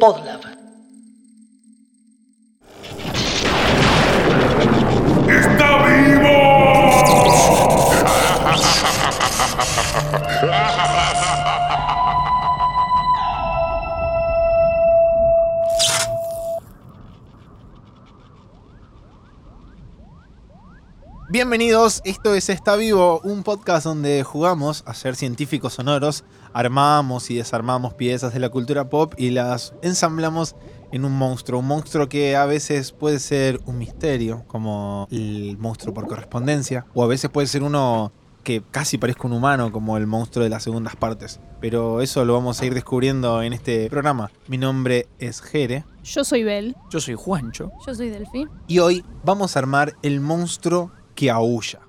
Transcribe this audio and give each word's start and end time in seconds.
Podlab. 0.00 0.53
Bienvenidos, 21.44 22.00
esto 22.06 22.34
es 22.34 22.48
Está 22.48 22.74
Vivo, 22.74 23.20
un 23.22 23.42
podcast 23.42 23.84
donde 23.84 24.22
jugamos 24.22 24.82
a 24.86 24.94
ser 24.94 25.14
científicos 25.14 25.74
sonoros, 25.74 26.24
armamos 26.54 27.30
y 27.30 27.36
desarmamos 27.36 27.92
piezas 27.92 28.32
de 28.32 28.40
la 28.40 28.48
cultura 28.48 28.88
pop 28.88 29.12
y 29.18 29.28
las 29.28 29.74
ensamblamos 29.82 30.56
en 30.90 31.04
un 31.04 31.12
monstruo, 31.12 31.60
un 31.60 31.66
monstruo 31.66 32.08
que 32.08 32.34
a 32.34 32.46
veces 32.46 32.92
puede 32.92 33.18
ser 33.18 33.60
un 33.66 33.76
misterio, 33.76 34.44
como 34.46 35.06
el 35.10 35.58
monstruo 35.58 35.92
por 35.92 36.06
correspondencia, 36.06 36.86
o 36.94 37.04
a 37.04 37.08
veces 37.08 37.28
puede 37.28 37.46
ser 37.46 37.62
uno 37.62 38.10
que 38.42 38.62
casi 38.70 38.96
parezca 38.96 39.26
un 39.26 39.34
humano, 39.34 39.70
como 39.70 39.98
el 39.98 40.06
monstruo 40.06 40.44
de 40.44 40.48
las 40.48 40.62
segundas 40.62 40.96
partes. 40.96 41.40
Pero 41.60 42.00
eso 42.00 42.24
lo 42.24 42.32
vamos 42.32 42.58
a 42.62 42.64
ir 42.64 42.72
descubriendo 42.72 43.42
en 43.42 43.52
este 43.52 43.90
programa. 43.90 44.30
Mi 44.48 44.56
nombre 44.56 45.08
es 45.18 45.42
Jere 45.42 45.84
Yo 46.04 46.24
soy 46.24 46.42
Bel. 46.42 46.74
Yo 46.88 47.00
soy 47.00 47.14
Juancho. 47.14 47.70
Yo 47.86 47.94
soy 47.94 48.08
Delphi. 48.08 48.48
y 48.66 48.78
hoy 48.78 49.04
vamos 49.24 49.56
a 49.56 49.58
armar 49.58 49.94
el 50.02 50.20
monstruo 50.20 50.90
que 51.14 51.30
aúlla. 51.30 51.80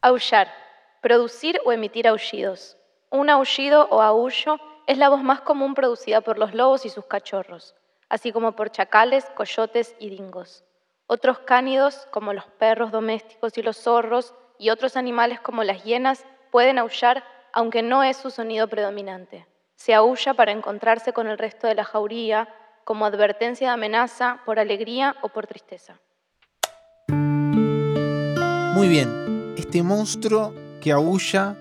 Aullar. 0.00 0.52
Producir 1.00 1.60
o 1.64 1.72
emitir 1.72 2.08
aullidos. 2.08 2.76
Un 3.10 3.28
aullido 3.28 3.88
o 3.90 4.00
aullo 4.00 4.58
es 4.86 4.98
la 4.98 5.08
voz 5.08 5.22
más 5.22 5.40
común 5.40 5.74
producida 5.74 6.20
por 6.20 6.38
los 6.38 6.54
lobos 6.54 6.84
y 6.86 6.90
sus 6.90 7.06
cachorros, 7.06 7.74
así 8.08 8.32
como 8.32 8.52
por 8.52 8.70
chacales, 8.70 9.24
coyotes 9.34 9.94
y 9.98 10.10
dingos. 10.10 10.64
Otros 11.06 11.40
cánidos, 11.40 12.06
como 12.10 12.32
los 12.32 12.46
perros 12.46 12.90
domésticos 12.90 13.56
y 13.58 13.62
los 13.62 13.76
zorros, 13.76 14.34
y 14.58 14.70
otros 14.70 14.96
animales 14.96 15.40
como 15.40 15.64
las 15.64 15.84
hienas, 15.84 16.24
pueden 16.50 16.78
aullar, 16.78 17.24
aunque 17.52 17.82
no 17.82 18.02
es 18.02 18.16
su 18.16 18.30
sonido 18.30 18.68
predominante. 18.68 19.46
Se 19.74 19.94
aúlla 19.94 20.34
para 20.34 20.52
encontrarse 20.52 21.12
con 21.12 21.26
el 21.26 21.36
resto 21.36 21.66
de 21.66 21.74
la 21.74 21.84
jauría, 21.84 22.48
como 22.84 23.04
advertencia 23.06 23.68
de 23.68 23.74
amenaza, 23.74 24.40
por 24.44 24.58
alegría 24.58 25.16
o 25.22 25.28
por 25.28 25.46
tristeza. 25.46 25.98
Muy 28.74 28.88
bien, 28.88 29.54
este 29.56 29.84
monstruo 29.84 30.52
que 30.80 30.90
aúlla, 30.90 31.56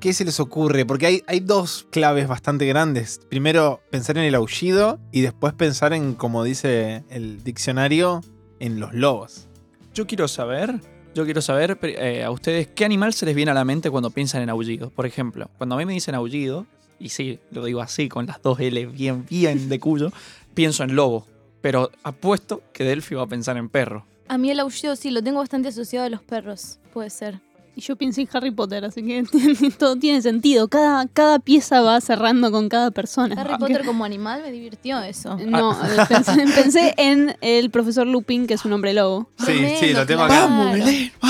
¿qué 0.00 0.12
se 0.12 0.26
les 0.26 0.38
ocurre? 0.38 0.84
Porque 0.84 1.22
hay, 1.26 1.40
dos 1.40 1.86
claves 1.90 2.28
bastante 2.28 2.66
grandes. 2.66 3.22
Primero, 3.30 3.80
pensar 3.90 4.18
en 4.18 4.24
el 4.24 4.34
aullido 4.34 5.00
y 5.12 5.22
después 5.22 5.54
pensar 5.54 5.94
en, 5.94 6.12
como 6.12 6.44
dice 6.44 7.04
el 7.08 7.42
diccionario, 7.42 8.20
en 8.60 8.80
los 8.80 8.92
lobos. 8.92 9.48
Yo 9.94 10.06
quiero 10.06 10.28
saber, 10.28 10.78
yo 11.14 11.24
quiero 11.24 11.40
saber 11.40 11.78
eh, 11.82 12.22
a 12.22 12.30
ustedes 12.30 12.68
qué 12.68 12.84
animal 12.84 13.14
se 13.14 13.24
les 13.24 13.34
viene 13.34 13.52
a 13.52 13.54
la 13.54 13.64
mente 13.64 13.90
cuando 13.90 14.10
piensan 14.10 14.42
en 14.42 14.50
aullido. 14.50 14.90
Por 14.90 15.06
ejemplo, 15.06 15.48
cuando 15.56 15.74
a 15.74 15.78
mí 15.78 15.86
me 15.86 15.94
dicen 15.94 16.14
aullido, 16.14 16.66
y 16.98 17.08
sí, 17.08 17.40
lo 17.50 17.64
digo 17.64 17.80
así, 17.80 18.10
con 18.10 18.26
las 18.26 18.42
dos 18.42 18.60
L 18.60 18.84
bien, 18.88 19.24
bien 19.24 19.70
de 19.70 19.80
cuyo, 19.80 20.12
pienso 20.54 20.84
en 20.84 20.96
lobo. 20.96 21.26
Pero 21.62 21.90
apuesto 22.02 22.62
que 22.74 22.84
Delphi 22.84 23.14
va 23.14 23.22
a 23.22 23.26
pensar 23.26 23.56
en 23.56 23.70
perro. 23.70 24.04
A 24.28 24.38
mí 24.38 24.50
el 24.50 24.60
aullido 24.60 24.96
sí, 24.96 25.10
lo 25.10 25.22
tengo 25.22 25.38
bastante 25.38 25.68
asociado 25.68 26.06
a 26.06 26.10
los 26.10 26.22
perros. 26.22 26.78
Puede 26.92 27.10
ser. 27.10 27.40
Y 27.76 27.80
yo 27.80 27.96
pensé 27.96 28.20
en 28.22 28.28
Harry 28.32 28.52
Potter, 28.52 28.84
así 28.84 29.02
que 29.02 29.24
todo 29.78 29.96
tiene 29.96 30.22
sentido. 30.22 30.68
Cada, 30.68 31.08
cada 31.08 31.40
pieza 31.40 31.80
va 31.80 32.00
cerrando 32.00 32.52
con 32.52 32.68
cada 32.68 32.92
persona. 32.92 33.34
Harry 33.40 33.58
Potter 33.58 33.84
como 33.84 34.04
animal 34.04 34.42
me 34.42 34.52
divirtió 34.52 35.00
eso. 35.00 35.36
No, 35.38 35.72
a 35.72 35.88
ver, 35.88 36.06
pensé, 36.08 36.32
pensé 36.62 36.94
en 36.98 37.36
el 37.40 37.70
profesor 37.70 38.06
Lupin, 38.06 38.46
que 38.46 38.54
es 38.54 38.64
un 38.64 38.72
hombre 38.72 38.94
lobo. 38.94 39.28
Tremendo, 39.36 40.06
claro. 40.06 40.72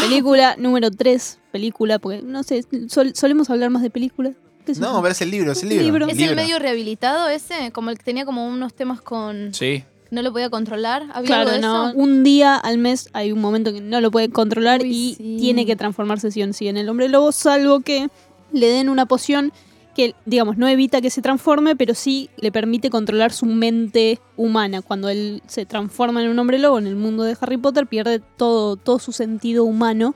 Película 0.01 0.55
número 0.59 0.91
3, 0.91 1.39
película, 1.51 1.99
porque 1.99 2.21
no 2.23 2.43
sé, 2.43 2.65
sol- 2.89 3.15
solemos 3.15 3.49
hablar 3.49 3.71
más 3.71 3.83
de 3.83 3.89
películas. 3.91 4.35
¿Qué 4.67 4.75
sé 4.75 4.81
No, 4.83 5.01
pero 5.01 5.13
es 5.13 5.21
el 5.23 5.31
libro, 5.31 5.53
es 5.53 5.63
el 5.63 5.69
libro. 5.71 5.85
Libro. 5.85 6.07
¿Es 6.09 6.19
el 6.19 6.37
medio 6.37 6.59
rehabilitado 6.59 7.29
ese? 7.29 7.71
Como 7.73 7.91
el 7.91 7.97
que 7.99 8.05
tenía 8.05 8.25
como 8.27 8.47
unos 8.47 8.75
temas 8.75 9.01
con... 9.01 9.53
Sí. 9.55 9.85
No 10.15 10.23
lo 10.23 10.33
podía 10.33 10.49
controlar. 10.49 11.03
¿Había 11.13 11.17
algo 11.17 11.25
Claro, 11.27 11.51
de 11.51 11.59
no. 11.61 11.89
eso? 11.89 11.99
Un 11.99 12.23
día 12.23 12.57
al 12.57 12.79
mes 12.79 13.09
hay 13.13 13.33
un 13.33 13.41
momento 13.41 13.73
que 13.73 13.81
no 13.81 14.01
lo 14.01 14.11
puede 14.11 14.31
controlar 14.31 14.83
Uy, 14.83 14.91
y 14.91 15.15
sí. 15.17 15.37
tiene 15.41 15.67
que 15.67 15.75
transformarse 15.77 16.31
sí 16.31 16.43
o 16.43 16.53
sí 16.53 16.69
en 16.69 16.77
el 16.77 16.89
hombre 16.89 17.09
lobo, 17.09 17.33
salvo 17.33 17.81
que 17.81 18.09
le 18.53 18.69
den 18.69 18.89
una 18.89 19.07
poción 19.07 19.53
que, 19.97 20.15
digamos, 20.27 20.57
no 20.57 20.67
evita 20.67 21.01
que 21.01 21.09
se 21.11 21.23
transforme, 21.23 21.77
pero 21.77 21.95
sí 21.95 22.29
le 22.37 22.51
permite 22.51 22.91
controlar 22.91 23.33
su 23.33 23.47
mente 23.47 24.19
humana. 24.37 24.83
Cuando 24.83 25.09
él 25.09 25.41
se 25.47 25.67
transforma 25.67 26.21
en 26.23 26.31
un 26.31 26.39
hombre 26.41 26.59
lobo 26.59 26.79
en 26.79 26.89
el 26.89 26.97
mundo 26.97 27.23
de 27.23 27.37
Harry 27.41 27.57
Potter, 27.59 27.87
pierde 27.87 28.21
todo, 28.37 28.75
todo 28.77 28.99
su 28.99 29.13
sentido 29.13 29.63
humano 29.65 30.15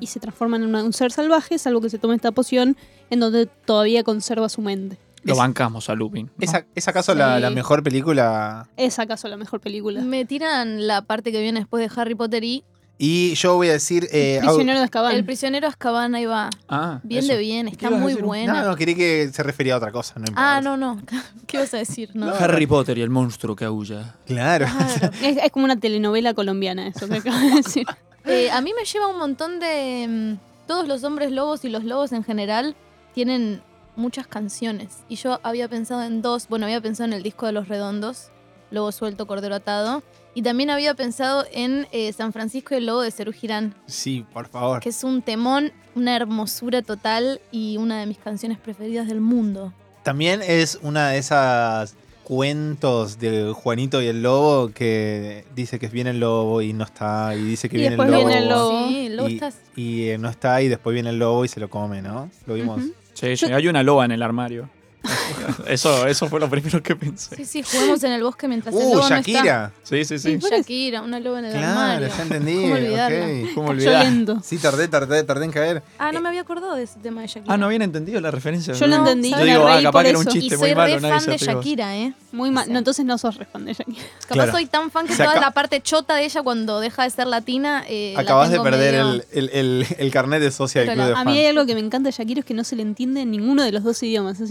y, 0.00 0.06
se 0.08 0.20
transforma 0.20 0.56
en 0.56 0.64
una- 0.64 0.84
un 0.84 0.92
ser 0.92 1.10
salvaje, 1.10 1.56
salvo 1.58 1.80
que 1.80 1.88
se 1.88 1.98
tome 1.98 2.14
esta 2.16 2.32
poción 2.32 2.76
en 3.08 3.20
donde 3.20 3.46
todavía 3.46 4.04
conserva 4.04 4.48
su 4.50 4.60
mente. 4.60 4.98
Lo 5.24 5.32
Es- 5.32 5.38
bancamos 5.38 5.88
a 5.90 5.94
Lupin. 5.94 6.26
¿no? 6.26 6.32
¿Es, 6.38 6.54
a- 6.54 6.64
es 6.74 6.86
acaso 6.88 7.14
la, 7.14 7.36
Sí. 7.36 7.42
la 7.42 7.50
mejor 7.50 7.82
película? 7.82 8.68
¿Es 8.76 8.98
acaso 8.98 9.28
la 9.28 9.36
mejor 9.36 9.60
película? 9.60 10.00
Me 10.02 10.24
tiran 10.24 10.86
la 10.86 11.02
parte 11.02 11.32
que 11.32 11.40
viene 11.40 11.60
después 11.60 11.88
de 11.88 12.00
Harry 12.00 12.14
Potter 12.14 12.44
y 12.44 12.62
Y 12.96 13.34
yo 13.34 13.56
voy 13.56 13.68
a 13.70 13.72
decir... 13.72 14.06
eh, 14.12 14.38
au- 14.42 14.46
Prisionero 14.46 14.78
de 14.78 14.84
Azkaban. 14.84 15.14
El 15.16 15.24
prisionero 15.24 15.66
Azkaban 15.66 16.14
ahí 16.14 16.26
va. 16.26 16.48
Ah, 16.68 17.00
Bien 17.02 17.24
eso. 17.24 17.32
de 17.32 17.38
bien, 17.40 17.66
está 17.66 17.90
muy 17.90 18.14
buena. 18.14 18.62
no, 18.62 18.68
no, 18.70 18.76
quería 18.76 18.94
que 18.94 19.30
se 19.32 19.42
refería 19.42 19.74
a 19.74 19.78
otra 19.78 19.90
cosa. 19.90 20.14
No 20.16 20.26
importa. 20.28 20.56
Ah, 20.56 20.60
no, 20.60 20.76
no. 20.76 21.02
¿Qué 21.48 21.58
vas 21.58 21.74
a 21.74 21.78
decir? 21.78 22.10
No. 22.14 22.28
Harry 22.32 22.66
Potter 22.68 22.96
y 22.98 23.02
el 23.02 23.10
monstruo 23.10 23.56
que 23.56 23.64
aulla. 23.64 24.14
Claro. 24.26 24.66
Claro. 24.66 25.10
Es, 25.22 25.38
es 25.38 25.50
como 25.50 25.64
una 25.64 25.76
telenovela 25.80 26.34
colombiana 26.34 26.86
eso 26.86 27.08
que 27.08 27.16
acabo 27.16 27.36
de 27.38 27.50
decir. 27.56 27.86
Eh, 28.26 28.50
a 28.50 28.62
mí 28.62 28.72
me 28.74 28.86
lleva 28.86 29.08
un 29.08 29.18
montón 29.18 29.60
de... 29.60 30.06
mm, 30.08 30.66
Todos 30.66 30.88
los 30.88 31.04
hombres 31.04 31.30
lobos 31.30 31.62
y 31.66 31.68
los 31.68 31.84
lobos 31.84 32.10
en 32.12 32.24
general 32.24 32.74
tienen 33.12 33.60
muchas 33.96 34.26
canciones. 34.26 34.98
Y 35.08 35.16
yo 35.16 35.40
había 35.42 35.68
pensado 35.68 36.02
en 36.04 36.22
dos. 36.22 36.48
Bueno, 36.48 36.66
había 36.66 36.80
pensado 36.80 37.06
en 37.08 37.12
el 37.14 37.22
disco 37.22 37.46
de 37.46 37.52
Los 37.52 37.68
Redondos, 37.68 38.28
Lobo 38.70 38.90
Suelto, 38.92 39.26
Cordero 39.26 39.54
Atado. 39.54 40.02
Y 40.36 40.42
también 40.42 40.70
había 40.70 40.94
pensado 40.94 41.44
en 41.52 41.86
eh, 41.92 42.12
San 42.12 42.32
Francisco 42.32 42.74
y 42.74 42.78
el 42.78 42.86
Lobo 42.86 43.02
de 43.02 43.12
Cerú 43.12 43.32
Girán, 43.32 43.74
Sí, 43.86 44.26
por 44.32 44.48
favor. 44.48 44.80
que 44.80 44.88
es 44.88 45.04
un 45.04 45.22
temón, 45.22 45.70
una 45.94 46.16
hermosura 46.16 46.82
total 46.82 47.40
y 47.52 47.76
una 47.76 48.00
de 48.00 48.06
mis 48.06 48.18
canciones 48.18 48.58
preferidas 48.58 49.06
del 49.06 49.20
mundo. 49.20 49.72
También 50.02 50.42
es 50.42 50.78
una 50.82 51.10
de 51.10 51.18
esas 51.18 51.94
cuentos 52.24 53.18
de 53.20 53.52
Juanito 53.52 54.02
y 54.02 54.06
el 54.08 54.22
lobo 54.22 54.70
que 54.74 55.44
dice 55.54 55.78
que 55.78 55.86
viene 55.88 56.10
el 56.10 56.20
lobo 56.20 56.62
y 56.62 56.72
no 56.72 56.82
está 56.84 57.34
y 57.36 57.42
dice 57.42 57.68
que 57.68 57.76
Y 57.76 57.80
viene 57.80 57.94
el 57.94 58.10
lobo, 58.10 58.16
viene 58.26 58.38
el 58.38 58.48
lobo. 58.48 58.88
Sí, 58.88 59.06
el 59.06 59.16
lobo 59.16 59.28
y, 59.28 59.34
está- 59.34 59.52
y, 59.76 60.10
no 60.18 60.28
está 60.30 60.62
y 60.62 60.68
después 60.68 60.94
viene 60.94 61.10
el 61.10 61.18
lobo 61.20 61.44
y 61.44 61.48
se 61.48 61.60
lo 61.60 61.70
come, 61.70 62.02
¿no? 62.02 62.28
Lo 62.46 62.54
vimos. 62.54 62.82
Sí, 63.14 63.36
sí, 63.36 63.46
hay 63.46 63.68
una 63.68 63.82
loba 63.82 64.04
en 64.04 64.10
el 64.12 64.22
armario. 64.22 64.68
eso, 65.66 66.06
eso 66.06 66.28
fue 66.28 66.40
lo 66.40 66.48
primero 66.48 66.82
que 66.82 66.96
pensé. 66.96 67.36
Sí, 67.36 67.44
sí, 67.44 67.62
juguemos 67.62 68.02
en 68.04 68.12
el 68.12 68.22
bosque 68.22 68.48
mientras 68.48 68.74
el 68.74 68.80
Uh, 68.82 68.94
lobo 68.94 68.96
no 68.96 69.02
está. 69.16 69.16
Shakira. 69.16 69.72
Sí, 69.82 70.04
sí, 70.04 70.18
sí. 70.18 70.38
Sí, 70.40 70.48
Shakira, 70.50 71.02
una 71.02 71.20
loba 71.20 71.38
en 71.40 71.44
el 71.46 71.52
Claro, 71.52 71.80
armario. 71.80 72.08
ya 72.08 72.22
entendí. 72.22 72.54
¿Cómo 72.62 72.74
olvidarla? 72.74 73.18
ok. 73.26 73.54
¿Cómo 73.54 73.68
olvidar? 73.70 74.06
Sí, 74.42 74.58
tardé, 74.58 74.88
tardé, 74.88 75.22
tardé 75.24 75.44
en 75.44 75.52
caer. 75.52 75.82
Ah, 75.98 76.12
no 76.12 76.20
me 76.20 76.28
había 76.28 76.40
acordado 76.42 76.74
de 76.74 76.82
ese 76.84 76.98
tema 77.00 77.20
de 77.22 77.26
Shakira. 77.28 77.52
Ah, 77.54 77.56
no 77.56 77.66
habían 77.66 77.82
entendido 77.82 78.20
la 78.20 78.30
referencia. 78.30 78.74
Yo 78.74 78.86
lo 78.86 78.96
No. 78.98 79.02
entendí. 79.04 79.30
Yo 79.30 79.36
me 79.38 79.44
digo, 79.44 79.66
ah, 79.66 79.74
reí 79.76 79.84
capaz 79.84 79.92
por 79.98 80.02
que 80.04 80.08
era 80.10 80.18
un 80.18 80.28
eso. 80.28 80.36
Y 80.36 80.40
chiste 80.40 80.56
soy 80.56 80.68
muy 80.70 80.74
malo. 80.76 80.94
re 80.94 81.00
nadie 81.00 81.12
fan 81.14 81.20
se 81.24 81.30
de 81.30 81.38
pegó. 81.38 81.52
Shakira, 81.60 81.96
¿eh? 81.96 82.14
Muy 82.32 82.50
mal. 82.50 82.72
No, 82.72 82.78
entonces 82.78 83.04
no 83.04 83.16
sos 83.18 83.38
fan 83.52 83.64
de 83.64 83.74
Shakira. 83.74 84.02
Capaz 84.22 84.34
Claro. 84.34 84.52
soy 84.52 84.66
tan 84.66 84.90
fan 84.90 85.06
que 85.06 85.14
Se 85.14 85.22
toda 85.24 85.40
la 85.40 85.50
parte 85.52 85.80
chota 85.80 86.16
de 86.16 86.24
ella 86.24 86.42
cuando 86.42 86.80
deja 86.80 87.04
de 87.04 87.10
ser 87.10 87.26
latina. 87.26 87.84
eh, 87.88 88.12
la 88.16 88.22
Acabas 88.22 88.48
de 88.48 88.54
tengo 88.54 88.64
perder 88.64 88.92
medio- 89.04 89.10
el, 89.12 89.24
el, 89.32 89.50
el, 89.50 89.86
el 89.98 90.10
carnet 90.10 90.40
de 90.40 90.50
socia 90.50 90.80
del 90.80 90.88
Pero 90.90 90.96
club 91.02 91.06
de 91.08 91.12
la- 91.14 91.20
A 91.20 91.24
mí 91.24 91.38
hay 91.38 91.46
algo 91.46 91.64
que 91.66 91.74
me 91.74 91.80
encanta 91.80 92.08
de 92.08 92.12
Shakira 92.12 92.40
es 92.40 92.46
que 92.46 92.54
no 92.54 92.64
se 92.64 92.74
le 92.76 92.82
entiende 92.82 93.20
en 93.22 93.30
ninguno 93.30 93.62
de 93.62 93.70
los 93.72 93.84
dos 93.84 94.02
idiomas. 94.02 94.40
Es 94.40 94.50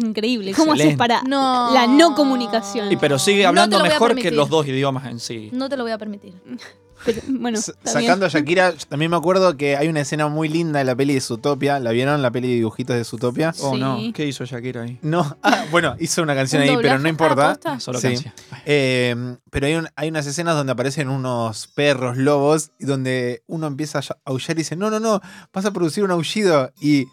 ¿Cómo 0.51 0.73
haces 0.73 0.85
Excelente. 0.87 0.97
para 0.97 1.21
No. 1.23 1.71
la 1.73 1.87
no 1.87 2.15
comunicación? 2.15 2.91
Y 2.91 2.97
pero 2.97 3.17
sigue 3.19 3.37
No 3.37 3.41
te 3.43 3.47
hablando 3.47 3.77
lo 3.77 3.83
voy 3.83 3.89
a 3.89 3.93
mejor 3.93 4.09
que 4.09 4.15
permitir. 4.15 4.37
los 4.37 4.49
dos 4.49 4.67
idiomas 4.67 5.05
en 5.07 5.19
sí. 5.19 5.49
No 5.53 5.69
te 5.69 5.77
lo 5.77 5.83
voy 5.83 5.91
a 5.93 5.97
permitir. 5.97 6.33
Pero, 7.05 7.19
bueno, 7.27 7.57
S- 7.59 7.73
está 7.83 7.99
bien. 7.99 8.07
Sacando 8.11 8.25
a 8.27 8.29
Shakira, 8.29 8.73
también 8.87 9.11
me 9.11 9.17
acuerdo 9.17 9.57
que 9.57 9.75
hay 9.75 9.89
una 9.89 9.99
escena 9.99 10.29
muy 10.29 10.47
linda 10.47 10.79
de 10.79 10.85
la 10.85 10.95
peli 10.95 11.13
de 11.13 11.19
Zootopia. 11.19 11.77
¿La 11.81 11.91
vieron? 11.91 12.21
La 12.21 12.31
peli 12.31 12.47
de 12.47 12.53
dibujitos 12.53 12.95
de 12.95 13.03
Zootopia. 13.03 13.53
Oh, 13.59 13.73
Sí. 13.73 13.79
no. 13.81 13.99
¿Qué 14.13 14.25
hizo 14.25 14.45
Shakira 14.45 14.83
ahí? 14.83 14.99
No, 15.01 15.35
ah, 15.43 15.65
bueno, 15.69 15.97
hizo 15.99 16.21
una 16.23 16.33
canción 16.33 16.61
¿Un 16.61 16.69
ahí, 16.69 16.75
pero 16.77 16.89
doblaje? 16.91 16.99
no 17.03 17.07
Ah, 17.07 17.09
importa. 17.09 17.49
¿posta? 17.55 17.79
Solo 17.81 17.99
Sí. 17.99 18.07
canción. 18.07 18.33
Eh, 18.65 19.35
pero 19.49 19.67
hay, 19.67 19.75
un- 19.75 19.89
hay 19.97 20.07
unas 20.07 20.25
escenas 20.27 20.55
donde 20.55 20.71
aparecen 20.71 21.09
unos 21.09 21.67
perros 21.67 22.15
lobos 22.15 22.71
y 22.79 22.85
donde 22.85 23.43
uno 23.47 23.67
empieza 23.67 23.99
a 23.99 24.03
aullar 24.23 24.51
y 24.51 24.59
dice, 24.59 24.77
no, 24.77 24.89
no, 24.89 25.01
no, 25.01 25.19
vas 25.51 25.65
a 25.65 25.71
producir 25.71 26.05
un 26.05 26.11
aullido. 26.11 26.71
Y 26.79 27.07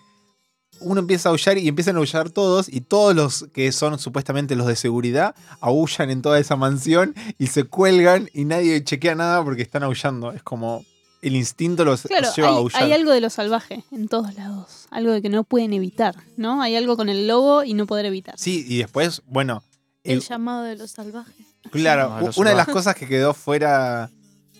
uno 0.78 1.00
empieza 1.00 1.28
a 1.28 1.32
aullar 1.32 1.58
y 1.58 1.68
empiezan 1.68 1.96
a 1.96 1.98
aullar 1.98 2.30
todos 2.30 2.68
y 2.68 2.80
todos 2.80 3.14
los 3.14 3.46
que 3.52 3.72
son 3.72 3.98
supuestamente 3.98 4.54
los 4.56 4.66
de 4.66 4.76
seguridad 4.76 5.34
aullan 5.60 6.10
en 6.10 6.22
toda 6.22 6.38
esa 6.38 6.56
mansión 6.56 7.14
y 7.38 7.48
se 7.48 7.64
cuelgan 7.64 8.30
y 8.32 8.44
nadie 8.44 8.82
chequea 8.84 9.14
nada 9.14 9.42
porque 9.44 9.62
están 9.62 9.82
aullando. 9.82 10.32
Es 10.32 10.42
como, 10.42 10.84
el 11.20 11.36
instinto 11.36 11.84
los 11.84 12.02
Claro, 12.02 12.28
lleva 12.34 12.48
a 12.48 12.52
aullar. 12.52 12.82
hay 12.82 12.92
algo 12.92 13.10
de 13.10 13.20
lo 13.20 13.28
salvaje 13.28 13.84
en 13.90 14.08
todos 14.08 14.34
lados. 14.36 14.86
Algo 14.90 15.12
de 15.12 15.20
que 15.20 15.28
no 15.28 15.44
pueden 15.44 15.72
evitar, 15.74 16.14
¿no? 16.36 16.62
Hay 16.62 16.76
algo 16.76 16.96
con 16.96 17.08
el 17.10 17.26
lobo 17.26 17.62
y 17.62 17.74
no 17.74 17.86
poder 17.86 18.06
evitar. 18.06 18.36
Sí, 18.38 18.64
y 18.66 18.78
después, 18.78 19.22
bueno, 19.26 19.62
El 20.02 20.14
el- 20.14 20.20
llamado 20.22 20.62
de 20.62 20.76
los 20.76 20.92
salvajes. 20.92 21.46
claro, 21.70 22.18
los 22.20 22.38
una 22.38 22.50
de 22.50 22.56
las 22.56 22.68
cosas 22.68 22.94
que 22.94 23.06
quedó 23.06 23.34
fuera 23.34 24.10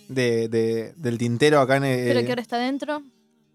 de, 0.07 0.49
de- 0.49 0.93
del 0.97 1.17
tintero 1.17 1.61
acá 1.61 1.77
en 1.77 1.85
eh, 1.85 2.03
Pero 2.09 2.21
que 2.21 2.29
ahora 2.29 2.41
está 2.43 2.57
dentro. 2.57 3.01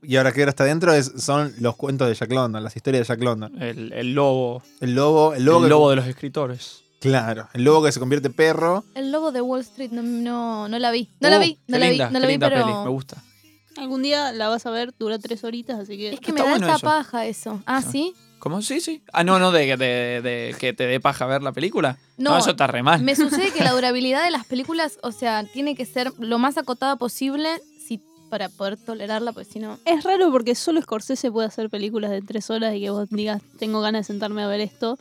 Y 0.07 0.17
ahora 0.17 0.33
que 0.33 0.41
ahora 0.41 0.51
está 0.51 0.65
dentro 0.65 0.93
es, 0.93 1.13
son 1.19 1.53
los 1.61 1.77
cuentos 1.77 2.09
de 2.09 2.15
Jack 2.15 2.33
London, 2.33 2.63
las 2.63 2.77
historias 2.77 3.07
de 3.07 3.15
Jack 3.15 3.23
London. 3.23 3.61
El, 3.63 3.93
el 3.93 4.15
lobo. 4.15 4.63
El 4.81 4.95
lobo, 4.95 5.33
el 5.33 5.41
El 5.41 5.45
lobo, 5.47 5.67
lobo, 5.69 5.87
que, 5.87 5.91
de 5.91 5.97
los 5.97 6.07
escritores. 6.07 6.83
claro, 7.01 7.49
el 7.55 7.65
lobo 7.65 7.85
que 7.85 7.93
se 7.93 8.01
convierte 8.01 8.29
en 8.29 8.35
perro. 8.35 8.85
El 8.95 9.13
lobo 9.13 9.33
de 9.33 9.41
Wall 9.41 9.61
Street 9.63 9.91
no, 9.91 10.03
no, 10.03 10.69
no 10.69 10.79
la 10.79 10.91
vi. 10.91 11.11
No 11.21 11.29
Uh, 11.29 11.31
la 11.33 11.39
vi, 11.39 11.59
no 11.67 11.79
la 11.79 11.91
vi, 11.91 11.99
no 11.99 12.11
la 12.19 12.27
vi, 12.27 12.33
linda 12.33 12.49
pero. 12.49 12.65
peli, 12.65 12.77
me 12.85 12.89
gusta. 12.91 13.23
Algún 13.77 14.03
día 14.03 14.33
la 14.33 14.49
vas 14.49 14.65
a 14.65 14.71
ver, 14.71 14.95
dura 14.99 15.19
tres 15.19 15.45
horitas, 15.45 15.79
así 15.79 15.99
que... 15.99 16.15
Es 16.15 16.21
que 16.21 16.31
Está 16.31 16.33
me 16.33 16.41
da 16.41 16.51
bueno 16.51 16.67
esta 16.67 16.77
eso. 16.79 16.87
paja 16.87 17.27
eso. 17.27 17.63
Ah. 17.67 17.83
¿sí? 17.83 18.15
¿Cómo? 18.39 18.63
Sí, 18.63 18.81
sí. 18.81 19.03
Ah, 19.13 19.23
no, 19.25 19.39
no, 19.39 19.51
de, 19.51 19.77
de- 19.77 20.21
de 20.23 20.55
que 20.59 20.73
te 20.73 20.87
dé 20.87 20.99
paja 21.01 21.27
ver 21.27 21.43
la 21.43 21.53
película. 21.53 21.99
No, 22.17 22.31
No, 22.31 22.39
eso 22.39 22.51
está 22.51 22.67
re 22.67 22.83
mal. 22.83 23.03
Me 23.03 23.15
sucede 23.17 23.51
que 23.51 23.63
la 23.65 23.73
durabilidad 23.75 24.25
de 24.25 24.31
las 24.31 24.47
películas, 24.47 24.99
o 25.03 25.13
sea, 25.13 25.45
tiene 25.53 25.75
que 25.75 25.85
ser 25.85 26.13
lo 26.19 26.39
más 26.39 26.57
acotada 26.57 26.97
posible 26.97 27.49
si, 27.76 27.76
para 28.29 28.49
poder 28.49 28.77
tolerarla, 28.77 29.33
pues 29.33 29.49
si 29.49 29.59
no. 29.59 29.79
Es 29.85 30.05
raro 30.05 30.31
porque 30.31 30.55
solo 30.55 30.81
Scorsese 30.83 31.31
puede 31.31 31.49
hacer 31.49 31.71
películas 31.71 32.11
de 32.11 32.23
tres 32.23 32.51
horas 32.51 32.75
y 32.75 32.81
que 32.81 32.91
vos 32.91 33.09
digas, 33.11 33.43
tengo 33.59 33.81
ganas 33.81 34.01
de 34.07 34.13
sentarme 34.13 34.43
a 34.43 34.47
ver 34.47 34.61
esto. 34.61 34.99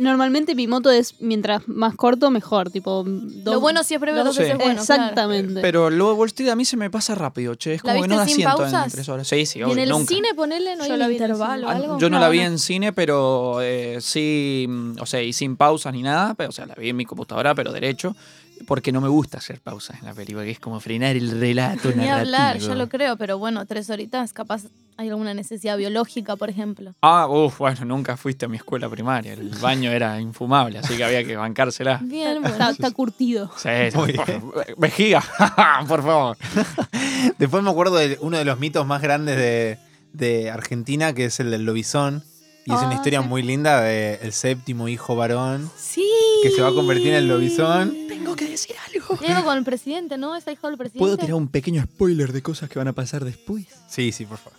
Normalmente 0.00 0.54
mi 0.54 0.68
moto 0.68 0.92
es, 0.92 1.16
mientras 1.20 1.66
más 1.66 1.96
corto, 1.96 2.30
mejor. 2.30 2.70
Tipo, 2.70 3.02
dos- 3.04 3.54
Lo 3.54 3.60
bueno 3.60 3.82
si 3.82 3.94
es 3.94 4.00
breve, 4.00 4.18
dos- 4.18 4.26
dos 4.28 4.38
veces 4.38 4.52
Sí. 4.56 4.62
bueno. 4.62 4.80
claro. 4.84 5.02
Exactamente. 5.02 5.60
Pero 5.60 5.90
de 5.90 5.96
Wall 6.00 6.28
Street 6.28 6.50
a 6.50 6.54
mí 6.54 6.64
se 6.64 6.76
me 6.76 6.88
pasa 6.88 7.16
rápido, 7.16 7.56
che. 7.56 7.74
Es 7.74 7.82
¿La 7.82 7.94
como 7.94 8.02
que 8.02 8.08
no 8.08 8.16
da 8.16 8.24
sin 8.26 8.34
asiento 8.46 8.64
en 8.64 8.70
pausas? 8.70 8.92
tres 8.92 9.08
horas. 9.08 9.26
Sí, 9.26 9.44
sí, 9.44 9.58
Y 9.58 9.62
obvio, 9.64 9.72
en 9.72 9.78
el 9.80 9.88
nunca. 9.88 10.06
cine, 10.14 10.28
ponele, 10.36 10.76
no 10.76 10.86
Yo 10.86 10.92
hay 10.92 10.98
la 11.00 11.08
vi 11.08 11.14
intervalo 11.16 11.66
o 11.66 11.70
algo. 11.70 11.98
Yo 11.98 12.10
no, 12.10 12.20
la 12.20 12.28
vi 12.28 12.38
no. 12.38 12.44
en 12.44 12.58
cine, 12.60 12.92
pero 12.92 13.58
eh, 13.60 13.98
sí, 14.00 14.66
mm, 14.68 14.98
o 15.00 15.06
sea, 15.06 15.20
y 15.20 15.32
sin 15.32 15.56
pausas 15.56 15.92
ni 15.92 16.02
nada, 16.02 16.34
pero, 16.34 16.50
o 16.50 16.52
sea, 16.52 16.66
la 16.66 16.76
vi 16.76 16.90
en 16.90 16.96
mi 16.96 17.04
computadora, 17.04 17.56
pero 17.56 17.72
derecho, 17.72 18.14
porque 18.66 18.92
no 18.92 19.00
me 19.00 19.08
gusta 19.08 19.38
hacer 19.38 19.60
pausas 19.60 19.98
en 20.00 20.06
la 20.06 20.14
película, 20.14 20.44
que 20.44 20.50
es 20.50 20.60
como 20.60 20.80
frenar 20.80 21.16
el 21.16 21.40
relato 21.40 21.90
Ni 21.92 22.08
hablar, 22.08 22.58
ya 22.58 22.74
lo 22.74 22.88
creo, 22.88 23.16
pero 23.16 23.38
bueno, 23.38 23.64
tres 23.66 23.88
horitas, 23.90 24.32
capaz 24.32 24.62
hay 24.96 25.08
alguna 25.10 25.32
necesidad 25.32 25.76
biológica, 25.78 26.34
por 26.36 26.50
ejemplo. 26.50 26.92
Ah, 27.02 27.28
uff, 27.28 27.58
bueno, 27.58 27.84
nunca 27.84 28.16
fuiste 28.16 28.46
a 28.46 28.48
mi 28.48 28.56
escuela 28.56 28.88
primaria, 28.88 29.32
el 29.34 29.50
baño 29.50 29.90
era 29.92 30.20
infumable, 30.20 30.78
así 30.80 30.96
que 30.96 31.04
había 31.04 31.22
que 31.24 31.36
bancársela. 31.36 31.98
Bien, 32.02 32.38
está, 32.38 32.48
bueno. 32.56 32.70
está 32.70 32.90
curtido. 32.90 33.50
Sí, 33.56 33.68
Muy 33.94 34.12
por- 34.12 34.26
bien. 34.26 34.42
vejiga, 34.76 35.22
por 35.88 36.02
favor. 36.02 36.36
Después 37.38 37.62
me 37.62 37.70
acuerdo 37.70 37.96
de 37.96 38.18
uno 38.20 38.38
de 38.38 38.44
los 38.44 38.58
mitos 38.58 38.86
más 38.86 39.00
grandes 39.02 39.36
de, 39.36 39.78
de 40.12 40.50
Argentina, 40.50 41.12
que 41.12 41.26
es 41.26 41.38
el 41.40 41.50
del 41.50 41.64
lobizón. 41.64 42.24
Y 42.66 42.72
es 42.72 42.78
una 42.80 42.90
Ah, 42.90 42.94
historia 42.96 43.22
muy 43.22 43.42
linda 43.42 43.80
de 43.80 44.18
el 44.20 44.32
séptimo 44.34 44.88
hijo 44.88 45.16
varón 45.16 45.70
Sí. 45.78 46.04
que 46.42 46.50
se 46.50 46.60
va 46.60 46.68
a 46.68 46.72
convertir 46.74 47.08
en 47.08 47.14
el 47.14 47.28
lobizón. 47.28 47.96
Tengo 48.28 48.36
que 48.36 48.48
decir 48.48 48.76
algo. 48.92 49.18
Algo 49.26 49.44
con 49.44 49.58
el 49.58 49.64
presidente, 49.64 50.18
¿no? 50.18 50.36
¿Es 50.36 50.46
hijo 50.46 50.68
del 50.68 50.76
presidente? 50.76 50.98
¿Puedo 50.98 51.16
tirar 51.16 51.34
un 51.34 51.48
pequeño 51.48 51.82
spoiler 51.82 52.32
de 52.32 52.42
cosas 52.42 52.68
que 52.68 52.78
van 52.78 52.88
a 52.88 52.92
pasar 52.92 53.24
después? 53.24 53.66
Sí, 53.88 54.12
sí, 54.12 54.26
por 54.26 54.38
favor. 54.38 54.58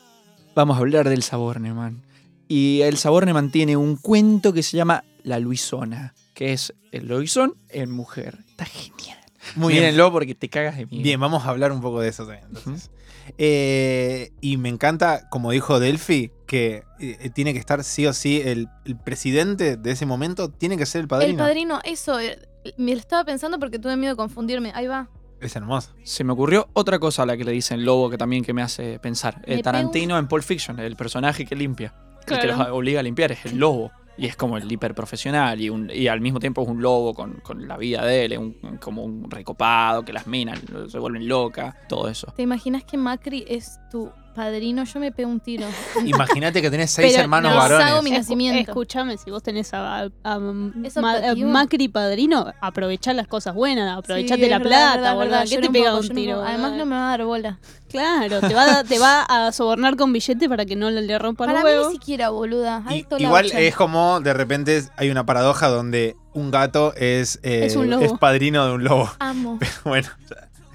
Vamos 0.55 0.77
a 0.77 0.79
hablar 0.79 1.07
del 1.07 1.21
Saborneman. 1.21 2.01
Y 2.47 2.81
el 2.81 2.97
Saborneman 2.97 3.51
tiene 3.51 3.77
un 3.77 3.95
cuento 3.95 4.53
que 4.53 4.63
se 4.63 4.75
llama 4.75 5.03
La 5.23 5.39
Luisona, 5.39 6.15
que 6.33 6.53
es 6.53 6.73
el 6.91 7.07
Luisón 7.07 7.55
en 7.69 7.91
mujer. 7.91 8.39
Está 8.49 8.65
genial. 8.65 9.19
Muy 9.55 9.73
bien. 9.73 9.83
Mírenlo 9.83 10.11
porque 10.11 10.33
te 10.33 10.49
cagas 10.49 10.75
de 10.77 10.87
miedo. 10.87 11.03
Bien, 11.03 11.19
vamos 11.19 11.45
a 11.45 11.49
hablar 11.49 11.71
un 11.71 11.81
poco 11.81 12.01
de 12.01 12.09
eso 12.09 12.25
también. 12.25 12.45
entonces. 12.47 12.89
Eh, 13.37 14.31
y 14.41 14.57
me 14.57 14.69
encanta, 14.69 15.29
como 15.29 15.51
dijo 15.51 15.79
Delphi, 15.79 16.31
que 16.47 16.83
eh, 16.99 17.29
tiene 17.29 17.53
que 17.53 17.59
estar 17.59 17.83
sí 17.83 18.07
o 18.07 18.13
sí 18.13 18.41
el, 18.43 18.67
el 18.85 18.97
presidente 18.97 19.77
de 19.77 19.91
ese 19.91 20.07
momento, 20.07 20.49
tiene 20.49 20.77
que 20.77 20.87
ser 20.87 21.01
el 21.01 21.07
padrino. 21.07 21.31
El 21.31 21.37
padrino, 21.37 21.79
eso. 21.83 22.17
Eh, 22.63 22.73
Me 22.77 22.91
lo 22.93 22.99
estaba 22.99 23.23
pensando 23.23 23.59
porque 23.59 23.79
tuve 23.79 23.95
miedo 23.97 24.13
de 24.13 24.17
confundirme. 24.17 24.71
Ahí 24.75 24.87
va. 24.87 25.09
Es 25.41 25.55
hermoso. 25.55 25.93
Se 26.03 26.23
me 26.23 26.33
ocurrió 26.33 26.67
otra 26.73 26.99
cosa 26.99 27.23
a 27.23 27.25
la 27.25 27.37
que 27.37 27.43
le 27.45 27.51
dicen 27.53 27.85
lobo 27.85 28.09
que 28.09 28.17
también 28.17 28.43
que 28.43 28.53
me 28.53 28.61
hace 28.61 28.99
pensar. 28.99 29.41
Me 29.47 29.55
El 29.55 29.61
Tarantino 29.61 30.17
en 30.17 30.27
Pulp 30.27 30.43
Fiction, 30.43 30.79
el 30.79 30.95
personaje 30.97 31.45
que 31.45 31.55
limpia. 31.55 31.93
El 32.27 32.39
que 32.39 32.47
los 32.47 32.59
obliga 32.69 32.99
a 32.99 33.03
limpiar 33.03 33.31
es 33.31 33.45
el 33.45 33.57
lobo. 33.57 33.91
Y 34.17 34.25
es 34.25 34.35
como 34.35 34.57
el 34.57 34.69
hiperprofesional 34.69 35.61
y, 35.61 35.69
un, 35.69 35.89
y 35.89 36.09
al 36.09 36.19
mismo 36.19 36.41
tiempo 36.41 36.61
es 36.63 36.67
un 36.67 36.81
lobo 36.81 37.13
con, 37.13 37.35
con 37.35 37.69
la 37.69 37.77
vida 37.77 38.05
de 38.05 38.25
él, 38.25 38.33
es 38.33 38.37
un- 38.39 38.77
como 38.81 39.01
un 39.05 39.31
recopado, 39.31 40.03
que 40.03 40.11
las 40.11 40.27
minas 40.27 40.59
se 40.89 40.99
vuelven 40.99 41.25
locas, 41.29 41.73
todo 41.87 42.09
eso. 42.09 42.27
¿Te 42.35 42.41
imaginas 42.41 42.83
que 42.83 42.97
Macri 42.97 43.45
es 43.47 43.79
tu 43.89 44.11
padrino? 44.39 44.83
Yo 44.85 44.99
me 44.99 45.11
pego 45.11 45.29
un 45.29 45.39
tiro. 45.39 45.65
Imagínate 46.05 46.61
que 46.61 46.71
tenés 46.71 46.91
seis 46.91 47.11
Pero 47.11 47.23
hermanos 47.23 47.51
no, 47.51 47.57
varones. 47.57 47.87
hago 47.87 48.01
mi 48.01 48.11
Escu- 48.11 48.17
nacimiento. 48.17 48.71
Escúchame, 48.71 49.17
si 49.17 49.29
vos 49.31 49.43
tenés 49.43 49.73
a, 49.73 50.03
a- 50.03 50.09
a 50.23 50.39
¿Es 50.83 50.95
Ma- 50.97 51.11
a 51.13 51.17
optativo? 51.17 51.49
Macri 51.49 51.87
padrino, 51.89 52.51
aprovechá 52.61 53.13
las 53.13 53.27
cosas 53.27 53.53
buenas, 53.53 53.97
aprovechate 53.97 54.43
Sí, 54.43 54.49
la 54.49 54.59
verdad, 54.59 54.93
plata, 54.93 55.15
verdad. 55.15 55.45
¿Qué 55.49 55.57
te 55.57 55.67
un 55.67 55.73
pega 55.73 55.95
un 55.95 56.09
tiro? 56.09 56.41
Además 56.41 56.73
no 56.73 56.85
me 56.85 56.95
va 56.95 57.07
a 57.07 57.17
dar 57.17 57.25
bola. 57.25 57.59
Claro, 57.89 58.39
te 58.41 58.53
va, 58.53 58.79
a- 58.79 58.83
te 58.83 58.99
va 58.99 59.23
a 59.23 59.51
sobornar 59.51 59.95
con 59.97 60.13
billete 60.13 60.47
para 60.47 60.65
que 60.65 60.75
no 60.75 60.89
le, 60.91 61.17
rompan 61.19 61.47
Para 61.47 61.59
los 61.61 61.69
mí 61.69 61.75
huevos. 61.75 61.87
ni 61.91 61.93
siquiera, 61.99 62.29
boluda. 62.29 62.83
Y- 62.91 63.05
igual 63.17 63.51
es 63.51 63.75
como 63.75 64.19
de 64.21 64.33
repente 64.33 64.83
hay 64.95 65.09
una 65.09 65.25
paradoja 65.25 65.67
donde 65.69 66.15
un 66.33 66.51
gato 66.51 66.93
es, 66.95 67.39
eh, 67.43 67.65
Es 67.65 67.75
un 67.75 67.89
lobo. 67.89 68.17
padrino 68.17 68.65
de 68.67 68.73
un 68.73 68.83
lobo. 68.83 69.09
Amo. 69.19 69.57
Bueno, 69.83 70.07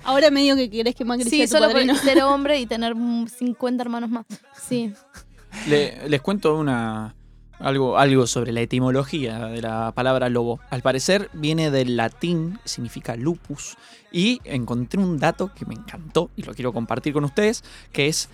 Ahora 0.04 0.30
medio 0.30 0.54
que 0.56 0.68
querés 0.70 0.94
que 0.94 1.04
Macri 1.04 1.24
Sí, 1.30 1.38
sea 1.38 1.46
tu 1.46 1.52
solo 1.52 1.64
por 1.66 1.72
padrino. 1.74 1.96
ser 1.96 2.22
hombre 2.22 2.60
y 2.60 2.66
tener 2.66 2.94
mm, 2.94 3.26
50 3.28 3.82
hermanos 3.82 4.10
más. 4.10 4.26
Sí. 4.68 4.92
Le- 5.68 6.08
les 6.08 6.20
cuento 6.20 6.56
una 6.58 7.14
algo, 7.60 7.96
algo 7.98 8.26
sobre 8.26 8.52
la 8.52 8.60
etimología 8.60 9.46
de 9.46 9.62
la 9.62 9.92
palabra 9.92 10.28
lobo. 10.28 10.60
Al 10.70 10.82
parecer 10.82 11.30
viene 11.32 11.70
del 11.70 11.96
latín, 11.96 12.58
significa 12.64 13.16
lupus, 13.16 13.76
y 14.12 14.40
encontré 14.44 15.00
un 15.00 15.18
dato 15.18 15.50
que 15.54 15.64
me 15.64 15.74
encantó 15.74 16.30
y 16.36 16.42
lo 16.42 16.54
quiero 16.54 16.72
compartir 16.72 17.12
con 17.12 17.24
ustedes, 17.24 17.64
que 17.92 18.08
es 18.08 18.28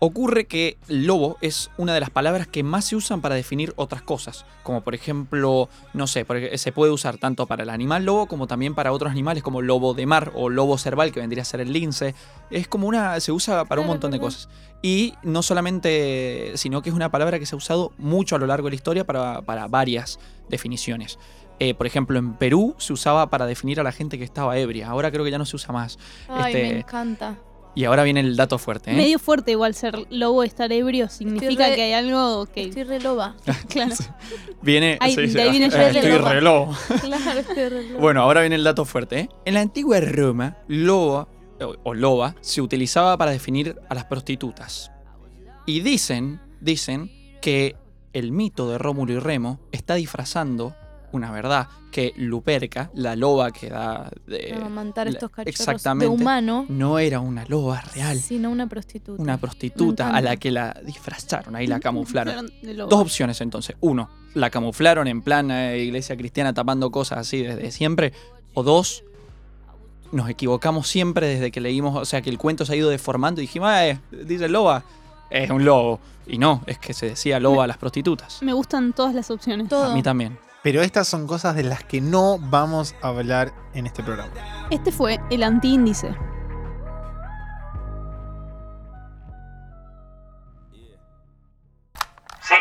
ocurre 0.00 0.46
que 0.46 0.78
lobo 0.88 1.38
es 1.40 1.70
una 1.76 1.94
de 1.94 2.00
las 2.00 2.10
palabras 2.10 2.46
que 2.46 2.62
más 2.62 2.84
se 2.84 2.96
usan 2.96 3.20
para 3.20 3.34
definir 3.34 3.72
otras 3.76 4.02
cosas, 4.02 4.44
como 4.62 4.82
por 4.82 4.94
ejemplo, 4.94 5.68
no 5.92 6.06
sé, 6.06 6.26
se 6.56 6.72
puede 6.72 6.92
usar 6.92 7.18
tanto 7.18 7.46
para 7.46 7.62
el 7.62 7.70
animal 7.70 8.04
lobo 8.04 8.26
como 8.26 8.46
también 8.46 8.74
para 8.74 8.92
otros 8.92 9.10
animales 9.10 9.42
como 9.42 9.62
lobo 9.62 9.94
de 9.94 10.06
mar 10.06 10.32
o 10.34 10.48
lobo 10.48 10.78
cerval 10.78 11.12
que 11.12 11.20
vendría 11.20 11.42
a 11.42 11.46
ser 11.46 11.60
el 11.60 11.72
lince. 11.72 12.14
Es 12.50 12.68
como 12.68 12.86
una 12.86 13.18
se 13.20 13.32
usa 13.32 13.64
para 13.64 13.80
un 13.80 13.86
montón 13.86 14.10
de 14.10 14.20
cosas. 14.20 14.48
Y 14.80 15.14
no 15.24 15.42
solamente, 15.42 16.52
sino 16.54 16.82
que 16.82 16.90
es 16.90 16.94
una 16.94 17.10
palabra 17.10 17.38
que 17.38 17.46
se 17.46 17.56
ha 17.56 17.58
usado 17.58 17.92
mucho 17.98 18.36
a 18.36 18.38
lo 18.38 18.46
largo 18.46 18.66
de 18.66 18.72
la 18.72 18.76
historia 18.76 19.04
para, 19.04 19.42
para 19.42 19.66
varias 19.66 20.20
definiciones. 20.48 21.18
Eh, 21.60 21.74
por 21.74 21.86
ejemplo, 21.86 22.18
en 22.18 22.34
Perú 22.34 22.76
se 22.78 22.92
usaba 22.92 23.30
para 23.30 23.46
definir 23.46 23.80
a 23.80 23.82
la 23.82 23.90
gente 23.90 24.16
que 24.18 24.24
estaba 24.24 24.56
ebria. 24.58 24.88
Ahora 24.88 25.10
creo 25.10 25.24
que 25.24 25.30
ya 25.30 25.38
no 25.38 25.44
se 25.44 25.56
usa 25.56 25.72
más. 25.72 25.98
Ay, 26.28 26.54
Este, 26.54 26.72
me 26.74 26.78
encanta. 26.80 27.36
Y 27.74 27.84
ahora 27.84 28.02
viene 28.02 28.20
el 28.20 28.34
dato 28.36 28.58
fuerte. 28.58 28.90
¿eh? 28.90 28.96
Medio 28.96 29.18
fuerte 29.18 29.52
igual 29.52 29.74
ser 29.74 30.06
lobo, 30.10 30.42
estar 30.42 30.72
ebrio, 30.72 31.08
significa 31.08 31.68
re- 31.68 31.76
que 31.76 31.82
hay 31.82 31.92
algo 31.92 32.46
que... 32.46 32.62
Estoy 32.64 32.82
re 32.84 33.00
loba. 33.00 33.36
Claro. 33.68 33.94
Viene, 34.62 34.98
sí, 35.08 35.26
de 35.28 35.42
ahí 35.42 35.50
viene 35.50 35.66
eh, 35.66 35.70
ya 35.70 35.88
el 35.90 35.96
estoy 35.96 36.18
re 36.18 36.40
lobo. 36.40 36.74
claro, 37.00 37.40
estoy 37.40 37.68
re 37.68 37.88
loba. 37.90 38.00
Bueno, 38.00 38.22
ahora 38.22 38.40
viene 38.40 38.56
el 38.56 38.64
dato 38.64 38.84
fuerte. 38.84 39.18
¿eh? 39.20 39.28
En 39.44 39.54
la 39.54 39.60
antigua 39.60 40.00
Roma, 40.00 40.56
loba 40.66 41.28
o, 41.60 41.74
o 41.84 41.94
loba 41.94 42.34
se 42.40 42.60
utilizaba 42.62 43.16
para 43.16 43.30
definir 43.30 43.76
a 43.88 43.94
las 43.94 44.06
prostitutas. 44.06 44.90
Y 45.66 45.80
dicen, 45.80 46.40
dicen 46.60 47.10
que 47.40 47.76
el 48.12 48.32
mito 48.32 48.68
de 48.68 48.78
Rómulo 48.78 49.12
y 49.12 49.18
Remo 49.18 49.60
está 49.70 49.94
disfrazando 49.94 50.74
una 51.12 51.30
verdad, 51.30 51.68
que 51.90 52.12
Luperca, 52.16 52.90
la 52.94 53.16
loba 53.16 53.50
que 53.50 53.70
da 53.70 54.10
de, 54.26 54.52
Amamantar 54.54 55.08
estos 55.08 55.30
cachorros 55.30 55.48
exactamente. 55.48 56.04
de 56.04 56.10
humano, 56.10 56.66
no 56.68 56.98
era 56.98 57.20
una 57.20 57.44
loba 57.46 57.80
real, 57.80 58.18
sino 58.18 58.50
una 58.50 58.66
prostituta. 58.66 59.22
una 59.22 59.38
prostituta 59.38 60.14
a 60.14 60.20
la 60.20 60.36
que 60.36 60.50
la 60.50 60.78
disfrazaron, 60.84 61.56
ahí 61.56 61.66
la 61.66 61.80
camuflaron. 61.80 62.50
Dos 62.62 63.00
opciones 63.00 63.40
entonces. 63.40 63.76
Uno, 63.80 64.10
la 64.34 64.50
camuflaron 64.50 65.06
en 65.08 65.22
plan 65.22 65.50
eh, 65.50 65.78
iglesia 65.78 66.16
cristiana 66.16 66.52
tapando 66.52 66.90
cosas 66.90 67.18
así 67.18 67.42
desde 67.42 67.70
siempre. 67.70 68.12
O 68.54 68.62
dos, 68.62 69.04
nos 70.12 70.28
equivocamos 70.28 70.88
siempre 70.88 71.26
desde 71.26 71.50
que 71.50 71.60
leímos, 71.60 71.96
o 71.96 72.04
sea 72.04 72.22
que 72.22 72.30
el 72.30 72.38
cuento 72.38 72.64
se 72.64 72.72
ha 72.72 72.76
ido 72.76 72.90
deformando 72.90 73.40
y 73.40 73.44
dijimos, 73.44 73.70
eh, 73.72 74.00
dice 74.10 74.48
loba, 74.48 74.84
es 75.30 75.50
un 75.50 75.64
lobo. 75.64 76.00
Y 76.26 76.38
no, 76.38 76.62
es 76.66 76.78
que 76.78 76.92
se 76.92 77.06
decía 77.10 77.40
loba 77.40 77.64
a 77.64 77.66
las 77.66 77.78
prostitutas. 77.78 78.42
Me 78.42 78.52
gustan 78.52 78.92
todas 78.92 79.14
las 79.14 79.30
opciones. 79.30 79.68
Todo. 79.68 79.84
A 79.84 79.94
mí 79.94 80.02
también. 80.02 80.38
Pero 80.62 80.82
estas 80.82 81.08
son 81.08 81.26
cosas 81.26 81.54
de 81.54 81.62
las 81.62 81.84
que 81.84 82.00
no 82.00 82.38
vamos 82.38 82.94
a 83.02 83.08
hablar 83.08 83.52
en 83.74 83.86
este 83.86 84.02
programa. 84.02 84.32
Este 84.70 84.92
fue 84.92 85.18
el 85.30 85.42
antiíndice. 85.42 86.14
Sí, 92.40 92.54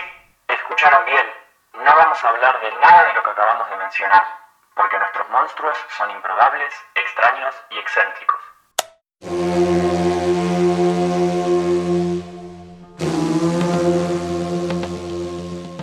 escucharon 0.48 1.06
bien. 1.06 1.25
No 1.74 1.96
vamos 1.96 2.24
a 2.24 2.30
hablar 2.30 2.62
de 2.62 2.72
nada 2.80 3.08
de 3.08 3.13
lo 3.13 3.24
que 3.24 3.30
acabamos 3.30 3.70
de 3.70 3.77
mencionar, 3.77 4.24
porque 4.75 4.98
nuestros 5.00 5.30
monstruos 5.30 5.77
son 5.98 6.12
improbables, 6.12 6.74
extraños 6.96 7.56
y 7.72 7.80
excéntricos. 7.80 9.97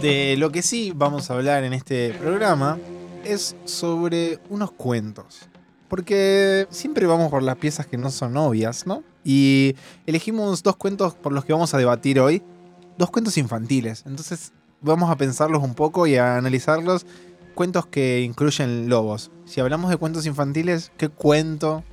Eh, 0.07 0.37
lo 0.37 0.53
que 0.53 0.63
sí 0.63 0.93
vamos 0.95 1.31
a 1.31 1.35
hablar 1.35 1.65
en 1.65 1.73
este 1.73 2.13
programa 2.15 2.79
es 3.25 3.57
sobre 3.65 4.39
unos 4.51 4.71
cuentos. 4.73 5.49
Porque 5.89 6.67
siempre 6.71 7.07
vamos 7.07 7.31
por 7.31 7.43
las 7.43 7.57
piezas 7.57 7.87
que 7.87 7.97
no 7.97 8.11
son 8.11 8.37
obvias, 8.37 8.87
¿no? 8.87 9.03
Y 9.25 9.77
elegimos 10.07 10.63
dos 10.63 10.77
cuentos 10.77 11.15
por 11.15 11.33
los 11.33 11.45
que 11.45 11.53
vamos 11.53 11.73
a 11.73 11.79
debatir 11.79 12.21
hoy. 12.21 12.43
Dos 12.99 13.11
cuentos 13.11 13.39
infantiles. 13.39 14.05
Entonces 14.07 14.53
vamos 14.81 15.11
a 15.11 15.17
pensarlos 15.17 15.63
un 15.63 15.75
poco 15.75 16.07
y 16.07 16.17
a 16.17 16.37
analizarlos. 16.37 17.07
Cuentos 17.55 17.87
que 17.87 18.21
incluyen 18.23 18.89
lobos. 18.89 19.31
Si 19.47 19.61
hablamos 19.61 19.91
de 19.91 19.97
cuentos 19.97 20.27
infantiles, 20.27 20.91
¿qué 20.99 21.09
cuento 21.09 21.85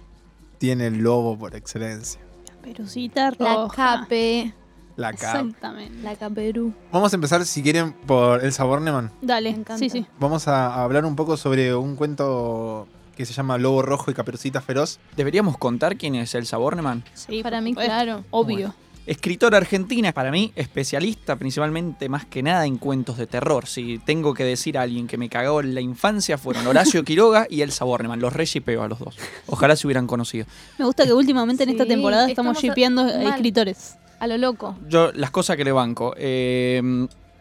tiene 0.57 0.87
el 0.87 0.97
lobo 0.97 1.37
por 1.37 1.55
excelencia? 1.55 2.19
Perucita 2.61 3.31
La 3.39 3.55
roja. 3.55 4.01
cape. 4.01 4.53
La. 5.01 5.09
Exactamente. 5.09 6.01
La 6.03 6.15
caperú. 6.15 6.73
Vamos 6.91 7.11
a 7.11 7.15
empezar, 7.15 7.45
si 7.45 7.61
quieren, 7.63 7.93
por 7.93 8.43
El 8.43 8.53
Sabor 8.53 8.81
Neman. 8.81 9.11
Dale, 9.21 9.51
Me 9.51 9.57
encanta. 9.59 9.77
sí, 9.77 9.89
sí. 9.89 10.05
Vamos 10.19 10.47
a 10.47 10.83
hablar 10.83 11.05
un 11.05 11.15
poco 11.15 11.35
sobre 11.37 11.75
un 11.75 11.95
cuento 11.95 12.87
que 13.15 13.25
se 13.25 13.33
llama 13.33 13.57
Lobo 13.57 13.81
Rojo 13.81 14.09
y 14.09 14.13
Caperucita 14.13 14.61
Feroz. 14.61 14.99
¿Deberíamos 15.17 15.57
contar 15.57 15.97
quién 15.97 16.15
es 16.15 16.33
Elsa 16.33 16.57
Bornemann? 16.57 17.03
Sí, 17.13 17.43
Para 17.43 17.61
mí, 17.61 17.73
claro. 17.75 18.23
Obvio. 18.31 18.73
Escritora 19.07 19.57
argentina, 19.57 20.11
para 20.13 20.29
mí, 20.31 20.53
especialista 20.55 21.35
principalmente 21.35 22.07
más 22.07 22.23
que 22.25 22.43
nada 22.43 22.67
en 22.67 22.77
cuentos 22.77 23.17
de 23.17 23.25
terror. 23.25 23.65
Si 23.65 23.97
tengo 24.05 24.35
que 24.35 24.43
decir 24.43 24.77
a 24.77 24.83
alguien 24.83 25.07
que 25.07 25.17
me 25.17 25.27
cagó 25.27 25.59
en 25.59 25.73
la 25.73 25.81
infancia, 25.81 26.37
fueron 26.37 26.67
Horacio 26.67 27.03
Quiroga 27.05 27.47
y 27.49 27.61
Elsa 27.61 27.83
Bornemann. 27.83 28.19
Los 28.19 28.31
reshipeo 28.31 28.83
a 28.83 28.87
los 28.87 28.99
dos. 28.99 29.17
Ojalá 29.47 29.75
se 29.75 29.87
hubieran 29.87 30.05
conocido. 30.05 30.45
Me 30.77 30.85
gusta 30.85 31.03
que 31.05 31.13
últimamente 31.13 31.63
en 31.63 31.69
esta 31.71 31.83
Sí, 31.83 31.89
temporada 31.89 32.29
estamos 32.29 32.57
estamos 32.57 32.57
a- 32.57 32.67
shipeando 32.75 33.03
mal. 33.03 33.23
escritores. 33.33 33.95
A 34.21 34.27
lo 34.27 34.37
loco. 34.37 34.75
Yo, 34.87 35.11
las 35.13 35.31
cosas 35.31 35.57
que 35.57 35.63
le 35.63 35.71
banco. 35.71 36.13
eh, 36.15 36.79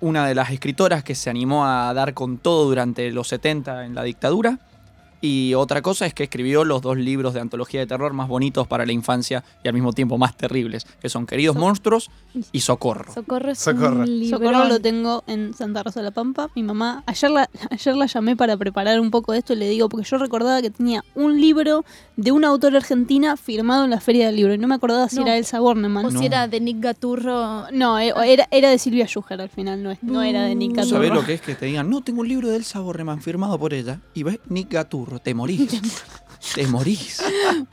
una 0.00 0.26
de 0.26 0.34
las 0.34 0.50
escritoras 0.50 1.04
que 1.04 1.14
se 1.14 1.28
animó 1.28 1.66
a 1.66 1.92
dar 1.92 2.14
con 2.14 2.38
todo 2.38 2.64
durante 2.64 3.10
los 3.10 3.28
70 3.28 3.84
en 3.84 3.94
la 3.94 4.02
dictadura. 4.02 4.58
Y 5.22 5.52
otra 5.54 5.82
cosa 5.82 6.06
es 6.06 6.14
que 6.14 6.22
escribió 6.24 6.64
los 6.64 6.80
dos 6.80 6.96
libros 6.96 7.34
de 7.34 7.40
antología 7.40 7.80
de 7.80 7.86
terror 7.86 8.12
más 8.14 8.28
bonitos 8.28 8.66
para 8.66 8.86
la 8.86 8.92
infancia 8.92 9.44
y 9.62 9.68
al 9.68 9.74
mismo 9.74 9.92
tiempo 9.92 10.16
más 10.16 10.36
terribles, 10.36 10.86
que 11.00 11.08
son 11.10 11.26
Queridos 11.26 11.54
So- 11.54 11.60
Monstruos 11.60 12.10
y 12.52 12.60
Socorro. 12.60 13.12
Socorro 13.12 13.50
es 13.50 13.58
Socorro. 13.58 13.96
un 14.00 14.18
librón. 14.20 14.40
Socorro 14.42 14.64
lo 14.68 14.80
tengo 14.80 15.22
en 15.26 15.52
Santa 15.52 15.82
Rosa 15.82 16.00
de 16.00 16.04
la 16.04 16.10
Pampa. 16.10 16.48
Mi 16.54 16.62
mamá, 16.62 17.02
ayer 17.06 17.30
la, 17.30 17.50
ayer 17.70 17.94
la 17.96 18.06
llamé 18.06 18.34
para 18.36 18.56
preparar 18.56 18.98
un 19.00 19.10
poco 19.10 19.32
de 19.32 19.38
esto 19.40 19.52
y 19.52 19.56
le 19.56 19.68
digo, 19.68 19.88
porque 19.90 20.08
yo 20.08 20.16
recordaba 20.16 20.62
que 20.62 20.70
tenía 20.70 21.04
un 21.14 21.40
libro 21.40 21.84
de 22.16 22.32
una 22.32 22.48
autora 22.48 22.78
argentina 22.78 23.36
firmado 23.36 23.84
en 23.84 23.90
la 23.90 24.00
Feria 24.00 24.26
del 24.26 24.36
Libro. 24.36 24.54
Y 24.54 24.58
no 24.58 24.68
me 24.68 24.74
acordaba 24.76 25.08
si 25.08 25.16
No. 25.16 25.22
era 25.22 25.36
Elsa 25.36 25.60
Bornemann. 25.60 26.06
O 26.06 26.10
No. 26.10 26.18
si 26.18 26.26
era 26.26 26.48
de 26.48 26.60
Nick 26.60 26.80
Gaturro. 26.80 27.70
No, 27.72 27.98
eh, 27.98 28.12
era, 28.26 28.48
era 28.50 28.70
de 28.70 28.78
Silvia 28.78 29.06
Schuher 29.06 29.40
al 29.40 29.48
final, 29.50 29.82
no, 29.82 29.90
es- 29.90 30.02
no 30.02 30.22
era 30.22 30.44
de 30.44 30.54
Nick 30.54 30.76
Gaturro. 30.76 30.96
¿Sabés 30.96 31.12
lo 31.12 31.24
que 31.24 31.34
es 31.34 31.40
que 31.42 31.54
te 31.54 31.66
digan, 31.66 31.90
no, 31.90 32.00
tengo 32.02 32.20
un 32.20 32.28
libro 32.28 32.48
de 32.48 32.56
Elsa 32.56 32.80
Bornemann 32.80 33.20
firmado 33.20 33.58
por 33.58 33.74
ella? 33.74 34.00
Y 34.14 34.22
ves 34.22 34.38
Nick 34.48 34.70
Gaturro, 34.72 35.09
te 35.18 35.34
morís. 35.34 35.80
te 36.54 36.66
morís. 36.66 37.22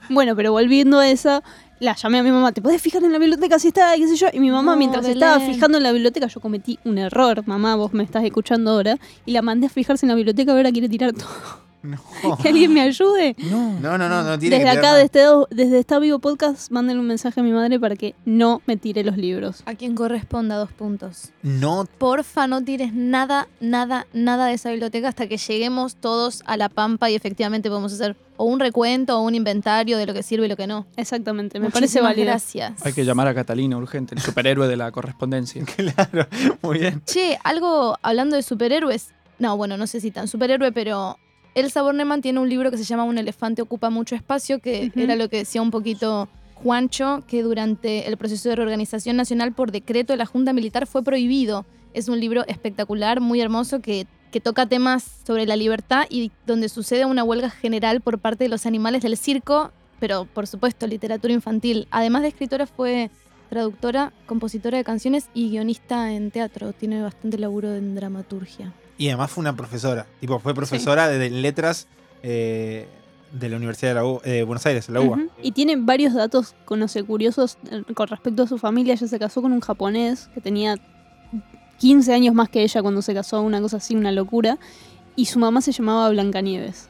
Bueno, 0.10 0.36
pero 0.36 0.52
volviendo 0.52 1.00
a 1.00 1.10
esa, 1.10 1.44
la 1.80 1.96
llamé 1.96 2.20
a 2.20 2.24
mi 2.24 2.32
mamá, 2.32 2.52
¿te 2.52 2.62
podés 2.62 2.82
fijar 2.82 3.04
en 3.04 3.12
la 3.12 3.20
biblioteca 3.20 3.60
si 3.60 3.70
está? 3.70 3.96
qué 3.96 4.08
sé 4.08 4.16
yo? 4.16 4.28
Y 4.34 4.40
mi 4.40 4.50
mamá, 4.52 4.72
No, 4.74 4.78
mientras 4.78 5.04
Belén. 5.06 5.22
estaba 5.24 5.40
fijando 5.46 5.78
en 5.78 5.84
la 5.84 5.92
biblioteca, 5.92 6.28
yo 6.28 6.40
cometí 6.42 6.80
un 6.86 6.98
error, 6.98 7.44
mamá, 7.46 7.76
vos 7.76 7.94
me 7.94 8.04
estás 8.04 8.24
escuchando 8.24 8.72
ahora, 8.72 8.98
y 9.26 9.32
la 9.32 9.42
mandé 9.42 9.68
a 9.68 9.70
fijarse 9.70 10.06
en 10.06 10.10
la 10.10 10.16
biblioteca, 10.16 10.52
ahora 10.54 10.72
quiere 10.72 10.90
tirar 10.90 11.14
todo. 11.14 11.28
No. 11.82 11.98
Que 12.42 12.50
alguien 12.50 12.74
me 12.74 12.82
ayude. 12.82 13.36
No. 13.50 13.80
No, 13.80 13.98
no, 13.98 14.10
no, 14.10 14.24
no 14.24 14.38
tiene 14.40 14.58
Desde 14.58 14.72
que 14.72 14.78
acá, 14.78 14.96
desde, 14.96 15.22
desde 15.50 15.80
Está 15.80 16.00
Vivo 16.00 16.20
Podcast, 16.20 16.72
manden 16.72 17.00
un 17.00 17.08
mensaje 17.08 17.40
a 17.40 17.44
mi 17.44 17.52
madre 17.52 17.80
para 17.80 17.96
que 17.96 18.16
no 18.26 18.62
me 18.66 18.78
tire 18.78 19.04
los 19.04 19.18
libros. 19.18 19.64
A 19.66 19.76
quien 19.76 19.96
corresponda 19.96 20.58
dos 20.58 20.72
puntos. 20.72 21.32
No, 21.44 21.86
Porfa, 21.98 22.48
no 22.48 22.64
tires 22.64 22.94
nada, 22.94 23.48
nada, 23.60 24.08
nada 24.14 24.48
de 24.48 24.54
esa 24.54 24.70
biblioteca 24.72 25.08
hasta 25.08 25.28
que 25.28 25.38
lleguemos 25.38 25.96
todos 25.96 26.44
a 26.46 26.58
la 26.58 26.70
pampa 26.70 27.10
y 27.10 27.16
efectivamente 27.16 27.70
podemos 27.70 27.94
hacer 27.94 28.16
o 28.38 28.46
un 28.46 28.60
recuento 28.60 29.18
o 29.18 29.22
un 29.22 29.36
inventario 29.36 29.98
de 29.98 30.06
lo 30.06 30.14
que 30.14 30.24
sirve 30.24 30.46
y 30.46 30.50
lo 30.50 30.56
que 30.56 30.68
no. 30.68 30.86
Exactamente, 30.96 31.60
me 31.60 31.70
parece 31.70 32.02
válido. 32.02 32.28
Gracias. 32.28 32.86
Hay 32.86 32.94
que 32.94 33.04
llamar 33.04 33.28
a 33.28 33.34
Catalina 33.34 33.78
urgente, 33.78 34.16
el 34.16 34.22
superhéroe 34.22 34.68
de 34.68 34.78
la 34.78 34.92
correspondencia. 34.92 35.64
claro, 35.76 36.28
muy 36.62 36.80
bien. 36.80 37.02
Che, 37.06 37.38
algo 37.44 37.98
hablando 38.02 38.36
de 38.36 38.44
superhéroes. 38.44 39.10
No, 39.40 39.56
bueno, 39.56 39.78
no 39.78 39.86
sé 39.86 40.00
si 40.02 40.12
tan 40.12 40.28
superhéroe, 40.28 40.72
pero 40.72 41.18
Elsa 41.58 41.82
Bornemann 41.82 42.22
tiene 42.22 42.40
un 42.40 42.48
libro 42.48 42.70
que 42.70 42.78
se 42.78 42.84
llama 42.84 43.04
Un 43.04 43.18
elefante 43.18 43.64
ocupa 43.64 43.90
mucho 43.90 44.14
espacio, 44.14 44.60
que 44.60 44.92
era 44.96 45.16
lo 45.16 45.28
que 45.28 45.38
decía 45.38 45.60
un 45.60 45.72
poquito 45.72 46.30
Juancho, 46.54 47.24
que 47.28 47.42
durante 47.42 48.08
el 48.08 48.16
proceso 48.16 48.50
de 48.50 48.58
reorganización 48.58 49.18
nacional 49.18 49.54
por 49.54 49.72
decreto 49.72 50.14
de 50.14 50.18
la 50.18 50.28
Junta 50.28 50.54
Militar 50.54 50.86
fue 50.86 51.02
prohibido. 51.04 51.66
Es 51.96 52.10
un 52.10 52.20
libro 52.20 52.46
espectacular, 52.48 53.22
muy 53.22 53.42
hermoso, 53.42 53.82
que, 53.82 54.06
que 54.32 54.40
toca 54.40 54.68
temas 54.68 55.04
sobre 55.26 55.48
la 55.48 55.56
libertad 55.56 56.06
y 56.12 56.32
donde 56.46 56.70
sucede 56.70 57.06
una 57.06 57.24
huelga 57.24 57.50
general 57.50 58.02
por 58.02 58.20
parte 58.20 58.44
de 58.44 58.50
los 58.50 58.68
animales 58.68 59.02
del 59.02 59.18
circo, 59.18 59.72
pero 60.00 60.26
por 60.26 60.46
supuesto 60.46 60.86
literatura 60.86 61.34
infantil. 61.34 61.88
Además 61.90 62.22
de 62.22 62.28
escritora 62.28 62.68
fue 62.68 63.10
traductora, 63.50 64.14
compositora 64.28 64.78
de 64.78 64.84
canciones 64.84 65.28
y 65.34 65.50
guionista 65.50 66.14
en 66.14 66.30
teatro. 66.30 66.74
Tiene 66.74 67.02
bastante 67.02 67.40
laburo 67.40 67.74
en 67.74 67.96
dramaturgia. 67.96 68.76
Y 68.98 69.08
además 69.10 69.32
fue 69.32 69.42
una 69.42 69.56
profesora. 69.56 70.06
Tipo, 70.20 70.40
fue 70.40 70.54
profesora 70.54 71.08
de 71.08 71.30
letras 71.30 71.88
eh, 72.24 72.88
de 73.32 73.50
la 73.50 73.58
Universidad 73.58 73.92
de 73.92 73.96
la 73.96 74.06
U- 74.06 74.22
eh, 74.24 74.44
Buenos 74.44 74.66
Aires, 74.66 74.90
la 74.90 75.02
UBA. 75.02 75.20
Y 75.44 75.52
tiene 75.52 75.76
varios 75.78 76.14
datos, 76.14 76.56
no 76.70 76.88
sé, 76.88 77.04
curiosos 77.04 77.58
eh, 77.70 77.84
con 77.94 78.08
respecto 78.08 78.44
a 78.44 78.48
su 78.48 78.58
familia. 78.58 78.94
Ella 78.96 79.08
se 79.08 79.20
casó 79.20 79.42
con 79.42 79.52
un 79.52 79.60
japonés 79.62 80.30
que 80.34 80.42
tenía 80.42 80.76
15 81.80 82.14
años 82.14 82.34
más 82.34 82.50
que 82.50 82.64
ella 82.64 82.82
cuando 82.82 83.02
se 83.02 83.14
casó, 83.14 83.42
una 83.42 83.62
cosa 83.62 83.78
así, 83.78 83.96
una 83.96 84.12
locura. 84.12 84.58
Y 85.16 85.26
su 85.26 85.40
mamá 85.40 85.62
se 85.62 85.72
llamaba 85.72 86.10
Blancanieves. 86.10 86.90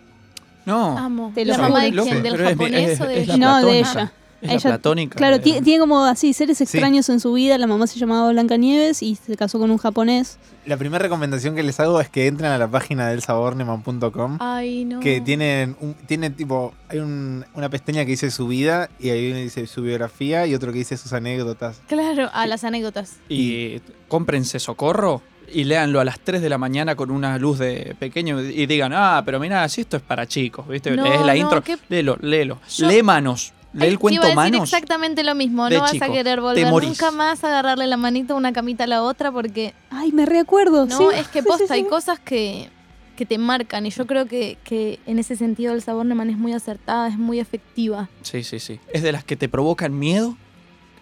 No. 0.66 0.98
Amo. 0.98 1.32
Te 1.34 1.46
lo 1.46 1.54
¿La 1.54 1.58
mamá 1.60 1.84
de 1.84 1.92
quién? 1.92 2.24
¿Del 2.24 2.34
pero 2.36 2.50
japonés 2.50 2.90
es- 2.90 3.02
o 3.02 3.06
de 3.06 3.22
ella? 3.22 3.38
No, 3.38 3.66
de 3.66 3.80
ella. 3.80 4.12
Es 4.42 4.50
Ella- 4.52 4.54
la 4.56 4.76
platónica. 4.78 5.16
Claro, 5.18 5.40
tiene 5.42 5.80
como 5.80 6.04
así 6.06 6.32
seres 6.34 6.58
Sí. 6.60 6.64
extraños 6.66 7.10
en 7.10 7.20
su 7.20 7.34
vida. 7.34 7.58
La 7.58 7.66
mamá 7.66 7.88
se 7.88 7.98
llamaba 8.00 8.30
Blancanieves 8.32 9.02
y 9.02 9.16
se 9.16 9.36
casó 9.36 9.58
con 9.58 9.72
un 9.72 9.78
japonés. 9.78 10.38
La 10.68 10.78
primera 10.78 11.02
recomendación 11.02 11.56
que 11.56 11.64
les 11.64 11.80
hago 11.80 12.00
es 12.02 12.10
que 12.10 12.28
entren 12.28 12.52
a 12.52 12.58
la 12.60 12.68
página 12.68 13.08
del 13.10 13.22
saborneman.com. 13.22 14.38
Ay, 14.40 14.86
no. 14.86 15.00
Que 15.00 15.22
tienen, 15.22 15.76
un, 15.80 15.94
tiene 16.06 16.30
tipo, 16.30 16.74
hay 16.90 17.00
un- 17.00 17.46
una 17.54 17.70
pestaña 17.70 18.06
que 18.06 18.12
dice 18.12 18.32
su 18.32 18.48
vida 18.48 18.90
y 19.00 19.10
ahí 19.10 19.32
uno 19.32 19.40
dice 19.40 19.66
su 19.68 19.82
biografía 19.82 20.46
y 20.46 20.54
otro 20.56 20.72
que 20.72 20.80
dice 20.80 20.98
sus 20.98 21.14
anécdotas. 21.14 21.82
Claro, 21.88 22.30
a 22.34 22.48
las 22.48 22.64
anécdotas. 22.64 23.16
Y 23.30 23.82
cómprense 24.08 24.60
Socorro 24.60 25.22
y 25.52 25.64
léanlo 25.64 26.00
a 26.00 26.06
las 26.06 26.20
3 26.20 26.42
de 26.42 26.50
la 26.50 26.58
mañana 26.58 26.96
con 26.96 27.10
una 27.10 27.38
luz 27.40 27.60
de 27.60 27.96
pequeño 28.00 28.42
y 28.42 28.66
digan, 28.66 28.92
ah, 28.94 29.22
pero 29.26 29.40
mira, 29.40 29.68
si 29.70 29.82
esto 29.82 29.98
es 29.98 30.04
para 30.04 30.28
chicos, 30.28 30.68
¿viste? 30.68 30.92
No, 30.92 31.04
Lees 31.04 31.22
la 31.26 31.34
no, 31.34 31.40
intro, 31.40 31.64
qué- 31.64 31.78
léelo, 31.90 32.18
léelo. 32.22 32.60
Yo- 32.70 32.88
Lee 32.88 33.02
manos, 33.02 33.54
lee 33.74 33.84
Ay, 33.84 33.90
el 33.90 34.00
cuento 34.00 34.16
iba 34.16 34.26
a 34.26 34.28
decir 34.28 34.36
manos. 34.54 34.64
exactamente 34.74 35.24
lo 35.24 35.36
mismo. 35.36 35.70
de 35.70 35.76
No 35.76 35.82
vas 35.82 35.92
chico. 35.92 36.06
a 36.06 36.12
querer 36.12 36.42
volver 36.42 36.72
nunca 36.72 37.12
más 37.12 37.44
a 37.44 37.48
agarrarle 37.48 37.88
la 37.88 37.98
manito 37.98 38.36
una 38.36 38.54
camita 38.54 38.86
a 38.86 38.88
la 38.88 39.04
otra 39.04 39.32
porque 39.32 39.74
Ay, 39.90 40.12
me 40.12 40.26
recuerdo. 40.26 40.86
no, 40.86 40.98
sí. 40.98 41.04
es 41.16 41.28
que 41.28 41.40
Sí, 41.42 41.46
sí, 41.46 41.50
posta, 41.50 41.68
sí. 41.68 41.74
hay 41.74 41.84
cosas 41.86 42.20
que, 42.20 42.70
que 43.16 43.26
te 43.26 43.38
marcan 43.38 43.86
y 43.86 43.90
yo 43.92 44.06
creo 44.08 44.26
que, 44.26 44.58
que 44.64 45.00
en 45.06 45.20
ese 45.20 45.36
sentido 45.36 45.74
el 45.74 45.82
sabor 45.82 46.06
Neman 46.06 46.30
es 46.30 46.38
muy 46.38 46.54
acertada, 46.54 47.08
es 47.08 47.18
muy 47.18 47.40
efectiva. 47.40 48.10
Sí, 48.22 48.44
sí, 48.44 48.60
sí. 48.60 48.80
Es 48.94 49.04
de 49.04 49.12
las 49.12 49.24
que 49.24 49.36
te 49.36 49.50
provocan 49.50 49.98
miedo 49.98 50.38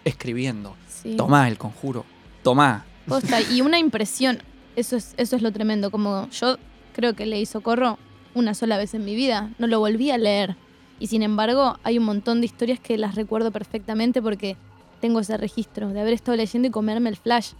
escribiendo. 0.04 0.74
Sí. 0.88 1.16
Tomá 1.16 1.48
el 1.48 1.58
conjuro. 1.58 2.04
Tomá. 2.42 2.84
Posta, 3.06 3.40
y 3.40 3.60
una 3.60 3.78
impresión, 3.78 4.38
eso 4.74 4.96
es, 4.96 5.14
eso 5.16 5.36
es 5.36 5.42
lo 5.42 5.52
tremendo. 5.52 5.90
Como 5.90 6.28
yo 6.30 6.56
creo 6.94 7.14
que 7.14 7.26
leí 7.26 7.46
Socorro 7.46 7.98
una 8.34 8.54
sola 8.54 8.76
vez 8.78 8.94
en 8.94 9.04
mi 9.04 9.14
vida, 9.14 9.50
no 9.58 9.66
lo 9.66 9.78
volví 9.78 10.10
a 10.10 10.18
leer. 10.18 10.56
Y 10.98 11.08
sin 11.08 11.22
embargo, 11.22 11.76
hay 11.82 11.98
un 11.98 12.04
montón 12.04 12.40
de 12.40 12.46
historias 12.46 12.80
que 12.80 12.96
las 12.98 13.14
recuerdo 13.14 13.50
perfectamente 13.50 14.22
porque 14.22 14.56
tengo 15.00 15.20
ese 15.20 15.36
registro 15.36 15.88
de 15.90 16.00
haber 16.00 16.14
estado 16.14 16.36
leyendo 16.36 16.68
y 16.68 16.70
comerme 16.70 17.10
el 17.10 17.16
flash. 17.16 17.52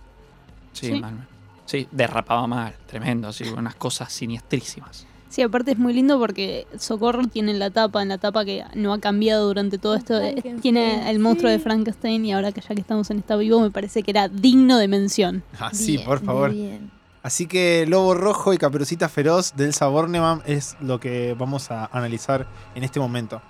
Sí, 0.73 0.87
Sí. 0.87 1.01
mal. 1.01 1.27
Sí, 1.67 1.89
derrapaba 1.91 2.47
mal. 2.47 2.75
Tremendo, 2.87 3.33
sí, 3.33 3.45
unas 3.45 3.75
cosas 3.75 4.13
siniestrísimas. 4.13 5.05
Sí, 5.29 5.43
aparte 5.43 5.73
es 5.73 5.79
muy 5.79 5.93
lindo 5.93 6.19
porque 6.19 6.67
Socorro 6.79 7.27
tiene 7.27 7.53
la 7.55 7.71
tapa, 7.71 8.01
en 8.01 8.09
la 8.09 8.17
tapa 8.19 8.45
que 8.45 8.63
no 8.75 8.93
ha 8.95 9.01
cambiado 9.01 9.49
durante 9.49 9.77
todo 9.77 9.97
esto. 9.97 10.19
eh, 10.21 10.37
Tiene 10.63 11.11
el 11.11 11.19
monstruo 11.19 11.51
de 11.51 11.59
sí. 11.59 11.65
Frankenstein 11.65 12.25
y 12.25 12.33
ahora 12.33 12.53
que 12.53 12.61
ya 12.61 12.69
que 12.75 12.81
estamos 12.81 13.11
en 13.11 13.19
Está 13.19 13.37
Vivo 13.37 13.61
me 13.61 13.71
parece 13.73 14.03
que 14.05 14.13
era 14.13 14.29
digno 14.29 14.79
de 14.79 14.87
mención. 14.89 15.43
Así, 15.59 15.97
Bien, 15.97 16.05
por 16.07 16.21
favor. 16.25 16.53
bien. 16.53 16.91
Así 17.27 17.49
que 17.49 17.87
Lobo 17.89 18.15
Rojo 18.15 18.53
y 18.53 18.57
Caperucita 18.57 19.09
Feroz 19.09 19.57
del 19.57 19.75
Saborneman 19.75 20.43
es 20.47 20.77
lo 20.81 21.01
que 21.01 21.35
vamos 21.37 21.73
a 21.73 21.87
analizar 21.87 22.47
en 22.77 22.85
este 22.85 23.01
momento. 23.01 23.43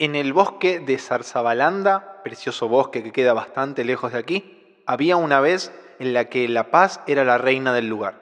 En 0.00 0.16
el 0.16 0.32
bosque 0.32 0.80
de 0.80 0.98
Zarzabalanda, 0.98 2.24
precioso 2.24 2.66
bosque 2.66 3.04
que 3.04 3.12
queda 3.12 3.34
bastante 3.34 3.84
lejos 3.84 4.10
de 4.10 4.18
aquí, 4.18 4.82
había 4.84 5.14
una 5.14 5.38
vez 5.38 5.70
en 6.00 6.12
la 6.12 6.24
que 6.24 6.48
la 6.48 6.72
paz 6.72 7.00
era 7.06 7.22
la 7.22 7.38
reina 7.38 7.72
del 7.72 7.86
lugar. 7.86 8.20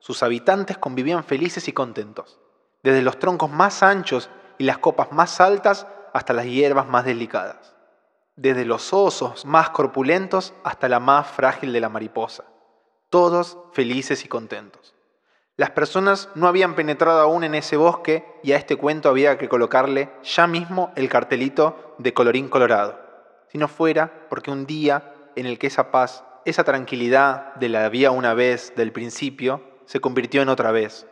Sus 0.00 0.22
habitantes 0.22 0.76
convivían 0.76 1.24
felices 1.24 1.68
y 1.68 1.72
contentos, 1.72 2.38
desde 2.82 3.00
los 3.00 3.18
troncos 3.18 3.50
más 3.50 3.82
anchos 3.82 4.28
y 4.58 4.64
las 4.64 4.76
copas 4.76 5.10
más 5.12 5.40
altas 5.40 5.86
hasta 6.12 6.34
las 6.34 6.44
hierbas 6.44 6.86
más 6.86 7.06
delicadas. 7.06 7.77
Desde 8.38 8.64
los 8.64 8.92
osos 8.92 9.44
más 9.44 9.70
corpulentos 9.70 10.54
hasta 10.62 10.88
la 10.88 11.00
más 11.00 11.26
frágil 11.26 11.72
de 11.72 11.80
la 11.80 11.88
mariposa, 11.88 12.44
todos 13.10 13.58
felices 13.72 14.24
y 14.24 14.28
contentos. 14.28 14.94
Las 15.56 15.70
personas 15.70 16.28
no 16.36 16.46
habían 16.46 16.76
penetrado 16.76 17.20
aún 17.20 17.42
en 17.42 17.56
ese 17.56 17.76
bosque 17.76 18.24
y 18.44 18.52
a 18.52 18.56
este 18.56 18.76
cuento 18.76 19.08
había 19.08 19.38
que 19.38 19.48
colocarle 19.48 20.10
ya 20.22 20.46
mismo 20.46 20.92
el 20.94 21.08
cartelito 21.08 21.96
de 21.98 22.14
colorín 22.14 22.48
colorado, 22.48 23.00
si 23.48 23.58
no 23.58 23.66
fuera 23.66 24.28
porque 24.30 24.52
un 24.52 24.66
día 24.66 25.12
en 25.34 25.46
el 25.46 25.58
que 25.58 25.66
esa 25.66 25.90
paz, 25.90 26.22
esa 26.44 26.62
tranquilidad 26.62 27.56
de 27.56 27.68
la 27.68 27.84
había 27.86 28.12
una 28.12 28.34
vez 28.34 28.72
del 28.76 28.92
principio, 28.92 29.62
se 29.84 29.98
convirtió 29.98 30.42
en 30.42 30.48
otra 30.48 30.70
vez, 30.70 31.08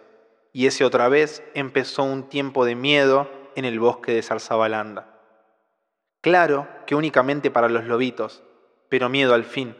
y 0.53 0.67
ese 0.67 0.85
otra 0.85 1.09
vez 1.09 1.43
empezó 1.55 2.05
un 2.05 2.29
tiempo 2.29 2.65
de 2.65 2.77
miedo 2.77 3.29
en 3.57 3.65
el 3.65 3.81
bosque 3.81 4.13
de 4.13 4.23
Zarzabalanda. 4.23 5.16
Claro 6.31 6.67
que 6.89 6.97
únicamente 6.97 7.53
para 7.53 7.69
los 7.69 7.85
lobitos, 7.85 8.43
pero 8.89 9.09
miedo 9.09 9.33
al 9.33 9.45
fin, 9.45 9.77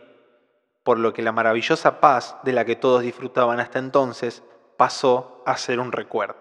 por 0.85 0.97
lo 0.97 1.13
que 1.13 1.21
la 1.21 1.33
maravillosa 1.33 1.99
paz 1.99 2.37
de 2.45 2.53
la 2.53 2.65
que 2.65 2.77
todos 2.77 3.03
disfrutaban 3.03 3.59
hasta 3.59 3.81
entonces 3.81 4.45
pasó 4.77 5.43
a 5.45 5.57
ser 5.57 5.81
un 5.81 5.91
recuerdo. 5.91 6.37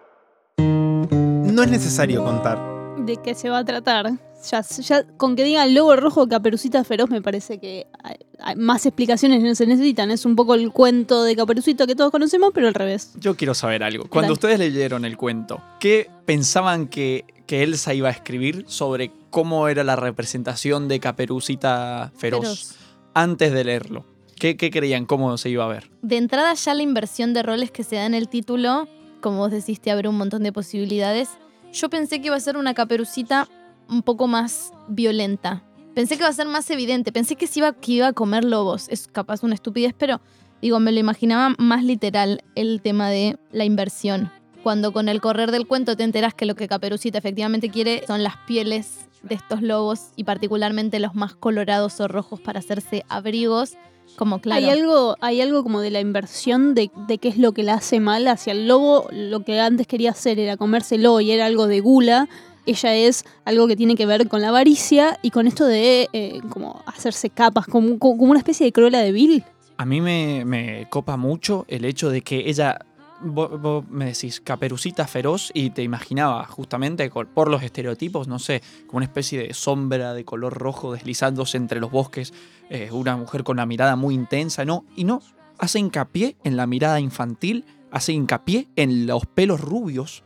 No 0.59 1.63
es 1.63 1.71
necesario 1.71 2.23
contar. 2.23 2.59
¿De 2.99 3.17
qué 3.17 3.33
se 3.33 3.49
va 3.49 3.57
a 3.57 3.65
tratar? 3.65 4.11
Ya, 4.51 4.61
ya 4.61 5.07
con 5.17 5.35
que 5.35 5.43
diga 5.43 5.63
el 5.63 5.73
lobo 5.73 5.95
rojo 5.95 6.27
Caperucita 6.27 6.83
Feroz 6.83 7.09
me 7.09 7.23
parece 7.23 7.59
que 7.59 7.87
hay- 8.03 8.17
hay 8.39 8.55
más 8.57 8.85
explicaciones 8.85 9.41
no 9.41 9.55
se 9.55 9.65
necesitan. 9.65 10.11
Es 10.11 10.23
un 10.23 10.35
poco 10.35 10.53
el 10.53 10.71
cuento 10.71 11.23
de 11.23 11.35
Caperucita 11.35 11.87
que 11.87 11.95
todos 11.95 12.11
conocemos, 12.11 12.51
pero 12.53 12.67
al 12.67 12.75
revés. 12.75 13.11
Yo 13.19 13.35
quiero 13.35 13.55
saber 13.55 13.81
algo. 13.81 14.03
Cuando 14.07 14.27
Dale. 14.27 14.33
ustedes 14.33 14.59
leyeron 14.59 15.03
el 15.03 15.17
cuento, 15.17 15.63
¿qué 15.79 16.11
pensaban 16.27 16.89
que, 16.89 17.25
que 17.47 17.63
Elsa 17.63 17.95
iba 17.95 18.09
a 18.09 18.11
escribir 18.11 18.65
sobre 18.67 19.11
cómo 19.35 19.67
era 19.67 19.83
la 19.83 19.97
representación 19.97 20.87
de 20.87 21.01
Caperucita 21.01 22.13
feroz, 22.15 22.41
Feroz. 22.41 22.75
antes 23.13 23.51
de 23.51 23.65
leerlo? 23.65 24.05
¿Qué, 24.39 24.55
qué 24.55 24.71
creían? 24.71 25.05
¿Cómo 25.05 25.37
se 25.37 25.49
iba 25.49 25.65
a 25.65 25.67
ver? 25.67 25.91
De 26.01 26.15
entrada 26.15 26.53
ya 26.53 26.73
la 26.73 26.83
inversión 26.83 27.33
de 27.33 27.43
roles 27.43 27.69
que 27.69 27.83
se 27.83 27.97
da 27.97 28.05
en 28.05 28.13
el 28.13 28.29
título, 28.29 28.87
como 29.19 29.39
vos 29.39 29.51
decís, 29.51 29.81
te 29.81 29.91
abre 29.91 30.07
un 30.07 30.15
montón 30.15 30.41
de 30.43 30.53
posibilidades. 30.53 31.31
Yo 31.73 31.89
pensé 31.89 32.21
que 32.21 32.27
iba 32.27 32.37
a 32.37 32.39
ser 32.39 32.55
una 32.55 32.73
caperucita 32.73 33.49
un 33.89 34.03
poco 34.03 34.27
más 34.27 34.71
violenta. 34.87 35.65
Pensé 35.93 36.15
que 36.15 36.21
iba 36.21 36.29
a 36.29 36.33
ser 36.33 36.47
más 36.47 36.69
evidente. 36.69 37.11
Pensé 37.11 37.35
que, 37.35 37.47
se 37.47 37.59
iba, 37.59 37.73
que 37.73 37.91
iba 37.91 38.07
a 38.07 38.13
comer 38.13 38.45
lobos. 38.45 38.87
Es 38.87 39.07
capaz 39.07 39.43
una 39.43 39.55
estupidez, 39.55 39.93
pero 39.97 40.21
digo, 40.61 40.79
me 40.79 40.93
lo 40.93 40.99
imaginaba 41.01 41.53
más 41.57 41.83
literal 41.83 42.41
el 42.55 42.81
tema 42.81 43.09
de 43.09 43.37
la 43.51 43.65
inversión. 43.65 44.31
Cuando 44.63 44.93
con 44.93 45.09
el 45.09 45.19
correr 45.19 45.51
del 45.51 45.67
cuento 45.67 45.97
te 45.97 46.03
enteras 46.03 46.33
que 46.33 46.45
lo 46.45 46.55
que 46.55 46.69
Caperucita 46.69 47.17
efectivamente 47.17 47.69
quiere 47.69 48.05
son 48.07 48.23
las 48.23 48.37
pieles 48.47 49.09
de 49.25 49.35
estos 49.35 49.61
lobos 49.61 50.11
y 50.15 50.23
particularmente 50.23 50.99
los 50.99 51.15
más 51.15 51.35
colorados 51.35 51.99
o 51.99 52.07
rojos 52.07 52.39
para 52.39 52.59
hacerse 52.59 53.03
abrigos, 53.09 53.73
como 54.15 54.39
claro. 54.39 54.63
Hay, 54.63 54.69
algo, 54.69 55.17
hay 55.19 55.41
algo 55.41 55.63
como 55.63 55.81
de 55.81 55.91
la 55.91 55.99
inversión 55.99 56.73
de, 56.75 56.91
de 57.07 57.17
qué 57.17 57.27
es 57.27 57.37
lo 57.37 57.51
que 57.51 57.63
la 57.63 57.73
hace 57.73 57.99
mal 57.99 58.27
hacia 58.27 58.53
el 58.53 58.67
lobo. 58.67 59.07
Lo 59.11 59.43
que 59.43 59.59
antes 59.59 59.87
quería 59.87 60.11
hacer 60.11 60.39
era 60.39 60.57
comérselo 60.57 61.19
y 61.19 61.31
era 61.31 61.45
algo 61.47 61.67
de 61.67 61.81
gula. 61.81 62.29
Ella 62.65 62.95
es 62.95 63.25
algo 63.43 63.67
que 63.67 63.75
tiene 63.75 63.95
que 63.95 64.05
ver 64.05 64.27
con 64.27 64.41
la 64.41 64.49
avaricia 64.49 65.19
y 65.21 65.31
con 65.31 65.47
esto 65.47 65.65
de 65.65 66.09
eh, 66.13 66.39
como 66.49 66.81
hacerse 66.85 67.29
capas, 67.29 67.67
como, 67.67 67.99
como 67.99 68.23
una 68.23 68.39
especie 68.39 68.65
de 68.65 68.71
cruela 68.71 68.99
de 68.99 69.11
Bill. 69.11 69.43
A 69.77 69.85
mí 69.85 70.01
me, 70.01 70.45
me 70.45 70.87
copa 70.89 71.17
mucho 71.17 71.65
el 71.67 71.85
hecho 71.85 72.09
de 72.09 72.21
que 72.21 72.49
ella. 72.49 72.79
Vos, 73.27 73.59
vos 73.59 73.83
me 73.89 74.05
decís 74.05 74.39
caperucita 74.39 75.07
feroz 75.07 75.49
y 75.51 75.71
te 75.71 75.81
imaginaba 75.81 76.45
justamente 76.45 77.09
por 77.09 77.49
los 77.49 77.63
estereotipos, 77.63 78.27
no 78.27 78.37
sé, 78.37 78.61
como 78.85 78.97
una 78.97 79.05
especie 79.05 79.47
de 79.47 79.53
sombra 79.55 80.13
de 80.13 80.23
color 80.23 80.53
rojo 80.53 80.93
deslizándose 80.93 81.57
entre 81.57 81.79
los 81.79 81.89
bosques, 81.89 82.33
eh, 82.69 82.89
una 82.91 83.17
mujer 83.17 83.43
con 83.43 83.57
la 83.57 83.65
mirada 83.65 83.95
muy 83.95 84.13
intensa, 84.13 84.63
no, 84.63 84.85
y 84.95 85.05
no, 85.05 85.23
hace 85.57 85.79
hincapié 85.79 86.35
en 86.43 86.55
la 86.55 86.67
mirada 86.67 86.99
infantil, 86.99 87.65
hace 87.89 88.13
hincapié 88.13 88.67
en 88.75 89.07
los 89.07 89.25
pelos 89.25 89.59
rubios, 89.59 90.23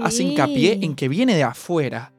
hace 0.00 0.22
hincapié 0.22 0.78
en 0.82 0.94
que 0.94 1.08
viene 1.08 1.34
de 1.34 1.42
afuera. 1.42 2.12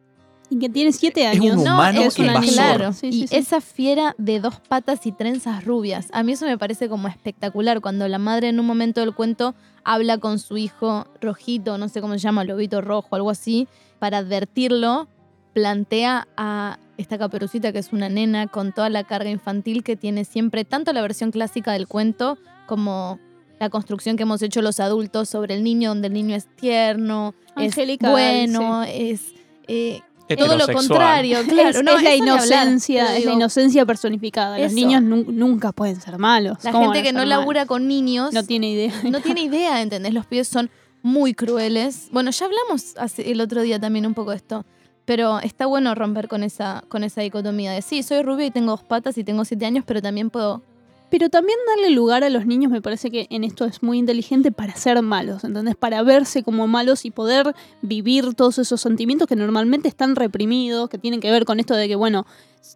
Y 0.50 0.60
que 0.60 0.70
tiene 0.70 0.94
siete 0.94 1.30
Es 1.30 1.40
un 1.40 1.52
años. 1.52 1.62
humano 1.64 2.02
es 2.02 2.18
una 2.20 2.36
invasor. 2.36 2.54
Claro, 2.54 2.94
Sí, 2.94 3.12
sí, 3.12 3.24
y 3.24 3.28
sí. 3.28 3.36
esa 3.36 3.60
fiera 3.60 4.16
de 4.18 4.40
dos 4.40 4.60
patas 4.62 5.06
y 5.06 5.12
trenzas 5.12 5.66
rubias. 5.66 6.08
A 6.14 6.24
mí 6.24 6.32
eso 6.34 6.46
me 6.46 6.58
parece 6.58 6.88
como 6.88 7.08
espectacular. 7.10 7.82
Cuando 7.82 8.08
la 8.08 8.18
madre 8.18 8.48
en 8.50 8.60
un 8.60 8.66
momento 8.66 9.02
del 9.02 9.14
cuento 9.14 9.56
habla 9.84 10.18
con 10.20 10.40
su 10.40 10.58
hijo 10.58 11.06
rojito, 11.22 11.78
no 11.78 11.90
sé 11.90 12.00
cómo 12.02 12.14
se 12.14 12.20
llama, 12.20 12.44
lobito 12.46 12.80
rojo, 12.82 13.16
algo 13.16 13.30
así, 13.30 13.68
para 14.00 14.20
advertirlo, 14.20 15.08
plantea 15.54 16.28
a 16.38 16.78
esta 16.98 17.18
caperucita 17.18 17.72
que 17.72 17.80
es 17.80 17.92
una 17.92 18.10
nena 18.10 18.48
con 18.48 18.74
toda 18.74 18.90
la 18.90 19.04
carga 19.04 19.30
infantil 19.30 19.84
que 19.84 19.96
tiene 19.96 20.24
siempre 20.24 20.66
tanto 20.66 20.94
la 20.94 21.02
versión 21.02 21.32
clásica 21.32 21.74
del 21.74 21.88
cuento 21.88 22.38
como 22.68 23.20
la 23.60 23.70
construcción 23.70 24.18
que 24.18 24.24
hemos 24.24 24.42
hecho 24.44 24.62
los 24.62 24.80
adultos 24.80 25.30
sobre 25.30 25.56
el 25.56 25.64
niño, 25.64 25.90
donde 25.90 26.08
el 26.08 26.14
niño 26.14 26.36
es 26.36 26.46
tierno, 26.56 27.34
Angelical, 27.56 28.10
es 28.12 28.52
bueno, 28.52 28.84
es... 28.84 29.34
eh, 29.68 30.02
todo 30.36 30.58
lo 30.58 30.68
contrario, 30.68 31.40
claro. 31.48 31.70
es, 31.70 31.84
no, 31.84 31.96
es 31.98 32.04
la 32.04 32.12
hablar, 32.12 32.18
inocencia, 32.18 33.16
es 33.18 33.26
la 33.26 33.32
inocencia 33.34 33.86
personificada. 33.86 34.60
Los 34.60 34.74
niños 34.74 35.02
nu- 35.02 35.26
nunca 35.32 35.72
pueden 35.72 36.02
ser 36.02 36.18
malos. 36.18 36.58
La 36.64 36.72
¿Cómo 36.72 36.92
gente 36.92 37.04
que 37.08 37.14
no 37.14 37.24
labura 37.26 37.66
con 37.66 37.88
niños 37.88 38.34
no 38.34 38.44
tiene 38.44 38.70
idea. 38.72 38.94
no 39.04 39.22
tiene 39.22 39.42
idea, 39.44 39.82
¿entendés? 39.82 40.14
Los 40.14 40.26
pibes 40.26 40.48
son 40.48 40.70
muy 41.02 41.34
crueles. 41.34 42.08
Bueno, 42.12 42.32
ya 42.32 42.46
hablamos 42.48 42.96
hace- 42.98 43.32
el 43.32 43.40
otro 43.40 43.62
día 43.62 43.80
también 43.80 44.06
un 44.06 44.14
poco 44.14 44.32
de 44.32 44.38
esto. 44.38 44.66
Pero 45.06 45.40
está 45.40 45.68
bueno 45.68 45.96
romper 45.96 46.28
con 46.28 46.44
esa, 46.44 46.84
con 46.90 47.06
esa 47.06 47.22
dicotomía 47.22 47.72
de 47.72 47.82
sí, 47.82 48.04
soy 48.04 48.24
rubia 48.24 48.48
y 48.48 48.52
tengo 48.52 48.72
dos 48.72 48.84
patas 48.84 49.18
y 49.18 49.24
tengo 49.24 49.46
siete 49.46 49.66
años, 49.66 49.86
pero 49.88 50.02
también 50.02 50.30
puedo. 50.30 50.62
Pero 51.10 51.30
también 51.30 51.58
darle 51.68 51.92
lugar 51.92 52.24
a 52.26 52.30
los 52.30 52.46
niños 52.46 52.70
me 52.72 52.82
parece 52.82 53.10
que 53.10 53.28
en 53.30 53.44
esto 53.46 53.64
es 53.64 53.82
muy 53.82 53.98
inteligente 53.98 54.52
para 54.52 54.76
ser 54.76 55.02
malos, 55.02 55.44
¿entendés? 55.46 55.76
Para 55.76 56.04
verse 56.04 56.44
como 56.44 56.68
malos 56.68 57.06
y 57.06 57.12
poder 57.12 57.54
vivir 57.82 58.34
todos 58.34 58.58
esos 58.58 58.82
sentimientos 58.82 59.28
que 59.28 59.38
normalmente 59.38 59.88
están 59.88 60.18
reprimidos, 60.18 60.90
que 60.90 60.98
tienen 60.98 61.22
que 61.22 61.32
ver 61.32 61.46
con 61.46 61.62
esto 61.62 61.76
de 61.76 61.88
que, 61.88 61.96
bueno, 61.96 62.26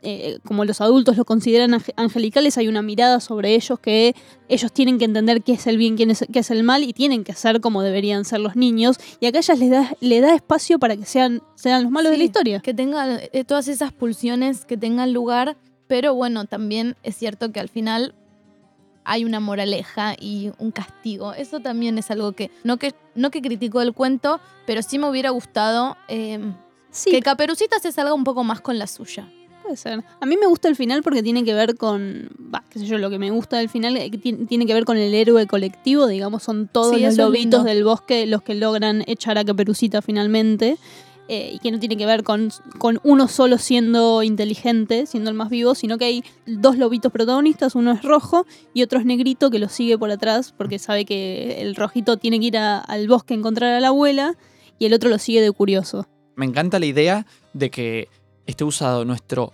eh, 0.02 0.39
como 0.46 0.63
los 0.63 0.80
adultos 0.80 1.17
lo 1.17 1.26
consideran 1.26 1.72
ange- 1.72 1.94
angelicales, 1.98 2.58
hay 2.58 2.70
una 2.70 2.82
mirada 2.82 3.20
sobre 3.20 3.54
ellos 3.54 3.80
que 3.80 4.15
ellos 4.48 4.72
tienen 4.72 4.98
que 4.98 5.04
entender 5.04 5.41
qué 5.44 5.54
es 5.54 5.67
el 5.67 5.76
bien, 5.78 5.98
quién 5.98 6.12
es, 6.12 6.26
qué 6.32 6.39
es 6.39 6.52
el 6.52 6.63
mal 6.63 6.84
y 6.84 6.94
tienen 6.94 7.26
que 7.26 7.34
ser 7.34 7.60
como 7.60 7.82
deberían 7.82 8.24
ser 8.24 8.39
los 8.39 8.56
niños. 8.56 8.98
Y 9.20 9.26
acá 9.26 9.39
ellas 9.39 9.60
les 9.60 9.70
da, 9.70 9.94
le 10.00 10.22
da 10.22 10.34
espacio 10.34 10.80
para 10.80 10.96
que 10.96 11.06
sean, 11.06 11.41
sean 11.56 11.84
los 11.84 11.91
malos 11.91 12.12
de 12.12 12.17
la 12.17 12.24
historia. 12.24 12.62
Que 12.62 12.74
tengan 12.74 13.20
eh, 13.34 13.44
todas 13.44 13.67
esas 13.67 13.91
pulsiones 13.91 14.63
que 14.63 14.78
tengan 14.78 15.12
lugar. 15.12 15.58
Pero 15.88 16.15
bueno, 16.15 16.46
también 16.46 16.96
es 17.04 17.17
cierto 17.17 17.52
que 17.52 17.60
al 17.60 17.67
final 17.67 18.15
hay 19.04 19.26
una 19.26 19.40
moraleja 19.40 20.16
y 20.20 20.52
un 20.60 20.72
castigo. 20.72 21.34
Eso 21.34 21.60
también 21.60 21.98
es 21.98 22.12
algo 22.12 22.34
que 22.34 22.52
no 22.64 22.78
que, 22.78 22.94
no 23.16 23.32
que 23.32 23.42
criticó 23.42 23.82
el 23.82 23.94
cuento, 23.94 24.40
pero 24.66 24.82
sí 24.82 25.00
me 25.00 25.10
hubiera 25.10 25.30
gustado 25.32 25.98
eh, 26.08 26.40
Sí, 26.92 27.10
que 27.12 27.22
Caperucita 27.22 27.80
se 27.80 27.92
salga 27.92 28.14
un 28.14 28.24
poco 28.24 28.44
más 28.44 28.60
con 28.62 28.78
la 28.78 28.86
suya. 28.88 29.28
Puede 29.64 29.78
ser. 29.78 30.04
A 30.20 30.26
mí 30.26 30.36
me 30.38 30.48
gusta 30.48 30.68
el 30.68 30.76
final 30.76 31.04
porque 31.04 31.22
tiene 31.24 31.44
que 31.46 31.54
ver 31.54 31.78
con. 31.78 32.30
Qué 32.70 32.80
sé 32.80 32.86
yo, 32.86 32.98
lo 32.98 33.10
que 33.10 33.20
me 33.20 33.30
gusta 33.32 33.58
del 33.60 33.70
final 33.70 33.96
eh, 33.96 34.10
tiene 34.10 34.66
que 34.66 34.74
ver 34.74 34.86
con 34.86 34.98
el 34.98 35.14
héroe 35.14 35.46
colectivo, 35.48 36.08
digamos, 36.08 36.44
son 36.44 36.68
todos 36.68 36.96
Sí, 36.96 37.02
los 37.04 37.16
lobitos 37.16 37.42
lindo. 37.60 37.64
del 37.64 37.84
bosque 37.84 38.26
los 38.26 38.42
que 38.42 38.56
logran 38.56 39.04
echar 39.08 39.38
a 39.38 39.46
Caperucita 39.46 40.02
finalmente. 40.02 40.78
Eh, 41.34 41.52
y 41.54 41.60
que 41.60 41.72
no 41.72 41.80
tiene 41.80 41.96
que 41.96 42.06
ver 42.06 42.26
con, 42.26 42.50
con 42.78 43.00
uno 43.04 43.30
solo 43.30 43.58
siendo 43.58 44.22
inteligente, 44.22 45.06
siendo 45.06 45.30
el 45.30 45.36
más 45.38 45.50
vivo, 45.50 45.76
sino 45.76 45.98
que 45.98 46.04
hay 46.04 46.26
dos 46.46 46.78
lobitos 46.78 47.10
protagonistas, 47.10 47.74
uno 47.74 47.94
es 47.94 48.02
rojo 48.02 48.46
y 48.74 48.84
otro 48.84 49.00
es 49.00 49.06
negrito 49.06 49.50
que 49.50 49.58
lo 49.58 49.70
sigue 49.70 49.98
por 49.98 50.12
atrás 50.12 50.54
porque 50.58 50.78
sabe 50.78 51.06
que 51.06 51.62
el 51.62 51.76
rojito 51.76 52.17
tiene 52.17 52.38
que 52.41 52.48
ir 52.48 52.58
al 52.58 53.08
bosque 53.08 53.34
a 53.34 53.38
encontrar 53.38 53.74
a 53.74 53.80
la 53.80 53.88
abuela 53.88 54.36
y 54.78 54.88
el 54.88 54.94
otro 54.94 55.10
lo 55.10 55.17
sigue 55.20 55.39
de 55.39 55.54
curioso. 55.54 56.06
Me 56.36 56.46
encanta 56.46 56.80
la 56.80 56.86
idea 56.86 57.26
de 57.54 57.72
que 57.72 58.10
esté 58.46 58.65
usado 58.65 59.06
nuestro 59.06 59.54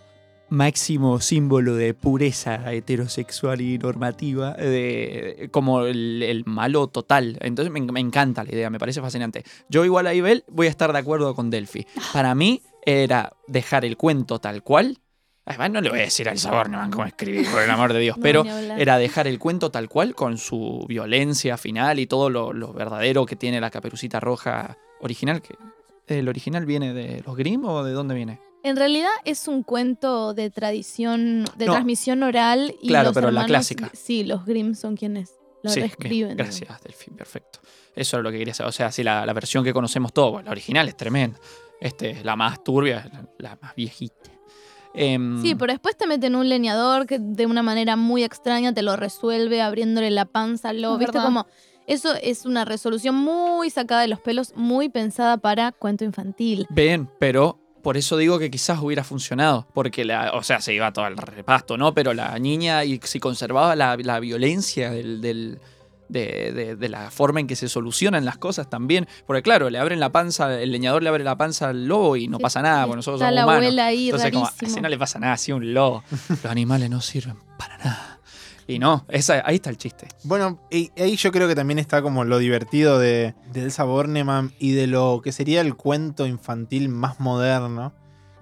máximo 0.50 1.20
símbolo 1.20 1.76
de 1.76 1.94
pureza 1.94 2.72
heterosexual 2.72 3.62
y 3.62 3.78
normativa 3.78 4.54
de, 4.54 5.50
como 5.52 5.82
el, 5.82 6.24
el 6.24 6.44
malo 6.46 6.88
total. 6.88 7.38
Entonces 7.42 7.72
me, 7.72 7.82
me 7.82 8.00
encanta 8.00 8.44
la 8.44 8.52
idea, 8.52 8.70
me 8.70 8.80
parece 8.80 9.02
fascinante. 9.02 9.44
Yo 9.70 9.86
igual 9.86 10.08
a 10.08 10.14
Ibel 10.14 10.44
voy 10.48 10.68
a 10.68 10.70
estar 10.70 10.92
de 10.94 11.00
acuerdo 11.00 11.36
con 11.36 11.50
Delphi. 11.50 11.86
Para 12.14 12.36
mí 12.36 12.62
era 12.86 13.34
dejar 13.48 13.86
el 13.86 13.98
cuento 13.98 14.40
tal 14.40 14.64
cual. 14.64 15.00
Además, 15.46 15.72
no 15.72 15.82
le 15.82 15.90
voy 15.90 16.00
a 16.00 16.04
decir 16.04 16.28
al 16.28 16.38
sabor, 16.38 16.70
no 16.70 16.78
van 16.78 16.92
cómo 16.92 17.06
escribir, 17.06 17.50
por 17.50 17.62
el 17.62 17.70
amor 17.70 17.94
de 17.94 18.00
Dios, 18.00 18.18
No, 18.18 18.24
pero 18.24 18.44
era 18.44 18.98
dejar 18.98 19.28
el 19.28 19.40
cuento 19.40 19.72
tal 19.72 19.88
cual 19.88 20.14
con 20.14 20.38
su 20.38 20.86
violencia 20.90 21.58
final 21.58 22.00
y 22.00 22.06
todo 22.08 22.30
lo, 22.30 22.52
lo 22.52 22.74
verdadero 22.74 23.26
que 23.26 23.38
tiene 23.38 23.62
la 23.62 23.72
caperucita 23.72 24.20
roja 24.20 24.78
original. 25.00 25.42
Que, 25.42 25.56
¿El 26.08 26.28
original 26.28 26.66
viene 26.66 26.94
de 26.94 27.24
los 27.26 27.36
Grimm 27.38 27.64
o 27.66 27.84
de 27.84 27.92
dónde 27.92 28.16
viene? 28.16 28.40
En 28.64 28.76
realidad 28.76 29.10
es 29.24 29.48
un 29.48 29.64
cuento 29.64 30.34
de 30.34 30.50
tradición, 30.50 31.46
de 31.58 31.66
No. 31.68 31.74
transmisión 31.74 32.24
oral. 32.24 32.74
Y 32.82 32.88
Claro, 32.88 33.10
los 33.10 33.14
pero 33.16 33.32
la 33.32 33.46
clásica. 33.46 33.90
Sí, 33.94 34.24
los 34.24 34.46
Grimm 34.46 34.74
son 34.76 34.98
quienes 34.98 35.32
lo 35.64 35.70
Sí, 35.70 35.80
bien, 35.80 35.90
reescriben. 35.90 36.38
gracias, 36.38 36.82
Delfín, 36.84 37.16
perfecto. 37.16 37.60
Eso 37.96 38.18
es 38.18 38.24
lo 38.24 38.32
que 38.32 38.38
quería 38.40 38.54
saber. 38.54 38.70
O 38.70 38.74
sea, 38.74 38.92
si 38.92 39.04
la, 39.04 39.26
la 39.26 39.34
versión 39.34 39.64
que 39.64 39.74
conocemos 39.74 40.14
todos, 40.14 40.32
bueno, 40.32 40.46
la 40.48 40.52
original 40.52 40.88
es 40.88 40.98
tremenda. 40.98 41.40
Este 41.80 42.10
es 42.12 42.26
la 42.26 42.36
más 42.36 42.64
turbia, 42.64 43.10
la, 43.12 43.28
la 43.38 43.58
más 43.62 43.76
viejita. 43.76 44.32
Em, 44.94 45.42
Sí, 45.42 45.54
pero 45.56 45.72
después 45.74 45.96
te 45.96 46.08
meten 46.08 46.36
un 46.36 46.50
leñador 46.50 47.06
que 47.06 47.20
de 47.20 47.46
una 47.46 47.62
manera 47.64 47.96
muy 47.96 48.24
extraña 48.24 48.74
te 48.74 48.82
lo 48.82 48.96
resuelve 48.96 49.62
abriéndole 49.62 50.10
la 50.12 50.26
panza 50.26 50.70
al 50.70 50.82
lobo. 50.82 50.98
¿Viste 50.98 51.14
verdad. 51.14 51.26
como 51.28 51.46
eso 51.86 52.16
es 52.16 52.46
una 52.46 52.66
resolución 52.66 53.16
muy 53.16 53.70
sacada 53.70 54.02
de 54.02 54.08
los 54.08 54.20
pelos, 54.20 54.54
muy 54.56 54.90
pensada 54.90 55.38
para 55.38 55.72
cuento 55.72 56.04
infantil. 56.04 56.66
Bien, 56.70 57.10
pero 57.20 57.60
por 57.88 57.96
eso 57.96 58.18
digo 58.18 58.38
que 58.38 58.52
quizás 58.52 58.80
hubiera 58.82 59.06
funcionado. 59.06 59.66
Porque, 59.74 60.04
la, 60.04 60.32
o 60.34 60.44
sea, 60.44 60.60
se 60.60 60.74
iba 60.74 60.92
todo 60.92 61.06
al 61.06 61.16
repasto, 61.16 61.78
¿no? 61.78 61.94
Pero 61.94 62.14
la 62.14 62.38
niña, 62.38 62.84
y 62.84 63.00
si 63.02 63.18
conservaba 63.22 63.78
la, 63.78 63.96
la 63.96 64.20
violencia 64.20 64.92
del, 64.92 65.22
del- 65.22 65.60
de, 66.10 66.52
de- 66.52 66.76
de 66.76 66.90
la 66.90 67.10
forma 67.12 67.40
en 67.40 67.48
que 67.48 67.56
se 67.56 67.70
solucionan 67.70 68.26
las 68.26 68.38
cosas 68.38 68.70
también. 68.70 69.08
Porque, 69.26 69.42
claro, 69.42 69.70
le 69.70 69.80
abren 69.80 70.02
la 70.02 70.12
panza, 70.12 70.62
el 70.62 70.70
leñador 70.74 71.02
le 71.02 71.08
abre 71.08 71.24
la 71.24 71.38
panza 71.38 71.70
al 71.70 71.86
lobo 71.88 72.18
y 72.18 72.28
no 72.28 72.40
pasa 72.40 72.62
nada, 72.62 72.84
porque 72.88 72.98
nosotros 72.98 73.20
somos 73.22 73.34
la 73.34 73.44
humanos. 73.46 73.62
abuela 73.64 73.86
ahí, 73.86 74.10
Entonces, 74.10 74.32
como, 74.34 74.46
rarísimo. 74.48 74.72
si 74.76 74.82
no 74.82 74.90
le 74.90 74.98
pasa 74.98 75.20
nada, 75.20 75.32
así 75.34 75.54
un 75.54 75.74
lobo. 75.74 76.04
Los 76.28 76.46
animales 76.46 76.90
no 76.90 77.00
sirven 77.00 77.38
para 77.58 77.78
nada. 77.78 78.07
Y 78.68 78.80
no, 78.80 79.06
esa, 79.08 79.42
ahí 79.46 79.56
está 79.56 79.70
el 79.70 79.78
chiste. 79.78 80.08
Bueno, 80.24 80.60
y 80.70 80.92
ahí 80.98 81.16
yo 81.16 81.32
creo 81.32 81.48
que 81.48 81.56
también 81.56 81.80
está 81.80 82.02
como 82.02 82.26
lo 82.26 82.38
divertido 82.38 83.00
de, 83.00 83.34
de 83.54 83.64
Elsa 83.64 83.86
Bornemann 83.86 84.52
y 84.60 84.74
de 84.74 84.88
lo 84.88 85.22
que 85.24 85.32
sería 85.32 85.62
el 85.62 85.76
cuento 85.76 86.28
infantil 86.28 86.90
más 86.90 87.22
moderno, 87.22 87.94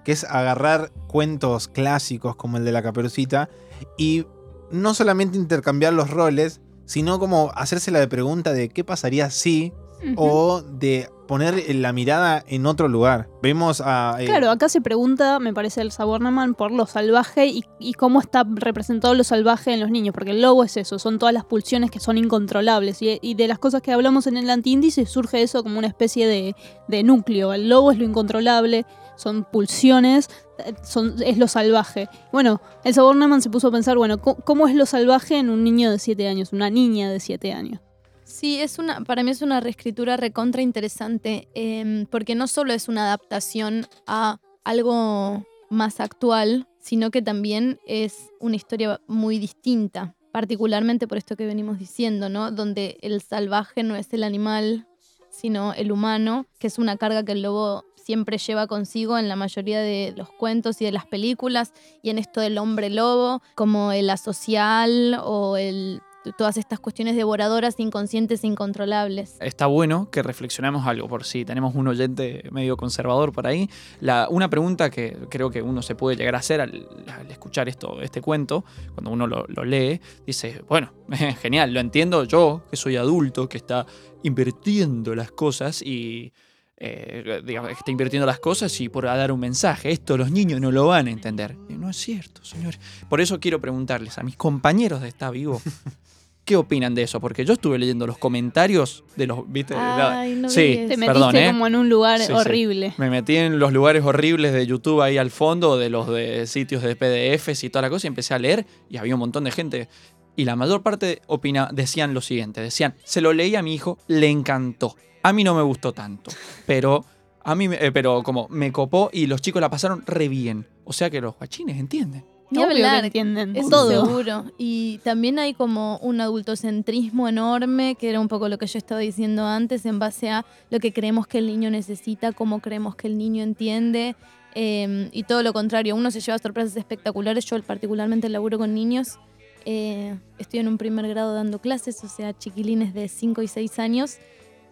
que 0.04 0.12
es 0.12 0.24
agarrar 0.24 0.90
cuentos 1.06 1.68
clásicos 1.68 2.34
como 2.34 2.56
el 2.56 2.64
de 2.64 2.72
la 2.72 2.82
caperucita 2.82 3.48
y 3.96 4.26
no 4.72 4.94
solamente 4.94 5.38
intercambiar 5.38 5.92
los 5.92 6.10
roles, 6.10 6.60
sino 6.86 7.18
como 7.18 7.52
hacerse 7.54 7.90
la 7.90 8.00
de 8.00 8.08
pregunta 8.08 8.52
de 8.52 8.68
qué 8.68 8.84
pasaría 8.84 9.30
si 9.30 9.72
o 10.16 10.62
de 10.62 11.08
poner 11.26 11.62
la 11.74 11.92
mirada 11.92 12.44
en 12.46 12.66
otro 12.66 12.88
lugar. 12.88 13.28
Vemos 13.42 13.82
a... 13.84 14.16
eh, 14.20 14.26
Claro, 14.26 14.50
acá 14.50 14.68
se 14.68 14.80
pregunta, 14.80 15.38
me 15.38 15.52
parece, 15.52 15.80
el 15.80 15.92
Sabornaman 15.92 16.54
por 16.54 16.70
lo 16.72 16.86
salvaje 16.86 17.46
y, 17.46 17.92
cómo 17.94 18.20
está 18.20 18.44
representado 18.48 19.14
lo 19.14 19.24
salvaje 19.24 19.72
en 19.72 19.80
los 19.80 19.90
niños, 19.90 20.12
porque 20.14 20.32
el 20.32 20.42
lobo 20.42 20.64
es 20.64 20.76
eso, 20.76 20.98
son 20.98 21.18
todas 21.18 21.32
las 21.32 21.44
pulsiones 21.44 21.90
que 21.90 22.00
son 22.00 22.18
incontrolables 22.18 23.00
y, 23.02 23.18
y 23.22 23.34
de 23.34 23.48
las 23.48 23.58
cosas 23.58 23.82
que 23.82 23.92
hablamos 23.92 24.26
en 24.26 24.36
el 24.36 24.50
antiíndice 24.50 25.06
surge 25.06 25.42
eso 25.42 25.62
como 25.62 25.78
una 25.78 25.86
especie 25.88 26.26
de, 26.26 26.54
de 26.88 27.02
núcleo. 27.02 27.52
El 27.52 27.68
lobo 27.68 27.90
es 27.90 27.98
lo 27.98 28.04
incontrolable, 28.04 28.86
son 29.16 29.44
pulsiones, 29.44 30.28
eh, 30.58 30.74
son, 30.82 31.14
es 31.24 31.38
lo 31.38 31.48
salvaje. 31.48 32.08
Bueno, 32.32 32.60
el 32.84 32.94
Sabornaman 32.94 33.42
se 33.42 33.50
puso 33.50 33.68
a 33.68 33.72
pensar, 33.72 33.96
bueno, 33.96 34.18
¿cómo, 34.20 34.36
cómo 34.44 34.68
es 34.68 34.74
lo 34.74 34.86
salvaje 34.86 35.38
en 35.38 35.50
un 35.50 35.64
niño 35.64 35.90
de 35.90 35.98
7 35.98 36.28
años, 36.28 36.52
una 36.52 36.70
niña 36.70 37.10
de 37.10 37.20
7 37.20 37.52
años? 37.52 37.80
Sí, 38.26 38.58
es 38.58 38.80
una, 38.80 39.04
para 39.04 39.22
mí 39.22 39.30
es 39.30 39.40
una 39.40 39.60
reescritura 39.60 40.16
recontra 40.16 40.60
interesante, 40.60 41.48
em, 41.54 42.06
porque 42.06 42.34
no 42.34 42.48
solo 42.48 42.72
es 42.72 42.88
una 42.88 43.04
adaptación 43.06 43.86
a 44.08 44.38
algo 44.64 45.46
más 45.70 46.00
actual, 46.00 46.66
sino 46.80 47.12
que 47.12 47.22
también 47.22 47.78
es 47.86 48.30
una 48.40 48.56
historia 48.56 49.00
muy 49.06 49.38
distinta, 49.38 50.16
particularmente 50.32 51.06
por 51.06 51.18
esto 51.18 51.36
que 51.36 51.46
venimos 51.46 51.78
diciendo, 51.78 52.28
¿no? 52.28 52.50
Donde 52.50 52.98
el 53.00 53.22
salvaje 53.22 53.84
no 53.84 53.94
es 53.94 54.12
el 54.12 54.24
animal, 54.24 54.88
sino 55.30 55.72
el 55.74 55.92
humano, 55.92 56.46
que 56.58 56.66
es 56.66 56.78
una 56.78 56.96
carga 56.96 57.24
que 57.24 57.32
el 57.32 57.42
lobo 57.42 57.84
siempre 57.94 58.38
lleva 58.38 58.66
consigo 58.66 59.18
en 59.18 59.28
la 59.28 59.36
mayoría 59.36 59.80
de 59.80 60.14
los 60.16 60.30
cuentos 60.30 60.80
y 60.80 60.84
de 60.84 60.92
las 60.92 61.06
películas, 61.06 61.72
y 62.02 62.10
en 62.10 62.18
esto 62.18 62.40
del 62.40 62.58
hombre 62.58 62.90
lobo, 62.90 63.40
como 63.54 63.92
el 63.92 64.10
asocial 64.10 65.20
o 65.22 65.56
el 65.56 66.00
todas 66.36 66.56
estas 66.56 66.80
cuestiones 66.80 67.16
devoradoras, 67.16 67.78
inconscientes 67.78 68.44
e 68.44 68.46
incontrolables. 68.46 69.36
está 69.40 69.66
bueno 69.66 70.08
que 70.10 70.22
reflexionemos 70.22 70.86
algo, 70.86 71.08
por 71.08 71.24
si 71.24 71.44
tenemos 71.44 71.74
un 71.74 71.88
oyente 71.88 72.48
medio 72.50 72.76
conservador 72.76 73.32
por 73.32 73.46
ahí. 73.46 73.68
La, 74.00 74.28
una 74.30 74.48
pregunta 74.48 74.90
que 74.90 75.16
creo 75.30 75.50
que 75.50 75.62
uno 75.62 75.82
se 75.82 75.94
puede 75.94 76.16
llegar 76.16 76.34
a 76.34 76.38
hacer 76.38 76.60
al, 76.60 76.88
al 77.14 77.30
escuchar 77.30 77.68
esto, 77.68 78.00
este 78.02 78.20
cuento, 78.20 78.64
cuando 78.94 79.10
uno 79.10 79.26
lo, 79.26 79.44
lo 79.48 79.64
lee, 79.64 80.00
dice, 80.26 80.62
bueno, 80.68 80.92
genial, 81.42 81.72
lo 81.72 81.80
entiendo 81.80 82.24
yo, 82.24 82.62
que 82.70 82.76
soy 82.76 82.96
adulto, 82.96 83.48
que 83.48 83.58
está 83.58 83.86
invirtiendo 84.22 85.14
las 85.14 85.30
cosas 85.30 85.82
y... 85.82 86.32
eh, 86.78 87.40
digamos, 87.44 87.70
está 87.70 87.90
invirtiendo 87.90 88.26
las 88.26 88.38
cosas 88.38 88.78
y 88.80 88.88
por 88.90 89.04
dar 89.04 89.32
un 89.32 89.40
mensaje. 89.40 89.90
Esto 89.90 90.16
los 90.16 90.30
niños 90.30 90.60
no 90.60 90.70
lo 90.70 90.86
van 90.86 91.06
a 91.06 91.10
entender. 91.10 91.56
No 91.70 91.88
es 91.88 91.96
cierto, 91.96 92.44
señores. 92.44 92.78
Por 93.08 93.20
eso 93.20 93.40
quiero 93.40 93.60
preguntarles 93.60 94.18
a 94.18 94.22
mis 94.22 94.36
compañeros 94.36 95.00
de 95.00 95.08
Está 95.08 95.30
Vivo, 95.30 95.62
¿qué 96.46 96.56
opinan 96.56 96.94
de 96.94 97.02
eso? 97.02 97.20
Porque 97.20 97.44
yo 97.44 97.52
estuve 97.52 97.78
leyendo 97.78 98.06
los 98.06 98.16
comentarios 98.16 99.04
de 99.16 99.26
los... 99.26 99.40
¿viste? 99.52 99.74
Ay, 99.76 100.34
no 100.36 100.48
Sí, 100.48 100.60
vi 100.62 100.74
Te 100.76 100.82
metiste 100.96 101.06
Perdón, 101.06 101.36
¿eh? 101.36 101.46
como 101.48 101.66
en 101.66 101.74
un 101.76 101.88
lugar 101.90 102.20
Sí, 102.20 102.28
sí. 102.28 102.32
horrible. 102.32 102.94
Me 102.96 103.10
metí 103.10 103.36
en 103.36 103.58
los 103.58 103.72
lugares 103.72 104.02
horribles 104.04 104.54
de 104.54 104.66
YouTube 104.66 105.02
ahí 105.02 105.18
al 105.18 105.30
fondo, 105.30 105.76
de 105.76 105.90
los 105.90 106.08
de 106.08 106.46
sitios 106.46 106.82
de 106.82 106.96
PDFs 106.96 107.64
y 107.64 107.68
toda 107.68 107.82
la 107.82 107.90
cosa, 107.90 108.06
y 108.06 108.08
empecé 108.08 108.32
a 108.32 108.38
leer 108.38 108.64
y 108.88 108.96
había 108.96 109.14
un 109.14 109.20
montón 109.20 109.44
de 109.44 109.50
gente. 109.50 109.88
Y 110.36 110.44
la 110.44 110.54
mayor 110.56 110.82
parte 110.82 111.20
opina, 111.26 111.68
decían 111.72 112.14
lo 112.14 112.20
siguiente, 112.20 112.60
decían, 112.60 112.94
se 113.04 113.20
lo 113.20 113.32
leí 113.32 113.56
a 113.56 113.62
mi 113.62 113.74
hijo, 113.74 113.98
le 114.06 114.28
encantó. 114.30 114.94
A 115.22 115.32
mí 115.32 115.42
no 115.44 115.54
me 115.54 115.62
gustó 115.62 115.92
tanto, 115.92 116.30
pero 116.66 117.04
a 117.42 117.54
mí, 117.56 117.68
me- 117.68 117.84
eh, 117.84 117.90
pero 117.90 118.22
como 118.22 118.46
me 118.50 118.70
copó 118.70 119.10
y 119.12 119.26
los 119.26 119.40
chicos 119.42 119.60
la 119.60 119.68
pasaron 119.70 120.04
re 120.06 120.28
bien. 120.28 120.66
O 120.84 120.92
sea 120.92 121.10
que 121.10 121.20
los 121.20 121.34
guachines 121.36 121.78
entienden. 121.80 122.24
Ni 122.50 122.58
Obvio 122.58 122.68
que 122.68 122.74
hablar, 122.84 123.04
entienden 123.04 123.56
Eso 123.56 123.68
todo. 123.68 123.90
seguro. 124.06 124.44
Y 124.56 124.98
también 125.02 125.38
hay 125.38 125.52
como 125.54 125.98
un 125.98 126.20
adultocentrismo 126.20 127.26
enorme, 127.28 127.96
que 127.96 128.08
era 128.08 128.20
un 128.20 128.28
poco 128.28 128.48
lo 128.48 128.56
que 128.58 128.66
yo 128.66 128.78
estaba 128.78 129.00
diciendo 129.00 129.44
antes, 129.44 129.84
en 129.84 129.98
base 129.98 130.30
a 130.30 130.46
lo 130.70 130.78
que 130.78 130.92
creemos 130.92 131.26
que 131.26 131.38
el 131.38 131.46
niño 131.46 131.70
necesita, 131.70 132.30
cómo 132.32 132.60
creemos 132.60 132.94
que 132.94 133.08
el 133.08 133.18
niño 133.18 133.42
entiende. 133.42 134.14
eh, 134.54 135.10
y 135.12 135.24
todo 135.24 135.42
lo 135.42 135.52
contrario, 135.52 135.94
uno 135.96 136.10
se 136.10 136.20
lleva 136.20 136.38
sorpresas 136.38 136.76
espectaculares. 136.76 137.44
Yo 137.44 137.60
particularmente 137.62 138.28
laburo 138.28 138.58
con 138.58 138.74
niños. 138.74 139.18
eh, 139.66 140.16
estoy 140.38 140.60
en 140.60 140.68
un 140.68 140.78
primer 140.78 141.08
grado 141.08 141.34
dando 141.34 141.58
clases, 141.58 142.02
o 142.04 142.08
sea, 142.08 142.32
chiquilines 142.38 142.94
de 142.94 143.08
5 143.08 143.42
y 143.42 143.48
6 143.48 143.78
años. 143.80 144.18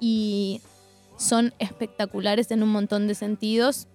Y 0.00 0.60
son 1.16 1.52
espectaculares 1.58 2.50
en 2.52 2.62
un 2.62 2.68
montón 2.70 3.08
de 3.08 3.14
sentidos. 3.16 3.88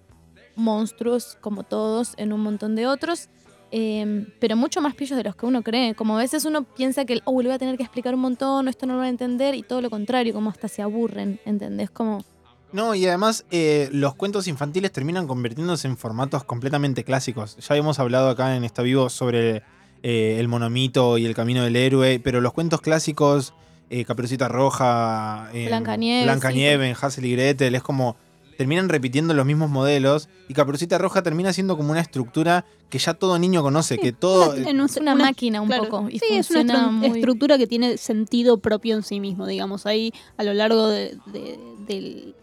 Monstruos, 0.56 1.38
como 1.40 1.62
todos, 1.62 2.12
en 2.18 2.32
un 2.34 2.40
montón 2.40 2.74
de 2.76 2.86
otros. 2.86 3.28
Eh, 3.72 4.26
pero 4.40 4.56
mucho 4.56 4.80
más 4.80 4.94
pillos 4.94 5.16
de 5.16 5.24
los 5.24 5.36
que 5.36 5.46
uno 5.46 5.62
cree. 5.62 5.94
Como 5.94 6.16
a 6.16 6.20
veces 6.20 6.44
uno 6.44 6.64
piensa 6.64 7.04
que, 7.04 7.20
oh, 7.24 7.40
le 7.40 7.48
voy 7.48 7.54
a 7.54 7.58
tener 7.58 7.76
que 7.76 7.82
explicar 7.82 8.14
un 8.14 8.20
montón, 8.20 8.68
esto 8.68 8.86
no 8.86 8.94
lo 8.94 8.98
van 8.98 9.06
a 9.06 9.10
entender, 9.10 9.54
y 9.54 9.62
todo 9.62 9.80
lo 9.80 9.90
contrario, 9.90 10.34
como 10.34 10.50
hasta 10.50 10.68
se 10.68 10.82
aburren, 10.82 11.40
¿entendés? 11.44 11.90
Como, 11.90 12.24
No, 12.72 12.94
y 12.94 13.06
además 13.06 13.44
eh, 13.50 13.88
los 13.92 14.14
cuentos 14.14 14.48
infantiles 14.48 14.92
terminan 14.92 15.26
convirtiéndose 15.26 15.88
en 15.88 15.96
formatos 15.96 16.44
completamente 16.44 17.04
clásicos. 17.04 17.56
Ya 17.56 17.76
hemos 17.76 17.98
hablado 17.98 18.28
acá 18.28 18.56
en 18.56 18.64
Está 18.64 18.82
Vivo 18.82 19.08
sobre 19.08 19.62
eh, 20.02 20.36
el 20.38 20.48
monomito 20.48 21.18
y 21.18 21.26
el 21.26 21.34
camino 21.34 21.62
del 21.62 21.76
héroe, 21.76 22.20
pero 22.22 22.40
los 22.40 22.52
cuentos 22.52 22.80
clásicos, 22.80 23.54
eh, 23.88 24.04
Caperucita 24.04 24.48
Roja, 24.48 25.48
Blancanieves, 25.52 26.24
Blancanieves, 26.24 27.02
Hansel 27.02 27.24
y 27.24 27.32
Gretel, 27.32 27.74
es 27.74 27.82
como 27.82 28.16
terminan 28.60 28.90
repitiendo 28.90 29.32
los 29.32 29.46
mismos 29.46 29.70
modelos 29.70 30.28
y 30.46 30.52
Caperucita 30.52 30.98
Roja 30.98 31.22
termina 31.22 31.50
siendo 31.54 31.78
como 31.78 31.92
una 31.92 32.00
estructura 32.00 32.66
que 32.90 32.98
ya 32.98 33.14
todo 33.14 33.38
niño 33.38 33.62
conoce, 33.62 33.96
que 33.96 34.12
todo... 34.12 34.52
Es 34.52 34.66
una, 34.66 34.86
una- 35.00 35.14
máquina 35.14 35.62
un 35.62 35.68
Claro. 35.68 35.84
poco. 35.84 36.10
Y 36.10 36.18
sí, 36.18 36.26
es 36.32 36.50
una 36.50 36.60
funciona 36.60 36.88
estru- 36.88 36.92
muy- 36.92 37.18
estructura 37.20 37.56
que 37.56 37.66
tiene 37.66 37.96
sentido 37.96 38.58
propio 38.58 38.96
en 38.96 39.02
sí 39.02 39.18
mismo, 39.18 39.46
digamos. 39.46 39.86
Ahí 39.86 40.12
a 40.36 40.42
lo 40.44 40.52
largo 40.52 40.88
de, 40.88 41.16
de- 41.32 41.58
del- 41.86 42.34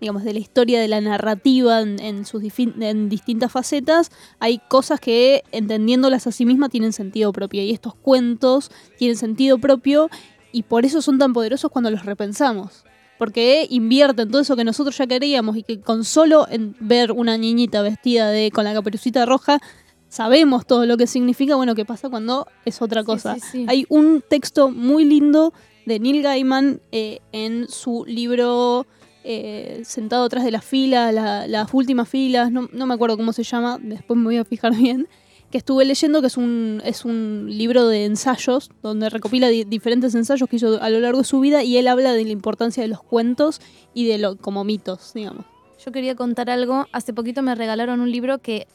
digamos, 0.00 0.24
de 0.24 0.32
la 0.32 0.38
historia 0.38 0.80
de 0.80 0.88
la 0.88 1.02
narrativa 1.02 1.82
en, 1.82 2.00
en 2.00 2.24
sus 2.24 2.42
en 2.56 3.10
distintas 3.10 3.52
facetas, 3.52 4.10
hay 4.40 4.58
cosas 4.70 5.00
que 5.00 5.42
entendiéndolas 5.52 6.26
a 6.26 6.32
sí 6.32 6.46
mismas 6.46 6.70
tienen 6.70 6.94
sentido 6.94 7.30
propio. 7.30 7.60
Y 7.62 7.72
estos 7.72 7.94
cuentos 7.94 8.70
tienen 8.96 9.18
sentido 9.18 9.58
propio 9.58 10.08
y 10.50 10.62
por 10.62 10.86
eso 10.86 11.02
son 11.02 11.18
tan 11.18 11.34
poderosos 11.34 11.70
cuando 11.70 11.90
los 11.90 12.06
repensamos. 12.06 12.84
Porque 13.22 13.68
invierten 13.70 14.28
todo 14.32 14.40
eso 14.42 14.56
que 14.56 14.64
nosotros 14.64 14.98
ya 14.98 15.06
queríamos 15.06 15.56
y 15.56 15.62
que 15.62 15.80
con 15.80 16.02
solo 16.02 16.48
en 16.50 16.74
ver 16.80 17.12
una 17.12 17.38
niñita 17.38 17.80
vestida 17.80 18.28
de 18.30 18.50
con 18.50 18.64
la 18.64 18.74
caperucita 18.74 19.24
roja 19.26 19.60
sabemos 20.08 20.66
todo 20.66 20.86
lo 20.86 20.96
que 20.96 21.06
significa. 21.06 21.54
Bueno, 21.54 21.76
¿qué 21.76 21.84
pasa 21.84 22.10
cuando 22.10 22.48
es 22.64 22.82
otra 22.82 23.04
cosa? 23.04 23.36
sí, 23.36 23.40
sí. 23.52 23.66
Hay 23.68 23.86
un 23.90 24.24
texto 24.28 24.70
muy 24.72 25.04
lindo 25.04 25.52
de 25.86 26.00
Neil 26.00 26.20
Gaiman 26.20 26.80
eh, 26.90 27.20
en 27.30 27.68
su 27.68 28.04
libro 28.08 28.86
eh, 29.22 29.82
Sentado 29.84 30.24
atrás 30.24 30.42
de 30.44 30.50
las 30.50 30.64
filas, 30.64 31.14
la- 31.14 31.46
las 31.46 31.72
últimas 31.72 32.08
filas, 32.08 32.50
no, 32.50 32.68
no 32.72 32.86
me 32.86 32.94
acuerdo 32.94 33.16
cómo 33.16 33.32
se 33.32 33.44
llama, 33.44 33.78
después 33.80 34.18
me 34.18 34.24
voy 34.24 34.36
a 34.38 34.44
fijar 34.44 34.74
bien, 34.76 35.06
que 35.52 35.58
estuve 35.58 35.84
leyendo 35.84 36.20
que 36.20 36.26
es 36.26 36.36
un, 36.36 36.82
es 36.84 37.04
un 37.04 37.46
libro 37.48 37.86
de 37.86 38.04
ensayos, 38.06 38.70
donde 38.82 39.08
recopila 39.08 39.48
di- 39.48 39.62
diferentes 39.64 40.14
ensayos 40.16 40.48
que 40.48 40.56
hizo 40.56 40.82
a 40.82 40.90
lo 40.90 40.98
largo 40.98 41.18
de 41.18 41.24
su 41.24 41.38
vida 41.38 41.62
y 41.62 41.76
él 41.76 41.86
habla 41.86 42.12
de 42.14 42.24
la 42.24 42.30
importancia 42.30 42.82
de 42.82 42.88
los 42.88 43.02
cuentos 43.02 43.60
y 43.94 44.06
de 44.08 44.18
lo 44.18 44.36
como 44.36 44.64
mitos, 44.64 45.12
digamos. 45.14 45.44
Yo 45.84 45.92
quería 45.92 46.16
contar 46.16 46.50
algo. 46.50 46.86
Hace 46.92 47.12
poquito 47.12 47.42
me 47.42 47.54
regalaron 47.54 48.00
un 48.00 48.10
libro 48.10 48.38
que 48.38 48.66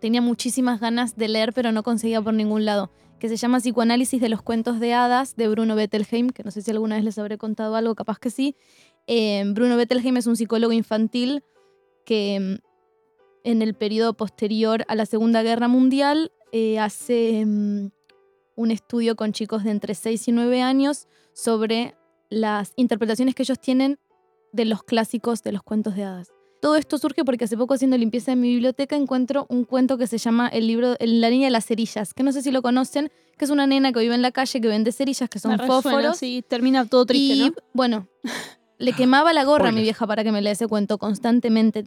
tenía 0.00 0.20
muchísimas 0.20 0.78
ganas 0.78 1.16
de 1.16 1.28
leer, 1.28 1.52
pero 1.52 1.72
no 1.72 1.82
conseguía 1.82 2.20
por 2.22 2.34
ningún 2.34 2.64
lado. 2.64 2.90
Que 3.18 3.28
se 3.30 3.36
llama 3.36 3.60
Psicoanálisis 3.60 4.20
de 4.20 4.28
los 4.28 4.42
cuentos 4.42 4.78
de 4.78 4.92
hadas 4.92 5.36
de 5.36 5.48
Bruno 5.48 5.74
Bettelheim, 5.74 6.28
que 6.30 6.42
no 6.44 6.50
sé 6.50 6.60
si 6.60 6.70
alguna 6.70 6.96
vez 6.96 7.04
les 7.04 7.18
habré 7.18 7.38
contado 7.38 7.74
algo, 7.76 7.94
capaz 7.94 8.18
que 8.18 8.28
sí. 8.30 8.56
Eh, 9.06 9.42
Bruno 9.54 9.76
Bettelheim 9.76 10.16
es 10.18 10.26
un 10.26 10.36
psicólogo 10.36 10.72
infantil 10.72 11.42
que 12.04 12.58
mm, 12.60 12.65
en 13.46 13.62
el 13.62 13.74
periodo 13.74 14.12
posterior 14.12 14.84
a 14.88 14.96
la 14.96 15.06
Segunda 15.06 15.42
Guerra 15.44 15.68
Mundial, 15.68 16.32
eh, 16.50 16.80
hace 16.80 17.44
mm, 17.46 17.90
un 18.56 18.70
estudio 18.72 19.14
con 19.14 19.32
chicos 19.32 19.62
de 19.62 19.70
entre 19.70 19.94
6 19.94 20.26
y 20.28 20.32
9 20.32 20.62
años 20.62 21.06
sobre 21.32 21.94
las 22.28 22.72
interpretaciones 22.74 23.36
que 23.36 23.44
ellos 23.44 23.60
tienen 23.60 24.00
de 24.52 24.64
los 24.64 24.82
clásicos 24.82 25.44
de 25.44 25.52
los 25.52 25.62
cuentos 25.62 25.94
de 25.94 26.02
hadas. 26.02 26.32
Todo 26.60 26.74
esto 26.74 26.98
surge 26.98 27.24
porque 27.24 27.44
hace 27.44 27.56
poco 27.56 27.74
haciendo 27.74 27.96
limpieza 27.96 28.32
en 28.32 28.40
mi 28.40 28.48
biblioteca 28.48 28.96
encuentro 28.96 29.46
un 29.48 29.62
cuento 29.62 29.96
que 29.96 30.08
se 30.08 30.18
llama 30.18 30.48
El 30.48 30.66
libro 30.66 30.96
la 30.98 31.30
niña 31.30 31.46
de 31.46 31.52
las 31.52 31.66
cerillas, 31.66 32.14
que 32.14 32.24
no 32.24 32.32
sé 32.32 32.42
si 32.42 32.50
lo 32.50 32.62
conocen, 32.62 33.12
que 33.38 33.44
es 33.44 33.50
una 33.52 33.68
nena 33.68 33.92
que 33.92 34.00
vive 34.00 34.16
en 34.16 34.22
la 34.22 34.32
calle 34.32 34.60
que 34.60 34.66
vende 34.66 34.90
cerillas 34.90 35.30
que 35.30 35.38
son 35.38 35.52
resuena, 35.52 35.82
fósforos. 35.82 36.18
sí, 36.18 36.42
termina 36.48 36.84
todo 36.84 37.06
triste, 37.06 37.34
y 37.34 37.50
¿no? 37.50 37.54
bueno, 37.74 38.08
le 38.78 38.92
quemaba 38.92 39.32
la 39.32 39.44
gorra 39.44 39.68
a 39.68 39.72
mi 39.72 39.82
vieja 39.82 40.04
para 40.04 40.24
que 40.24 40.32
me 40.32 40.42
lea 40.42 40.54
ese 40.54 40.66
cuento 40.66 40.98
constantemente, 40.98 41.84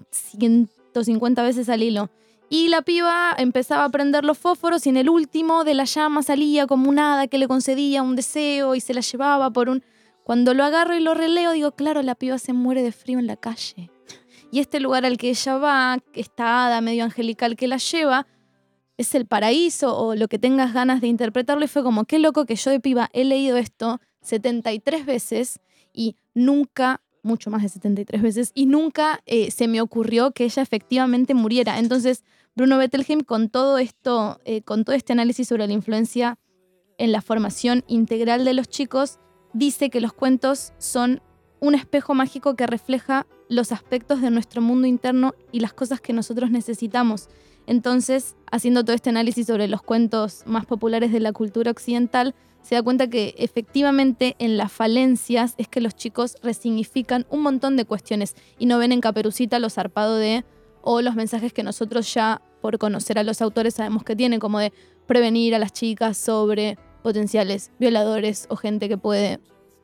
150 0.93 1.43
veces 1.43 1.69
al 1.69 1.83
hilo. 1.83 2.09
Y 2.49 2.69
la 2.69 2.81
piba 2.81 3.35
empezaba 3.37 3.85
a 3.85 3.89
prender 3.89 4.25
los 4.25 4.37
fósforos 4.37 4.85
y 4.87 4.89
en 4.89 4.97
el 4.97 5.09
último 5.09 5.63
de 5.63 5.75
la 5.75 5.83
llama 5.83 6.23
salía 6.23 6.65
como 6.65 6.89
un 6.89 6.97
hada 6.97 7.27
que 7.27 7.37
le 7.37 7.47
concedía 7.47 8.01
un 8.01 8.15
deseo 8.15 8.75
y 8.75 8.81
se 8.81 8.93
la 8.93 9.01
llevaba 9.01 9.51
por 9.51 9.69
un... 9.69 9.83
Cuando 10.23 10.53
lo 10.53 10.63
agarro 10.63 10.95
y 10.95 10.99
lo 10.99 11.13
releo, 11.13 11.51
digo, 11.51 11.71
claro, 11.71 12.01
la 12.01 12.15
piba 12.15 12.37
se 12.37 12.53
muere 12.53 12.83
de 12.83 12.91
frío 12.91 13.19
en 13.19 13.27
la 13.27 13.35
calle. 13.35 13.89
Y 14.51 14.59
este 14.59 14.79
lugar 14.79 15.05
al 15.05 15.17
que 15.17 15.29
ella 15.29 15.57
va, 15.57 15.97
esta 16.13 16.65
hada 16.65 16.81
medio 16.81 17.03
angelical 17.03 17.55
que 17.55 17.67
la 17.67 17.77
lleva, 17.77 18.27
es 18.97 19.15
el 19.15 19.25
paraíso 19.25 19.97
o 19.97 20.15
lo 20.15 20.27
que 20.27 20.39
tengas 20.39 20.73
ganas 20.73 21.01
de 21.01 21.07
interpretarlo. 21.07 21.65
Y 21.65 21.67
fue 21.67 21.83
como, 21.83 22.05
qué 22.05 22.19
loco 22.19 22.45
que 22.45 22.55
yo 22.55 22.71
de 22.71 22.79
piba 22.79 23.09
he 23.13 23.25
leído 23.25 23.57
esto 23.57 24.01
73 24.21 25.05
veces 25.05 25.59
y 25.93 26.15
nunca, 26.33 27.01
mucho 27.23 27.49
más 27.49 27.63
de 27.63 27.69
73 27.69 28.21
veces, 28.21 28.51
y 28.53 28.65
nunca 28.65 29.21
eh, 29.25 29.51
se 29.51 29.67
me 29.67 29.81
ocurrió 29.81 30.31
que 30.31 30.45
ella 30.45 30.61
efectivamente 30.61 31.33
muriera. 31.33 31.79
Entonces, 31.79 32.23
Bruno 32.55 32.77
Bettelheim, 32.77 33.21
con 33.21 33.49
todo 33.49 33.77
esto, 33.77 34.39
eh, 34.45 34.61
con 34.61 34.83
todo 34.83 34.95
este 34.95 35.13
análisis 35.13 35.47
sobre 35.47 35.67
la 35.67 35.73
influencia 35.73 36.37
en 36.97 37.11
la 37.11 37.21
formación 37.21 37.83
integral 37.87 38.43
de 38.45 38.53
los 38.53 38.67
chicos, 38.67 39.19
dice 39.53 39.89
que 39.89 40.01
los 40.01 40.13
cuentos 40.13 40.73
son 40.77 41.21
un 41.59 41.75
espejo 41.75 42.13
mágico 42.13 42.55
que 42.55 42.67
refleja 42.67 43.27
los 43.49 43.71
aspectos 43.71 44.21
de 44.21 44.31
nuestro 44.31 44.61
mundo 44.61 44.87
interno 44.87 45.33
y 45.51 45.59
las 45.59 45.73
cosas 45.73 46.01
que 46.01 46.13
nosotros 46.13 46.51
necesitamos. 46.51 47.29
Entonces, 47.65 48.35
haciendo 48.51 48.83
todo 48.83 48.95
este 48.95 49.09
análisis 49.09 49.47
sobre 49.47 49.67
los 49.67 49.81
cuentos 49.81 50.43
más 50.45 50.65
populares 50.65 51.11
de 51.11 51.19
la 51.19 51.33
cultura 51.33 51.71
occidental, 51.71 52.33
se 52.61 52.75
da 52.75 52.83
cuenta 52.83 53.09
que 53.09 53.33
efectivamente 53.37 54.35
en 54.39 54.57
las 54.57 54.71
falencias 54.71 55.55
es 55.57 55.67
que 55.67 55.81
los 55.81 55.95
chicos 55.95 56.35
resignifican 56.43 57.25
un 57.29 57.41
montón 57.41 57.77
de 57.77 57.85
cuestiones 57.85 58.35
y 58.57 58.65
no 58.65 58.77
ven 58.77 58.91
en 58.91 59.01
Caperucita 59.01 59.59
lo 59.59 59.69
zarpado 59.69 60.15
de 60.17 60.43
o 60.81 61.01
los 61.01 61.15
mensajes 61.15 61.51
que 61.53 61.63
nosotros 61.63 62.13
ya 62.13 62.41
por 62.61 62.77
conocer 62.77 63.17
a 63.17 63.23
los 63.23 63.41
autores 63.41 63.75
sabemos 63.75 64.03
que 64.03 64.15
tienen, 64.15 64.39
como 64.39 64.59
de 64.59 64.73
prevenir 65.07 65.55
a 65.55 65.59
las 65.59 65.73
chicas 65.73 66.17
sobre 66.17 66.77
potenciales 67.01 67.71
violadores 67.79 68.45
o 68.49 68.55
gente 68.55 68.89
que 68.89 68.97
puede, 68.97 69.39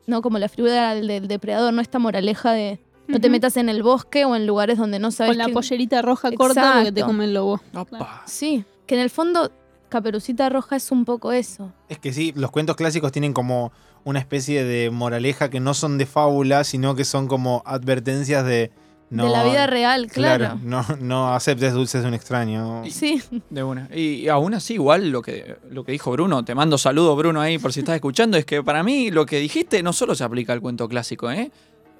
¿no? 0.06 0.22
Como 0.22 0.38
la 0.38 0.48
figura 0.48 0.94
del, 0.94 1.26
depredador, 1.26 1.72
no 1.72 1.80
esta 1.80 1.98
moraleja 1.98 2.52
de 2.52 2.78
no 3.08 3.20
te 3.20 3.30
metas 3.30 3.56
en 3.56 3.68
el 3.68 3.82
bosque 3.82 4.24
o 4.24 4.34
en 4.36 4.46
lugares 4.46 4.78
donde 4.78 4.98
no 4.98 5.10
sabes 5.10 5.30
Con 5.30 5.38
la 5.38 5.46
que- 5.46 5.52
pollerita 5.52 6.02
roja 6.02 6.30
corta 6.32 6.74
porque 6.76 6.92
te 6.92 7.02
come 7.02 7.24
el 7.24 7.34
lobo. 7.34 7.60
Opa. 7.74 8.22
Sí, 8.26 8.64
que 8.86 8.96
en 8.96 9.00
el 9.00 9.10
fondo 9.10 9.50
Caperucita 9.96 10.50
Roja 10.50 10.76
es 10.76 10.92
un 10.92 11.06
poco 11.06 11.32
eso. 11.32 11.72
Es 11.88 11.98
que 11.98 12.12
sí, 12.12 12.34
los 12.36 12.50
cuentos 12.50 12.76
clásicos 12.76 13.12
tienen 13.12 13.32
como 13.32 13.72
una 14.04 14.18
especie 14.18 14.62
de 14.62 14.90
moraleja 14.90 15.48
que 15.48 15.58
no 15.58 15.72
son 15.72 15.96
de 15.96 16.04
fábula, 16.04 16.64
sino 16.64 16.94
que 16.94 17.06
son 17.06 17.28
como 17.28 17.62
advertencias 17.64 18.44
de. 18.44 18.72
No, 19.08 19.24
de 19.24 19.30
la 19.30 19.44
vida 19.44 19.66
real, 19.66 20.08
claro. 20.08 20.58
no, 20.62 20.84
no 21.00 21.32
aceptes 21.32 21.72
dulces 21.72 22.02
de 22.02 22.08
un 22.08 22.12
extraño. 22.12 22.82
Sí, 22.90 23.22
De 23.48 23.62
una. 23.62 23.88
Y, 23.94 24.16
y 24.16 24.28
aún 24.28 24.52
así, 24.52 24.74
igual 24.74 25.08
lo 25.10 25.22
que, 25.22 25.56
lo 25.70 25.82
que 25.82 25.92
dijo 25.92 26.10
Bruno, 26.10 26.44
te 26.44 26.54
mando 26.54 26.76
saludo, 26.76 27.16
Bruno, 27.16 27.40
ahí 27.40 27.56
por 27.56 27.72
si 27.72 27.80
estás 27.80 27.94
escuchando, 27.94 28.36
es 28.36 28.44
que 28.44 28.62
para 28.62 28.82
mí 28.82 29.10
lo 29.10 29.24
que 29.24 29.38
dijiste 29.38 29.82
no 29.82 29.94
solo 29.94 30.14
se 30.14 30.24
aplica 30.24 30.52
al 30.52 30.60
cuento 30.60 30.86
clásico, 30.90 31.30
¿eh? 31.30 31.50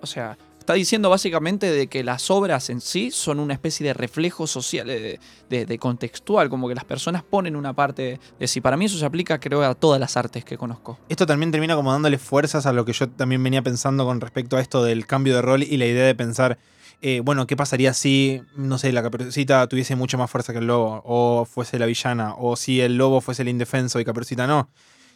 O 0.03 0.07
sea, 0.07 0.37
está 0.67 0.75
diciendo 0.75 1.09
básicamente 1.09 1.71
de 1.71 1.87
que 1.87 2.03
las 2.03 2.29
obras 2.29 2.71
en 2.71 2.81
sí 2.81 3.13
son 3.13 3.39
una 3.39 3.55
especie 3.55 3.87
de 3.87 3.95
reflejo 3.95 4.49
social, 4.49 4.89
de, 4.89 5.21
de- 5.49 5.65
de 5.65 5.79
contextual, 5.79 6.49
como 6.51 6.67
que 6.69 6.75
las 6.75 6.85
personas 6.85 7.23
ponen 7.23 7.55
una 7.55 7.73
parte 7.73 8.19
de 8.41 8.49
sí. 8.49 8.61
Para 8.61 8.77
mí 8.77 8.87
eso 8.87 8.99
se 8.99 9.05
aplica, 9.07 9.39
creo, 9.39 9.63
a 9.63 9.77
todas 9.77 10.01
las 10.01 10.17
artes 10.17 10.45
que 10.45 10.59
conozco. 10.59 10.99
Esto 11.09 11.25
también 11.25 11.53
termina 11.53 11.77
como 11.77 11.93
dándole 11.93 12.19
fuerzas 12.19 12.67
a 12.67 12.73
lo 12.73 12.85
que 12.85 12.93
yo 12.93 13.09
también 13.09 13.45
venía 13.45 13.63
pensando 13.63 14.05
con 14.05 14.21
respecto 14.21 14.57
a 14.57 14.61
esto 14.61 14.83
del 14.83 15.07
cambio 15.07 15.37
de 15.37 15.43
rol 15.43 15.63
y 15.63 15.77
la 15.77 15.87
idea 15.87 16.05
de 16.05 16.17
pensar, 16.17 16.59
eh, 17.01 17.21
bueno, 17.21 17.47
¿qué 17.47 17.55
pasaría 17.55 17.95
si, 17.95 18.43
no 18.57 18.77
sé, 18.79 18.91
la 18.91 19.05
caperucita 19.05 19.69
tuviese 19.69 19.95
mucha 19.95 20.17
más 20.17 20.29
fuerza 20.29 20.53
que 20.53 20.59
el 20.59 20.67
lobo? 20.67 21.01
O 21.05 21.45
fuese 21.45 21.79
la 21.79 21.87
villana, 21.87 22.35
o 22.37 22.57
si 22.57 22.81
el 22.81 22.97
lobo 22.97 23.21
fuese 23.21 23.43
el 23.43 23.49
indefenso 23.51 24.01
y 24.01 24.05
caperucita 24.05 24.49
no. 24.49 24.69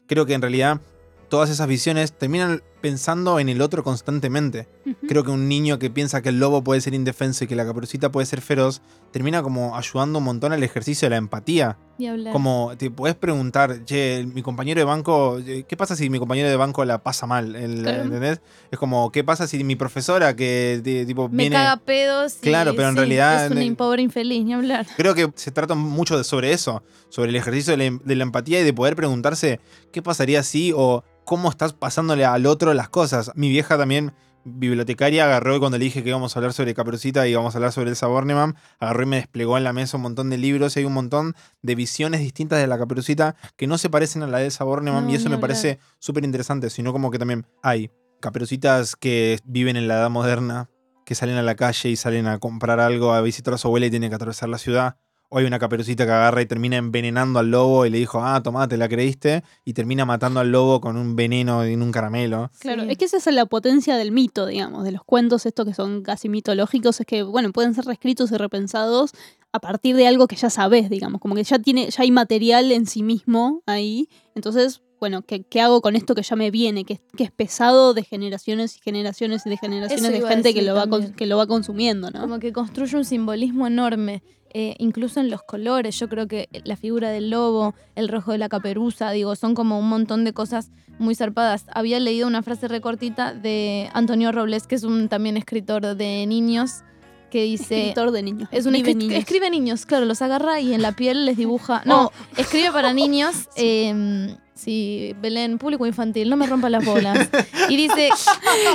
Creo 0.06 0.26
que 0.26 0.34
en 0.34 0.42
realidad 0.42 0.80
todas 1.28 1.50
esas 1.50 1.66
visiones 1.66 2.12
terminan 2.12 2.62
pensando 2.80 3.38
en 3.38 3.48
el 3.48 3.60
otro 3.62 3.82
constantemente. 3.84 4.68
Creo 5.08 5.24
que 5.24 5.30
un 5.30 5.48
niño 5.48 5.78
que 5.78 5.90
piensa 5.90 6.22
que 6.22 6.30
el 6.30 6.38
lobo 6.40 6.62
puede 6.64 6.80
ser 6.80 6.94
indefenso 6.94 7.44
y 7.44 7.46
que 7.46 7.54
la 7.56 7.64
caperucita 7.66 8.10
puede 8.10 8.26
ser 8.26 8.40
feroz, 8.40 8.80
termina 9.12 9.42
como 9.42 9.76
ayudando 9.76 10.18
un 10.18 10.24
montón 10.24 10.52
al 10.52 10.62
ejercicio 10.62 11.06
de 11.06 11.10
la 11.10 11.16
empatía. 11.16 11.76
y 11.98 12.06
hablar. 12.06 12.32
Como 12.32 12.72
te 12.78 12.90
puedes 12.90 13.14
preguntar, 13.14 13.84
che, 13.84 14.26
mi 14.32 14.40
compañero 14.42 14.80
de 14.80 14.84
banco, 14.86 15.38
eh, 15.46 15.64
¿qué 15.68 15.76
pasa 15.76 15.94
si 15.96 16.08
mi 16.08 16.18
compañero 16.18 16.48
de 16.48 16.56
banco 16.56 16.82
la 16.86 17.02
pasa 17.02 17.26
mal? 17.26 17.54
El- 17.54 17.82
Claro. 17.82 18.02
¿Entendés? 18.04 18.40
Es 18.70 18.78
como, 18.78 19.12
¿qué 19.12 19.22
pasa 19.22 19.46
si 19.46 19.62
mi 19.64 19.76
profesora 19.76 20.34
que 20.34 20.80
ti- 20.82 21.04
tipo 21.04 21.28
Me 21.28 21.42
viene. 21.44 21.56
caga 21.56 21.76
pedos. 21.76 22.36
y- 22.38 22.46
Claro, 22.46 22.74
pero 22.74 22.88
en 22.88 22.96
realidad- 22.96 23.52
Es 23.52 23.68
un 23.68 23.76
pobre 23.76 24.00
infeliz, 24.00 24.44
ni 24.46 24.54
hablar. 24.54 24.86
Creo 24.96 25.14
que 25.14 25.30
se 25.34 25.50
trata 25.50 25.74
mucho 25.74 26.16
de 26.16 26.24
sobre 26.24 26.52
eso, 26.52 26.82
sobre 27.10 27.28
el 27.30 27.36
ejercicio 27.36 27.76
de 27.76 27.90
la, 27.90 27.98
de 28.02 28.16
la 28.16 28.22
empatía 28.22 28.60
y 28.60 28.64
de 28.64 28.72
poder 28.72 28.96
preguntarse 28.96 29.60
qué 29.92 30.00
pasaría 30.00 30.42
si 30.42 30.72
o 30.74 31.04
cómo 31.26 31.50
estás 31.50 31.74
pasándole 31.74 32.24
al 32.24 32.46
otro 32.46 32.69
las 32.74 32.88
cosas. 32.88 33.30
Mi 33.34 33.48
vieja 33.48 33.76
también, 33.76 34.12
bibliotecaria, 34.44 35.24
agarró 35.24 35.56
y 35.56 35.58
cuando 35.58 35.78
le 35.78 35.84
dije 35.84 36.02
que 36.02 36.08
íbamos 36.08 36.34
a 36.34 36.38
hablar 36.38 36.52
sobre 36.52 36.74
Caperucita 36.74 37.26
y 37.26 37.32
íbamos 37.32 37.54
a 37.54 37.58
hablar 37.58 37.72
sobre 37.72 37.90
el 37.90 37.96
Saborneman, 37.96 38.56
agarró 38.78 39.02
y 39.02 39.06
me 39.06 39.16
desplegó 39.16 39.58
en 39.58 39.64
la 39.64 39.72
mesa 39.72 39.96
un 39.96 40.02
montón 40.02 40.30
de 40.30 40.38
libros 40.38 40.76
y 40.76 40.80
hay 40.80 40.84
un 40.84 40.92
montón 40.92 41.34
de 41.62 41.74
visiones 41.74 42.20
distintas 42.20 42.58
de 42.58 42.66
la 42.66 42.78
Caperucita 42.78 43.36
que 43.56 43.66
no 43.66 43.78
se 43.78 43.90
parecen 43.90 44.22
a 44.22 44.26
la 44.26 44.38
del 44.38 44.50
Saborneman 44.50 45.06
No, 45.06 45.12
y 45.12 45.14
eso 45.14 45.28
me 45.28 45.38
parece 45.38 45.78
súper 45.98 46.24
interesante, 46.24 46.70
sino 46.70 46.92
como 46.92 47.10
que 47.10 47.18
también 47.18 47.46
hay 47.62 47.90
caperucitas 48.20 48.96
que 48.96 49.38
viven 49.44 49.76
en 49.76 49.88
la 49.88 49.94
edad 49.94 50.10
moderna, 50.10 50.70
que 51.04 51.14
salen 51.14 51.36
a 51.36 51.42
la 51.42 51.56
calle 51.56 51.88
y 51.88 51.96
salen 51.96 52.26
a 52.26 52.38
comprar 52.38 52.78
algo, 52.78 53.12
a 53.12 53.20
visitar 53.20 53.54
a 53.54 53.58
su 53.58 53.66
abuela 53.66 53.86
y 53.86 53.90
tienen 53.90 54.10
que 54.10 54.16
atravesar 54.16 54.48
la 54.48 54.58
ciudad. 54.58 54.96
O 55.32 55.38
hay 55.38 55.44
una 55.46 55.60
caperucita 55.60 56.04
que 56.04 56.10
agarra 56.10 56.42
y 56.42 56.46
termina 56.46 56.76
envenenando 56.76 57.38
al 57.38 57.52
lobo 57.52 57.86
y 57.86 57.90
le 57.90 57.98
dijo, 57.98 58.20
ah, 58.20 58.42
tomá, 58.42 58.66
te 58.66 58.76
la 58.76 58.88
creíste, 58.88 59.44
y 59.64 59.74
termina 59.74 60.04
matando 60.04 60.40
al 60.40 60.50
lobo 60.50 60.80
con 60.80 60.96
un 60.96 61.14
veneno 61.14 61.62
en 61.62 61.82
un 61.82 61.92
caramelo. 61.92 62.50
Claro, 62.58 62.82
Sí. 62.82 62.90
es 62.90 62.98
que 62.98 63.04
esa 63.04 63.16
es 63.18 63.26
la 63.28 63.46
potencia 63.46 63.96
del 63.96 64.10
mito, 64.10 64.46
digamos, 64.46 64.82
de 64.82 64.90
los 64.90 65.04
cuentos 65.04 65.46
estos 65.46 65.66
que 65.66 65.72
son 65.74 66.02
casi 66.02 66.28
mitológicos, 66.28 66.98
es 66.98 67.06
que, 67.06 67.22
bueno, 67.22 67.52
pueden 67.52 67.74
ser 67.74 67.84
reescritos 67.84 68.32
y 68.32 68.36
repensados 68.36 69.12
a 69.52 69.60
partir 69.60 69.94
de 69.94 70.08
algo 70.08 70.26
que 70.26 70.34
ya 70.36 70.50
sabes, 70.50 70.90
digamos, 70.90 71.20
como 71.20 71.36
que 71.36 71.44
ya 71.44 71.60
tiene, 71.60 71.88
ya 71.90 72.02
hay 72.02 72.10
material 72.10 72.72
en 72.72 72.86
sí 72.86 73.02
mismo 73.04 73.62
ahí. 73.66 74.08
Entonces, 74.34 74.82
bueno, 75.00 75.22
¿qué, 75.22 75.42
qué 75.42 75.60
hago 75.60 75.80
con 75.80 75.96
esto 75.96 76.14
que 76.14 76.22
ya 76.22 76.36
me 76.36 76.50
viene? 76.50 76.84
Que, 76.84 76.92
es- 76.94 77.00
que 77.16 77.24
es 77.24 77.30
pesado 77.32 77.94
de 77.94 78.04
generaciones 78.04 78.76
y 78.76 78.80
generaciones 78.80 79.46
y 79.46 79.50
de 79.50 79.56
generaciones 79.56 80.04
Eso 80.04 80.12
de 80.26 80.28
gente 80.28 80.54
que 80.54 80.62
lo, 80.62 80.74
va 80.74 80.86
que 81.16 81.26
lo 81.26 81.36
va 81.38 81.46
consumiendo, 81.46 82.10
¿no? 82.10 82.20
Como 82.20 82.38
que 82.38 82.52
construye 82.52 82.96
un 82.96 83.04
simbolismo 83.04 83.66
enorme, 83.66 84.22
eh, 84.52 84.74
incluso 84.78 85.18
en 85.20 85.30
los 85.30 85.42
colores. 85.42 85.98
Yo 85.98 86.08
creo 86.08 86.28
que 86.28 86.48
la 86.64 86.76
figura 86.76 87.10
del 87.10 87.30
lobo, 87.30 87.74
el 87.94 88.08
rojo 88.08 88.32
de 88.32 88.38
la 88.38 88.48
caperuza, 88.48 89.10
digo, 89.10 89.34
son 89.36 89.54
como 89.54 89.78
un 89.78 89.88
montón 89.88 90.24
de 90.24 90.32
cosas 90.32 90.70
muy 90.98 91.14
zarpadas. 91.14 91.64
Había 91.72 91.98
leído 91.98 92.26
una 92.28 92.42
frase 92.42 92.68
recortita 92.68 93.32
de 93.32 93.88
Antonio 93.94 94.32
Robles, 94.32 94.66
que 94.66 94.74
es 94.74 94.82
un 94.84 95.08
también 95.08 95.36
escritor 95.38 95.96
de 95.96 96.26
niños, 96.26 96.82
que 97.30 97.44
dice... 97.44 97.78
Escritor 97.88 98.10
de 98.10 98.22
niños. 98.24 98.48
Es 98.52 98.66
un 98.66 98.74
escribe 98.74 98.98
escri- 98.98 99.02
niños. 99.06 99.18
escribe 99.20 99.50
niños, 99.50 99.86
claro, 99.86 100.04
los 100.04 100.20
agarra 100.20 100.60
y 100.60 100.74
en 100.74 100.82
la 100.82 100.92
piel 100.92 101.24
les 101.26 101.36
dibuja. 101.36 101.80
No, 101.86 102.06
Oh. 102.10 102.12
escribe 102.36 102.70
para 102.72 102.92
niños. 102.92 103.48
eh, 103.56 104.36
sí, 104.60 105.14
Belén, 105.20 105.58
público 105.58 105.86
infantil, 105.86 106.28
no 106.28 106.36
me 106.36 106.46
rompa 106.46 106.68
las 106.70 106.84
bolas. 106.84 107.28
Y 107.68 107.76
dice, 107.76 108.08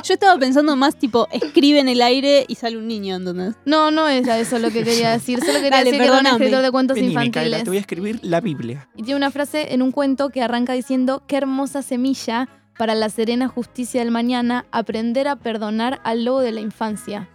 Yo 0.03 0.13
estaba 0.13 0.37
pensando 0.39 0.75
más 0.75 0.97
tipo, 0.97 1.27
escribe 1.31 1.79
en 1.79 1.89
el 1.89 2.01
aire 2.01 2.45
y 2.47 2.55
sale 2.55 2.77
un 2.77 2.87
niño, 2.87 3.15
¿entendés? 3.15 3.55
no, 3.65 3.91
no 3.91 4.07
era 4.07 4.39
eso 4.39 4.57
lo 4.59 4.71
que 4.71 4.83
quería 4.83 5.11
decir. 5.11 5.39
Solo 5.39 5.53
quería 5.53 5.71
Dale, 5.71 5.85
decir 5.85 5.99
que 5.99 6.05
era 6.05 6.13
un 6.13 6.19
perdóname. 6.19 6.43
escritor 6.45 6.63
de 6.63 6.71
cuentos 6.71 6.95
Vení, 6.95 7.07
infantiles. 7.09 7.45
Micaela, 7.45 7.63
te 7.63 7.69
voy 7.69 7.77
a 7.77 7.81
escribir 7.81 8.19
la 8.23 8.41
Biblia. 8.41 8.87
Y 8.95 9.03
tiene 9.03 9.17
una 9.17 9.31
frase 9.31 9.73
en 9.73 9.81
un 9.81 9.91
cuento 9.91 10.29
que 10.29 10.41
arranca 10.41 10.73
diciendo, 10.73 11.23
qué 11.27 11.37
hermosa 11.37 11.81
semilla 11.81 12.47
para 12.77 12.93
la 12.95 13.09
serena 13.09 13.47
justicia 13.47 14.01
del 14.01 14.11
mañana, 14.11 14.65
aprender 14.71 15.27
a 15.27 15.35
perdonar 15.37 16.01
al 16.03 16.25
lobo 16.25 16.41
de 16.41 16.51
la 16.51 16.61
infancia. 16.61 17.29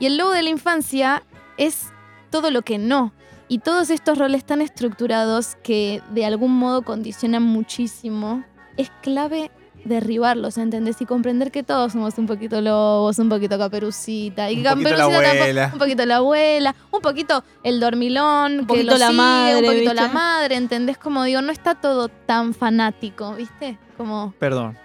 Y 0.00 0.06
el 0.06 0.16
lobo 0.16 0.30
de 0.32 0.42
la 0.42 0.48
infancia 0.48 1.22
es 1.58 1.88
todo 2.30 2.50
lo 2.50 2.62
que 2.62 2.78
no. 2.78 3.12
Y 3.52 3.58
todos 3.58 3.90
estos 3.90 4.16
roles 4.16 4.46
tan 4.46 4.62
estructurados 4.62 5.56
que 5.62 6.00
de 6.10 6.24
algún 6.24 6.52
modo 6.56 6.80
condicionan 6.80 7.42
muchísimo, 7.42 8.44
es 8.78 8.90
clave 9.02 9.50
derribarlos, 9.84 10.56
¿entendés? 10.56 11.02
Y 11.02 11.04
comprender 11.04 11.50
que 11.50 11.62
todos 11.62 11.92
somos 11.92 12.16
un 12.16 12.26
poquito 12.26 12.62
lobos, 12.62 13.18
un 13.18 13.28
poquito 13.28 13.58
caperucita. 13.58 14.50
Y 14.50 14.58
Un 14.58 14.62
poquito 14.64 14.90
la 14.90 14.96
Caperucita 14.96 15.22
tampoco- 15.22 15.42
abuela. 15.42 15.70
un 15.74 15.78
poquito 15.78 16.06
la 16.06 16.16
abuela, 16.16 16.74
un 16.92 17.00
poquito 17.02 17.44
el 17.62 17.78
dormilón, 17.80 18.58
que 18.60 18.64
poquito 18.64 18.96
la 18.96 19.06
sigue, 19.08 19.16
madre, 19.18 19.58
un 19.58 19.66
poquito 19.74 19.92
la 19.94 20.08
madre, 20.08 20.54
¿entendés? 20.56 20.96
Como 20.96 21.22
digo, 21.24 21.42
no 21.42 21.52
está 21.52 21.74
todo 21.74 22.08
tan 22.08 22.54
fanático, 22.54 23.34
¿viste? 23.34 23.76
Como 23.98 24.32
Perdón. 24.38 24.78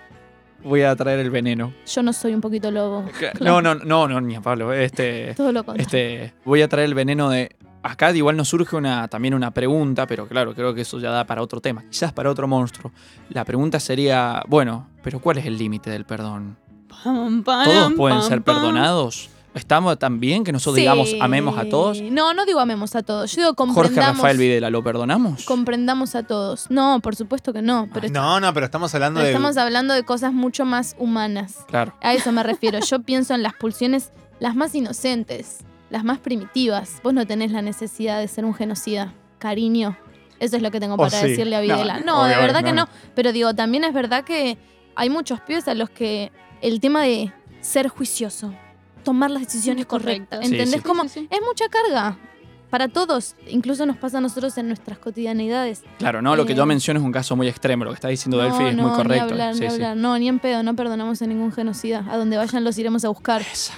Voy 0.62 0.82
a 0.82 0.94
traer 0.98 1.20
el 1.20 1.30
veneno. 1.30 1.72
yo 1.86 2.04
no 2.04 2.12
soy 2.12 2.34
un 2.34 2.42
poquito 2.42 2.70
lobo. 2.70 3.06
No, 3.40 3.62
no, 3.62 3.76
no, 3.76 4.10
no, 4.10 4.20
ni 4.20 4.36
a 4.36 4.42
Pablo. 4.42 4.74
Este, 4.74 5.34
Todo 5.36 5.54
lo 5.54 5.64
contrario. 5.64 5.84
este, 5.84 6.34
voy 6.44 6.62
a 6.64 6.68
traer 6.68 6.88
el 6.90 6.96
veneno 6.96 7.30
de. 7.30 7.56
Acá 7.84 8.12
igual 8.16 8.36
nos 8.36 8.50
surge 8.50 8.76
una, 8.76 9.08
también 9.08 9.34
una 9.34 9.52
pregunta, 9.52 10.08
pero 10.08 10.28
claro, 10.28 10.54
creo 10.54 10.74
que 10.74 10.82
eso 10.82 11.00
ya 11.00 11.10
da 11.12 11.26
para 11.26 11.42
otro 11.42 11.62
tema, 11.62 11.84
quizás 11.90 12.12
para 12.12 12.30
otro 12.30 12.48
monstruo. 12.48 12.92
La 13.30 13.46
pregunta 13.46 13.80
sería, 13.80 14.44
bueno, 14.48 14.88
pero 15.04 15.20
¿cuál 15.20 15.38
es 15.38 15.46
el 15.46 15.58
límite 15.58 15.90
del 15.90 16.06
perdón? 16.06 16.58
Pam, 17.04 17.44
pam, 17.44 17.64
¿Todos 17.66 17.94
pueden 17.94 18.20
pam, 18.20 18.28
ser 18.28 18.42
pam. 18.42 18.56
perdonados? 18.56 19.30
¿Estamos 19.54 19.98
tan 19.98 20.20
bien 20.20 20.44
que 20.44 20.52
nosotros 20.52 20.76
digamos 20.76 21.10
amemos 21.20 21.58
a 21.58 21.68
todos? 21.68 22.00
No, 22.02 22.34
no 22.36 22.46
digo 22.46 22.60
amemos 22.60 22.96
a 22.96 23.02
todos. 23.02 23.32
Yo 23.36 23.42
digo 23.42 23.54
Jorge 23.58 23.74
comprendamos. 23.74 24.18
Rafael 24.18 24.38
Videla, 24.38 24.70
¿lo 24.70 24.84
perdonamos? 24.84 25.46
comprendamos 25.46 26.14
a 26.14 26.22
todos. 26.24 26.70
No, 26.70 27.00
por 27.00 27.16
supuesto 27.16 27.54
que 27.54 27.64
no. 27.64 27.90
Pero, 27.92 28.08
No, 28.10 28.40
no, 28.40 28.54
pero 28.54 28.66
estamos 28.68 28.94
hablando 28.94 29.20
pero 29.20 29.28
de. 29.28 29.34
estamos 29.34 29.58
hablando 29.58 29.96
de 29.96 30.04
cosas 30.04 30.32
mucho 30.32 30.64
más 30.66 30.96
humanas. 31.00 31.56
Claro. 31.68 31.94
A 32.04 32.14
eso 32.14 32.32
me 32.32 32.44
refiero. 32.44 32.80
Yo 32.82 33.02
pienso 33.02 33.34
en 33.34 33.42
las 33.42 33.54
pulsiones 33.54 34.12
las 34.40 34.56
más 34.56 34.76
inocentes, 34.76 35.60
las 35.90 36.04
más 36.04 36.20
primitivas. 36.20 37.00
Vos 37.04 37.14
no 37.14 37.26
tenés 37.26 37.52
la 37.52 37.62
necesidad 37.62 38.20
de 38.20 38.28
ser 38.28 38.46
un 38.46 38.54
genocida. 38.54 39.14
Cariño. 39.40 39.98
Eso 40.40 40.56
es 40.58 40.62
lo 40.62 40.70
que 40.72 40.80
tengo 40.80 40.96
Oh, 40.96 40.98
para 40.98 41.10
sí. 41.22 41.30
decirle 41.30 41.56
a 41.56 41.60
No, 41.60 41.64
Videla. 41.66 42.00
No, 42.02 42.24
de 42.26 42.36
verdad 42.36 42.62
no, 42.62 42.66
que 42.68 42.74
no. 42.74 42.82
no. 42.86 42.90
Pero 43.16 43.32
digo, 43.32 43.54
también 43.54 43.84
es 43.84 43.94
verdad 43.94 44.24
que 44.24 44.58
hay 44.96 45.10
muchos 45.10 45.40
pibes 45.42 45.68
a 45.68 45.74
los 45.74 45.90
que 45.90 46.32
el 46.62 46.80
tema 46.80 47.04
de 47.04 47.32
ser 47.62 47.88
juicioso, 47.88 48.54
tomar 49.04 49.32
las 49.32 49.44
decisiones 49.44 49.86
correctas, 49.86 50.44
¿entendés? 50.44 50.70
sí. 50.72 50.80
Como 50.82 51.04
Sí, 51.04 51.10
sí, 51.10 51.20
sí. 51.22 51.28
es 51.32 51.40
mucha 51.46 51.66
carga. 51.70 52.18
Para 52.70 52.90
todos, 52.90 53.36
incluso 53.48 53.86
nos 53.86 53.96
pasa 53.96 54.18
a 54.18 54.22
nosotros 54.22 54.58
en 54.58 54.68
nuestras 54.68 54.98
cotidianidades. 55.00 55.84
Claro, 56.00 56.22
no, 56.22 56.36
lo 56.36 56.46
que 56.46 56.52
Eh, 56.52 56.56
yo 56.56 56.66
menciono 56.66 57.00
es 57.00 57.06
un 57.06 57.14
caso 57.14 57.36
muy 57.38 57.48
extremo. 57.48 57.86
Lo 57.86 57.92
que 57.92 57.96
está 57.96 58.10
diciendo 58.10 58.38
Delphi 58.40 58.66
es 58.66 58.76
muy 58.76 58.92
correcto. 58.92 59.26
Ni 59.28 59.32
hablar, 59.32 59.54
Sí, 59.56 59.62
ni 59.62 59.68
sí. 59.70 59.74
hablar. 59.76 59.96
No, 59.96 60.20
ni 60.20 60.28
en 60.28 60.40
pedo, 60.40 60.64
no 60.64 60.76
perdonamos 60.76 61.22
a 61.22 61.28
ningún 61.28 61.54
genocida. 61.54 62.06
A 62.10 62.18
donde 62.18 62.36
vayan 62.36 62.64
los 62.66 62.78
iremos 62.78 63.06
a 63.06 63.08
buscar. 63.10 63.42
Esa. 63.42 63.74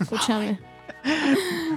Escúchame. 0.00 0.58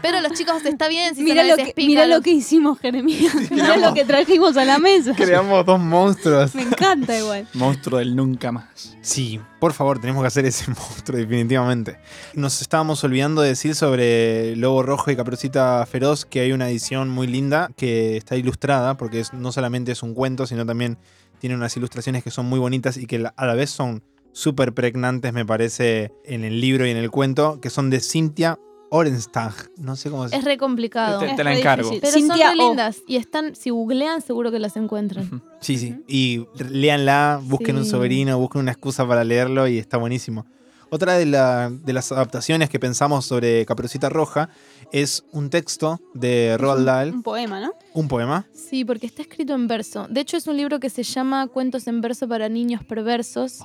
Pero 0.01 0.19
los 0.21 0.31
chicos, 0.33 0.65
está 0.65 0.87
bien 0.87 1.13
si 1.15 1.21
Mira 1.23 1.43
lo, 1.43 1.55
que, 1.55 1.73
mira 1.77 2.05
lo 2.07 2.21
que 2.21 2.31
hicimos, 2.31 2.79
Jeremías. 2.79 3.33
Mira 3.51 3.77
lo 3.77 3.93
que 3.93 4.03
trajimos 4.03 4.57
a 4.57 4.65
la 4.65 4.79
mesa. 4.79 5.13
Creamos 5.15 5.63
dos 5.65 5.79
monstruos. 5.79 6.55
Me 6.55 6.63
encanta 6.63 7.17
igual. 7.17 7.47
Monstruo 7.53 7.99
del 7.99 8.15
nunca 8.15 8.51
más. 8.51 8.97
Sí, 9.01 9.39
por 9.59 9.73
favor, 9.73 9.99
tenemos 10.01 10.23
que 10.23 10.27
hacer 10.27 10.45
ese 10.45 10.65
monstruo, 10.71 11.17
definitivamente. 11.19 11.97
Nos 12.33 12.61
estábamos 12.61 13.03
olvidando 13.03 13.41
de 13.43 13.49
decir 13.49 13.75
sobre 13.75 14.55
Lobo 14.55 14.81
Rojo 14.81 15.11
y 15.11 15.15
Caperucita 15.15 15.85
Feroz 15.85 16.25
que 16.25 16.39
hay 16.39 16.51
una 16.51 16.69
edición 16.69 17.09
muy 17.09 17.27
linda 17.27 17.69
que 17.77 18.17
está 18.17 18.35
ilustrada, 18.35 18.97
porque 18.97 19.19
es- 19.19 19.33
no 19.33 19.51
solamente 19.51 19.91
es 19.91 20.01
un 20.01 20.15
cuento, 20.15 20.47
sino 20.47 20.65
también 20.65 20.97
tiene 21.39 21.55
unas 21.55 21.75
ilustraciones 21.77 22.23
que 22.23 22.31
son 22.31 22.47
muy 22.47 22.59
bonitas 22.59 22.97
y 22.97 23.05
que 23.05 23.23
a 23.35 23.45
la 23.45 23.53
vez 23.53 23.69
son 23.69 24.03
súper 24.33 24.73
pregnantes, 24.73 25.33
me 25.33 25.45
parece, 25.45 26.11
en 26.25 26.43
el 26.43 26.59
libro 26.61 26.87
y 26.87 26.89
en 26.91 26.97
el 26.97 27.11
cuento, 27.11 27.59
que 27.61 27.69
son 27.69 27.89
de 27.89 27.99
Cynthia 27.99 28.57
Orenstag. 28.93 29.53
No 29.77 29.95
sé 29.95 30.09
cómo 30.09 30.27
se 30.27 30.35
Es 30.35 30.43
re 30.43 30.57
complicado. 30.57 31.19
Te- 31.19 31.33
te 31.33 31.43
la 31.45 31.57
encargo. 31.57 31.89
difícil. 31.89 32.01
Pero 32.01 32.13
Cintia 32.13 32.49
son 32.49 32.57
re 32.57 32.63
O. 32.63 32.67
lindas. 32.67 32.97
Y 33.07 33.15
están, 33.15 33.55
si 33.55 33.69
googlean, 33.69 34.21
seguro 34.21 34.51
que 34.51 34.59
las 34.59 34.75
encuentran. 34.75 35.41
Sí, 35.61 35.77
sí. 35.77 35.95
Y 36.07 36.45
léanla, 36.69 37.39
busquen 37.41 37.77
un 37.77 37.85
Sí. 37.85 37.91
sobrino, 37.91 38.37
busquen 38.37 38.61
una 38.61 38.71
excusa 38.71 39.07
para 39.07 39.23
leerlo 39.23 39.65
y 39.67 39.77
está 39.77 39.95
buenísimo. 39.97 40.45
Otra 40.89 41.13
de, 41.13 41.25
la- 41.25 41.69
de 41.71 41.93
las 41.93 42.11
adaptaciones 42.11 42.69
que 42.69 42.77
pensamos 42.77 43.25
sobre 43.25 43.65
Caperucita 43.65 44.09
Roja 44.09 44.49
es 44.91 45.23
un 45.31 45.49
texto 45.49 46.01
de 46.13 46.57
Roald 46.59 46.85
Dahl, 46.85 47.11
Un 47.13 47.23
poema, 47.23 47.61
¿no? 47.61 47.71
un 47.93 48.09
poema. 48.09 48.45
Sí, 48.53 48.83
porque 48.83 49.05
está 49.07 49.21
escrito 49.21 49.53
en 49.55 49.67
verso. 49.67 50.05
De 50.09 50.19
hecho, 50.19 50.35
es 50.35 50.47
un 50.47 50.57
libro 50.57 50.81
que 50.81 50.89
se 50.89 51.03
llama 51.03 51.47
Cuentos 51.47 51.87
en 51.87 52.01
verso 52.01 52.27
para 52.27 52.49
niños 52.49 52.83
perversos. 52.83 53.59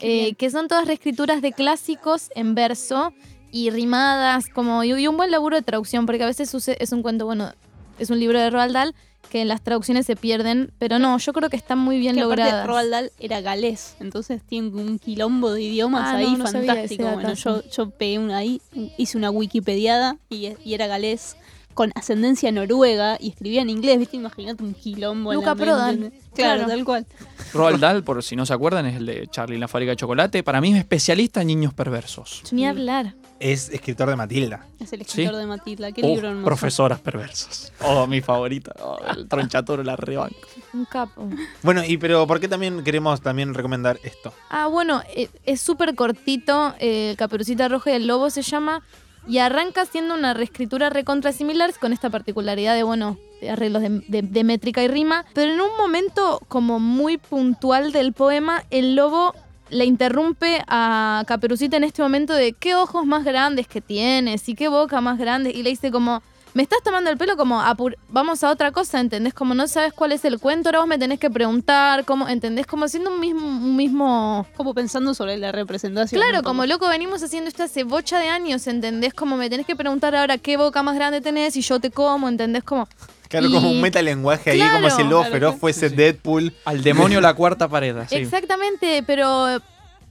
eh, 0.00 0.34
que 0.34 0.48
son 0.50 0.68
todas 0.68 0.86
reescrituras 0.86 1.42
de 1.42 1.52
clásicos 1.52 2.28
en 2.36 2.54
verso 2.54 3.12
y 3.52 3.70
rimadas, 3.70 4.48
como 4.48 4.84
y 4.84 4.92
y 4.92 5.06
un 5.06 5.16
buen 5.16 5.30
laburo 5.30 5.56
de 5.56 5.62
traducción, 5.62 6.06
porque 6.06 6.22
a 6.22 6.26
veces 6.26 6.52
es 6.54 6.92
un 6.92 7.02
cuento, 7.02 7.24
bueno, 7.26 7.52
es 7.98 8.10
un 8.10 8.18
libro 8.20 8.38
de 8.38 8.50
Roald 8.50 8.72
Dahl 8.74 8.94
que 9.30 9.42
en 9.42 9.48
las 9.48 9.60
traducciones 9.62 10.06
se 10.06 10.16
pierden, 10.16 10.72
pero 10.78 10.98
no, 10.98 11.18
yo 11.18 11.32
creo 11.34 11.50
que 11.50 11.56
están 11.56 11.78
muy 11.78 11.98
bien 11.98 12.14
que 12.14 12.22
aparte 12.22 12.42
logradas. 12.44 12.66
Roald 12.66 12.90
Dahl 12.90 13.12
era 13.18 13.40
galés, 13.42 13.94
entonces 14.00 14.40
tiene 14.42 14.68
un 14.68 14.98
quilombo 14.98 15.50
de 15.52 15.62
idiomas 15.62 16.02
Ah, 16.06 16.16
ahí 16.16 16.32
no, 16.32 16.38
no 16.38 16.46
sabía 16.46 16.72
fantástico. 16.74 17.04
Bueno, 17.12 17.34
yo, 17.34 17.62
yo 17.70 17.90
pegué 17.90 18.18
una 18.18 18.38
ahí, 18.38 18.62
hice 18.96 19.18
una 19.18 19.30
wikipediada 19.30 20.16
y, 20.30 20.54
y 20.64 20.74
era 20.74 20.86
galés 20.86 21.36
con 21.74 21.92
ascendencia 21.94 22.50
noruega 22.50 23.18
y 23.20 23.28
escribía 23.28 23.62
en 23.62 23.70
inglés, 23.70 23.98
¿viste? 24.00 24.16
Imagínate 24.16 24.64
un 24.64 24.74
quilombo 24.74 25.32
en 25.32 25.38
Luca. 25.40 25.54
Prodan, 25.54 26.12
Claro, 26.34 26.64
claro. 26.64 26.66
tal 26.66 26.84
cual. 26.84 27.06
Roald 27.52 27.80
Dahl, 27.80 28.02
por 28.02 28.22
si 28.24 28.34
no 28.34 28.46
se 28.46 28.52
acuerdan, 28.54 28.86
es 28.86 28.96
el 28.96 29.06
de 29.06 29.28
Charlie 29.30 29.54
en 29.56 29.60
la 29.60 29.68
fábrica 29.68 29.90
de 29.90 29.96
chocolate. 29.96 30.42
Para 30.42 30.60
mí 30.60 30.72
es 30.72 30.78
especialista 30.78 31.42
en 31.42 31.48
niños 31.48 31.74
perversos. 31.74 32.42
Ni 32.50 32.66
hablar. 32.66 33.14
Es 33.40 33.68
escritor 33.68 34.08
de 34.08 34.16
Matilda. 34.16 34.66
Es 34.80 34.92
el 34.92 35.02
escritor 35.02 35.34
Sí. 35.34 35.38
de 35.40 35.46
Matilda. 35.46 35.92
¿Qué 35.92 36.00
Oh, 36.02 36.08
libro 36.08 36.28
hermoso? 36.28 36.44
profesoras 36.44 36.98
perversas. 37.00 37.72
Oh, 37.80 38.06
mi 38.08 38.20
favorita. 38.20 38.72
Oh, 38.82 38.98
el 39.16 39.28
tronchatoro 39.28 39.84
la 39.84 39.94
rebanco. 39.94 40.36
Un 40.74 40.84
capo. 40.86 41.28
Bueno, 41.62 41.84
y 41.84 41.98
pero 41.98 42.26
¿por 42.26 42.40
qué 42.40 42.48
también 42.48 42.82
queremos 42.82 43.20
también 43.20 43.54
recomendar 43.54 44.00
esto? 44.02 44.32
Ah, 44.50 44.66
bueno, 44.66 45.02
eh, 45.14 45.28
es 45.44 45.60
súper 45.60 45.94
cortito. 45.94 46.74
eh, 46.80 47.14
Caperucita 47.16 47.68
Roja 47.68 47.92
y 47.92 47.94
el 47.94 48.06
Lobo 48.08 48.28
se 48.30 48.42
llama. 48.42 48.82
Y 49.28 49.38
arranca 49.38 49.84
siendo 49.84 50.14
una 50.14 50.32
reescritura 50.34 50.88
recontra 50.90 51.32
similar 51.32 51.72
con 51.78 51.92
esta 51.92 52.08
particularidad 52.10 52.74
de, 52.74 52.82
bueno, 52.82 53.18
de 53.42 53.50
arreglos 53.50 53.82
de, 53.82 54.02
de- 54.08 54.22
de 54.22 54.44
métrica 54.44 54.82
y 54.82 54.88
rima. 54.88 55.24
Pero 55.34 55.52
en 55.52 55.60
un 55.60 55.76
momento 55.76 56.40
como 56.48 56.80
muy 56.80 57.18
puntual 57.18 57.92
del 57.92 58.14
poema, 58.14 58.64
el 58.70 58.96
lobo 58.96 59.34
le 59.70 59.84
interrumpe 59.84 60.62
a 60.68 61.24
Caperucita 61.26 61.76
en 61.76 61.84
este 61.84 62.02
momento 62.02 62.34
de 62.34 62.52
qué 62.52 62.74
ojos 62.74 63.06
más 63.06 63.24
grandes 63.24 63.66
que 63.68 63.80
tienes 63.80 64.48
y 64.48 64.54
qué 64.54 64.68
boca 64.68 65.00
más 65.00 65.18
grande. 65.18 65.50
Y 65.50 65.62
le 65.62 65.70
dice 65.70 65.90
como, 65.90 66.22
me 66.54 66.62
estás 66.62 66.78
tomando 66.82 67.10
el 67.10 67.18
pelo 67.18 67.36
como, 67.36 67.60
apur- 67.60 67.96
vamos 68.08 68.42
a 68.42 68.50
otra 68.50 68.72
cosa, 68.72 68.98
¿entendés? 68.98 69.34
Como 69.34 69.54
no 69.54 69.68
sabes 69.68 69.92
cuál 69.92 70.12
es 70.12 70.24
el 70.24 70.38
cuento, 70.40 70.70
ahora 70.70 70.78
vos 70.80 70.88
me 70.88 70.98
tenés 70.98 71.20
que 71.20 71.30
preguntar, 71.30 72.04
¿cómo? 72.04 72.26
¿Entendés? 72.28 72.66
Como 72.66 72.88
siendo 72.88 73.12
un 73.12 73.20
mismo... 73.20 73.46
Un 73.46 73.76
mismo 73.76 74.46
Como 74.56 74.74
pensando 74.74 75.14
sobre 75.14 75.36
la 75.36 75.52
representación. 75.52 76.20
Claro, 76.20 76.42
como 76.42 76.64
loco, 76.66 76.88
venimos 76.88 77.22
haciendo 77.22 77.48
esto 77.48 77.62
hace 77.62 77.84
bocha 77.84 78.18
de 78.18 78.28
años, 78.28 78.66
¿entendés? 78.66 79.12
Como 79.14 79.36
me 79.36 79.50
tenés 79.50 79.66
que 79.66 79.76
preguntar 79.76 80.16
ahora 80.16 80.38
qué 80.38 80.56
boca 80.56 80.82
más 80.82 80.94
grande 80.94 81.20
tenés 81.20 81.54
y 81.56 81.60
yo 81.60 81.78
te 81.78 81.90
como, 81.90 82.28
¿entendés? 82.28 82.64
Como, 82.64 82.88
Claro, 83.28 83.48
Y- 83.48 83.52
como 83.52 83.70
un 83.70 83.80
metalenguaje 83.80 84.50
ahí, 84.50 84.58
Claro, 84.58 84.76
como 84.76 84.90
si 84.90 85.02
el 85.02 85.08
lobo 85.08 85.20
claro, 85.22 85.32
feroz 85.34 85.50
claro. 85.52 85.60
fuese 85.60 85.80
Sí, 85.88 85.90
sí. 85.90 85.96
Deadpool. 85.96 86.52
Al 86.64 86.82
demonio 86.82 87.20
la 87.20 87.34
cuarta 87.34 87.68
pared. 87.68 87.96
así. 87.98 88.16
exactamente, 88.16 89.02
pero 89.06 89.60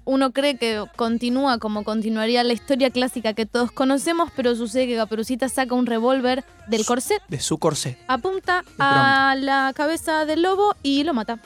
uno 0.06 0.32
cree 0.32 0.58
que 0.58 0.84
continúa 0.96 1.58
como 1.58 1.84
continuaría 1.84 2.42
la 2.44 2.54
historia 2.54 2.90
clásica 2.92 3.34
que 3.34 3.46
todos 3.46 3.72
conocemos, 3.72 4.30
pero 4.36 4.56
sucede 4.56 4.88
que 4.88 4.96
Caperucita 4.96 5.50
saca 5.50 5.76
un 5.76 5.86
revólver 5.86 6.46
del 6.68 6.86
corset, 6.86 7.22
De 7.28 7.40
su 7.42 7.58
corsé. 7.58 7.98
apunta 8.08 8.64
a 8.80 9.36
la 9.38 9.74
cabeza 9.76 10.26
del 10.26 10.44
lobo 10.44 10.76
y 10.84 11.04
lo 11.04 11.14
mata. 11.14 11.40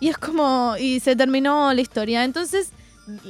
Y 0.00 0.08
es 0.08 0.18
como, 0.18 0.74
y 0.78 1.00
se 1.00 1.14
terminó 1.16 1.72
la 1.72 1.80
historia. 1.80 2.24
Entonces, 2.24 2.72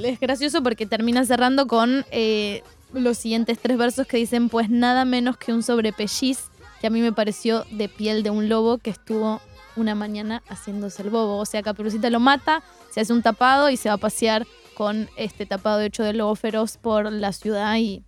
es 0.03 0.19
gracioso 0.19 0.63
porque 0.63 0.87
termina 0.87 1.25
cerrando 1.27 1.67
con 1.67 2.05
eh, 2.11 2.63
los 2.95 3.19
siguientes 3.19 3.59
tres 3.61 3.77
versos 3.79 4.07
que 4.07 4.17
dicen, 4.17 4.49
pues 4.49 4.69
nada 4.71 5.05
menos 5.05 5.37
que 5.37 5.53
un 5.53 5.63
sobrepelliz, 5.63 6.39
que 6.83 6.88
a 6.88 6.90
mí 6.90 7.01
me 7.01 7.12
pareció 7.12 7.64
de 7.71 7.88
piel 7.88 8.25
de 8.25 8.31
un 8.31 8.49
lobo 8.49 8.79
que 8.79 8.90
estuvo 8.90 9.40
una 9.77 9.95
mañana 9.95 10.42
haciéndose 10.49 11.03
el 11.03 11.11
bobo. 11.11 11.38
O 11.38 11.47
sea, 11.47 11.62
Caperucita 11.62 12.11
lo 12.11 12.18
mata, 12.18 12.64
se 12.90 13.01
hace 13.01 13.12
un 13.12 13.23
tapado 13.23 13.71
y 13.71 13.77
se 13.77 13.88
va 13.88 13.95
a 13.95 13.99
pasear 13.99 14.49
con 14.75 15.09
este 15.16 15.47
tapado 15.47 15.81
hecho 15.81 16.03
de 16.03 16.12
lobo 16.12 16.35
feroz 16.35 16.79
por 16.79 17.12
la 17.12 17.33
ciudad 17.33 17.77
y, 17.77 18.03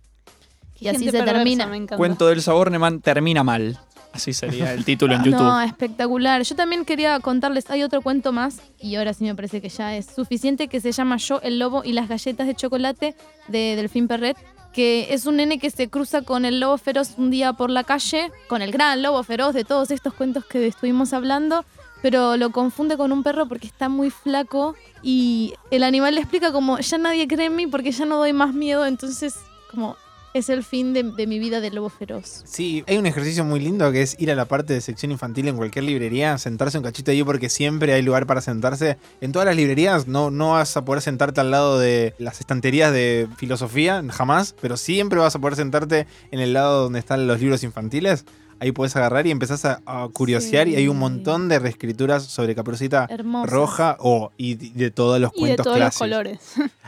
y 0.77 0.89
así 0.89 1.05
se 1.05 1.13
perversa, 1.13 1.35
termina. 1.35 1.67
Me. 1.67 1.87
Cuento 1.87 2.27
del 2.27 2.41
Saborneman 2.41 2.99
termina 2.99 3.45
mal. 3.45 3.79
Así 4.11 4.33
sería 4.33 4.73
el 4.73 4.83
título 4.83 5.15
en 5.15 5.23
YouTube. 5.23 5.39
No, 5.39 5.61
espectacular. 5.61 6.41
Yo 6.41 6.57
también 6.57 6.83
quería 6.83 7.21
contarles, 7.21 7.69
hay 7.69 7.81
otro 7.81 8.01
cuento 8.01 8.33
más, 8.33 8.61
y 8.77 8.95
ahora 8.95 9.13
sí 9.13 9.23
me 9.23 9.35
parece 9.35 9.61
que 9.61 9.69
ya 9.69 9.95
es 9.95 10.07
suficiente, 10.07 10.67
que 10.67 10.81
se 10.81 10.91
llama 10.91 11.15
Yo, 11.15 11.39
el 11.43 11.59
lobo 11.59 11.85
y 11.85 11.93
las 11.93 12.09
galletas 12.09 12.45
de 12.45 12.55
chocolate 12.55 13.15
de 13.47 13.77
Delfín 13.77 14.09
Perret, 14.09 14.35
que 14.75 15.13
es 15.13 15.25
un 15.25 15.37
nene 15.37 15.57
que 15.57 15.71
se 15.71 15.87
cruza 15.89 16.23
con 16.23 16.43
el 16.43 16.59
lobo 16.59 16.77
feroz 16.77 17.13
un 17.17 17.31
día 17.31 17.53
por 17.53 17.69
la 17.69 17.85
calle, 17.85 18.29
con 18.49 18.61
el 18.61 18.73
gran 18.73 19.01
lobo 19.01 19.23
feroz 19.23 19.53
de 19.53 19.63
todos 19.63 19.89
estos 19.89 20.13
cuentos 20.13 20.43
que 20.43 20.67
estuvimos 20.67 21.13
hablando, 21.13 21.63
pero 22.01 22.35
lo 22.35 22.51
confunde 22.51 22.97
con 22.97 23.13
un 23.13 23.23
perro 23.23 23.47
porque 23.47 23.67
está 23.67 23.87
muy 23.87 24.09
flaco 24.09 24.75
y 25.01 25.53
el 25.71 25.83
animal 25.83 26.15
le 26.15 26.21
explica 26.21 26.51
como, 26.51 26.77
ya 26.77 26.97
nadie 26.97 27.25
cree 27.25 27.45
en 27.45 27.55
mí 27.55 27.67
porque 27.67 27.93
ya 27.93 28.03
no 28.03 28.17
doy 28.17 28.33
más 28.33 28.53
miedo, 28.53 28.85
entonces 28.85 29.35
como 29.71 29.95
es 30.35 30.49
el 30.49 30.65
fin 30.65 30.93
de, 30.93 31.03
de 31.03 31.27
mi 31.27 31.39
vida 31.39 31.61
de 31.61 31.71
lobo 31.71 31.87
feroz. 31.89 32.43
Sí, 32.45 32.83
hay 32.87 32.97
un 32.97 33.05
ejercicio 33.05 33.45
muy 33.45 33.61
lindo 33.61 33.89
que 33.93 34.01
es 34.01 34.17
ir 34.19 34.29
a 34.29 34.35
la 34.35 34.43
parte 34.45 34.73
de 34.73 34.81
sección 34.81 35.13
infantil 35.13 35.47
en 35.47 35.55
cualquier 35.55 35.85
librería, 35.85 36.37
sentarse 36.37 36.77
un 36.77 36.83
cachito 36.83 37.11
ahí 37.11 37.23
porque 37.23 37.49
siempre 37.49 37.93
hay 37.93 38.01
lugar 38.01 38.27
para 38.27 38.41
sentarse. 38.41 38.97
En 39.21 39.31
todas 39.31 39.45
las 39.45 39.55
librerías 39.55 40.07
no, 40.07 40.31
no 40.31 40.51
vas 40.51 40.75
a 40.75 40.83
poder 40.83 41.01
sentarte 41.01 41.39
al 41.39 41.51
lado 41.51 41.79
de 41.79 42.13
las 42.17 42.41
estanterías 42.41 42.91
de 42.91 43.29
filosofía, 43.37 44.03
jamás, 44.11 44.53
pero 44.61 44.75
siempre 44.75 45.19
vas 45.19 45.33
a 45.35 45.39
poder 45.39 45.55
sentarte 45.55 46.05
en 46.31 46.41
el 46.41 46.51
lado 46.51 46.83
donde 46.83 46.99
están 46.99 47.27
los 47.27 47.39
libros 47.39 47.63
infantiles. 47.63 48.25
Ahí 48.59 48.73
puedes 48.73 48.93
agarrar 48.97 49.25
y 49.27 49.31
empezás 49.31 49.63
a, 49.63 49.81
a 49.85 50.09
curiosear 50.11 50.67
y 50.67 50.75
hay 50.75 50.89
un 50.89 50.99
montón 50.99 51.47
de 51.47 51.59
reescrituras 51.59 52.23
sobre 52.23 52.55
Caperucita 52.55 53.07
Hermosa. 53.09 53.49
Roja 53.51 53.97
o 53.99 54.31
y 54.37 54.55
de 54.55 54.91
todos 54.91 55.19
los 55.21 55.31
Y 55.33 55.35
de 55.35 55.39
cuentos 55.41 55.63
todos 55.63 55.77
los 55.79 55.95
clásicos. 55.97 56.07
colores. 56.07 56.39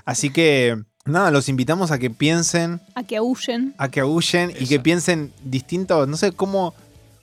Así 0.06 0.30
que 0.32 0.82
nada, 1.08 1.32
los 1.32 1.50
invitamos 1.50 1.92
a 1.92 2.00
que 2.00 2.10
piensen 2.10 2.82
A 2.96 3.04
que 3.04 3.18
aúllen. 3.18 3.74
a 3.78 3.90
que 3.90 4.00
aúllen 4.02 4.52
y 4.60 4.68
que 4.68 4.80
piensen 4.80 5.32
distinto. 5.44 6.06
No 6.08 6.18
sé 6.18 6.32
cómo, 6.32 6.74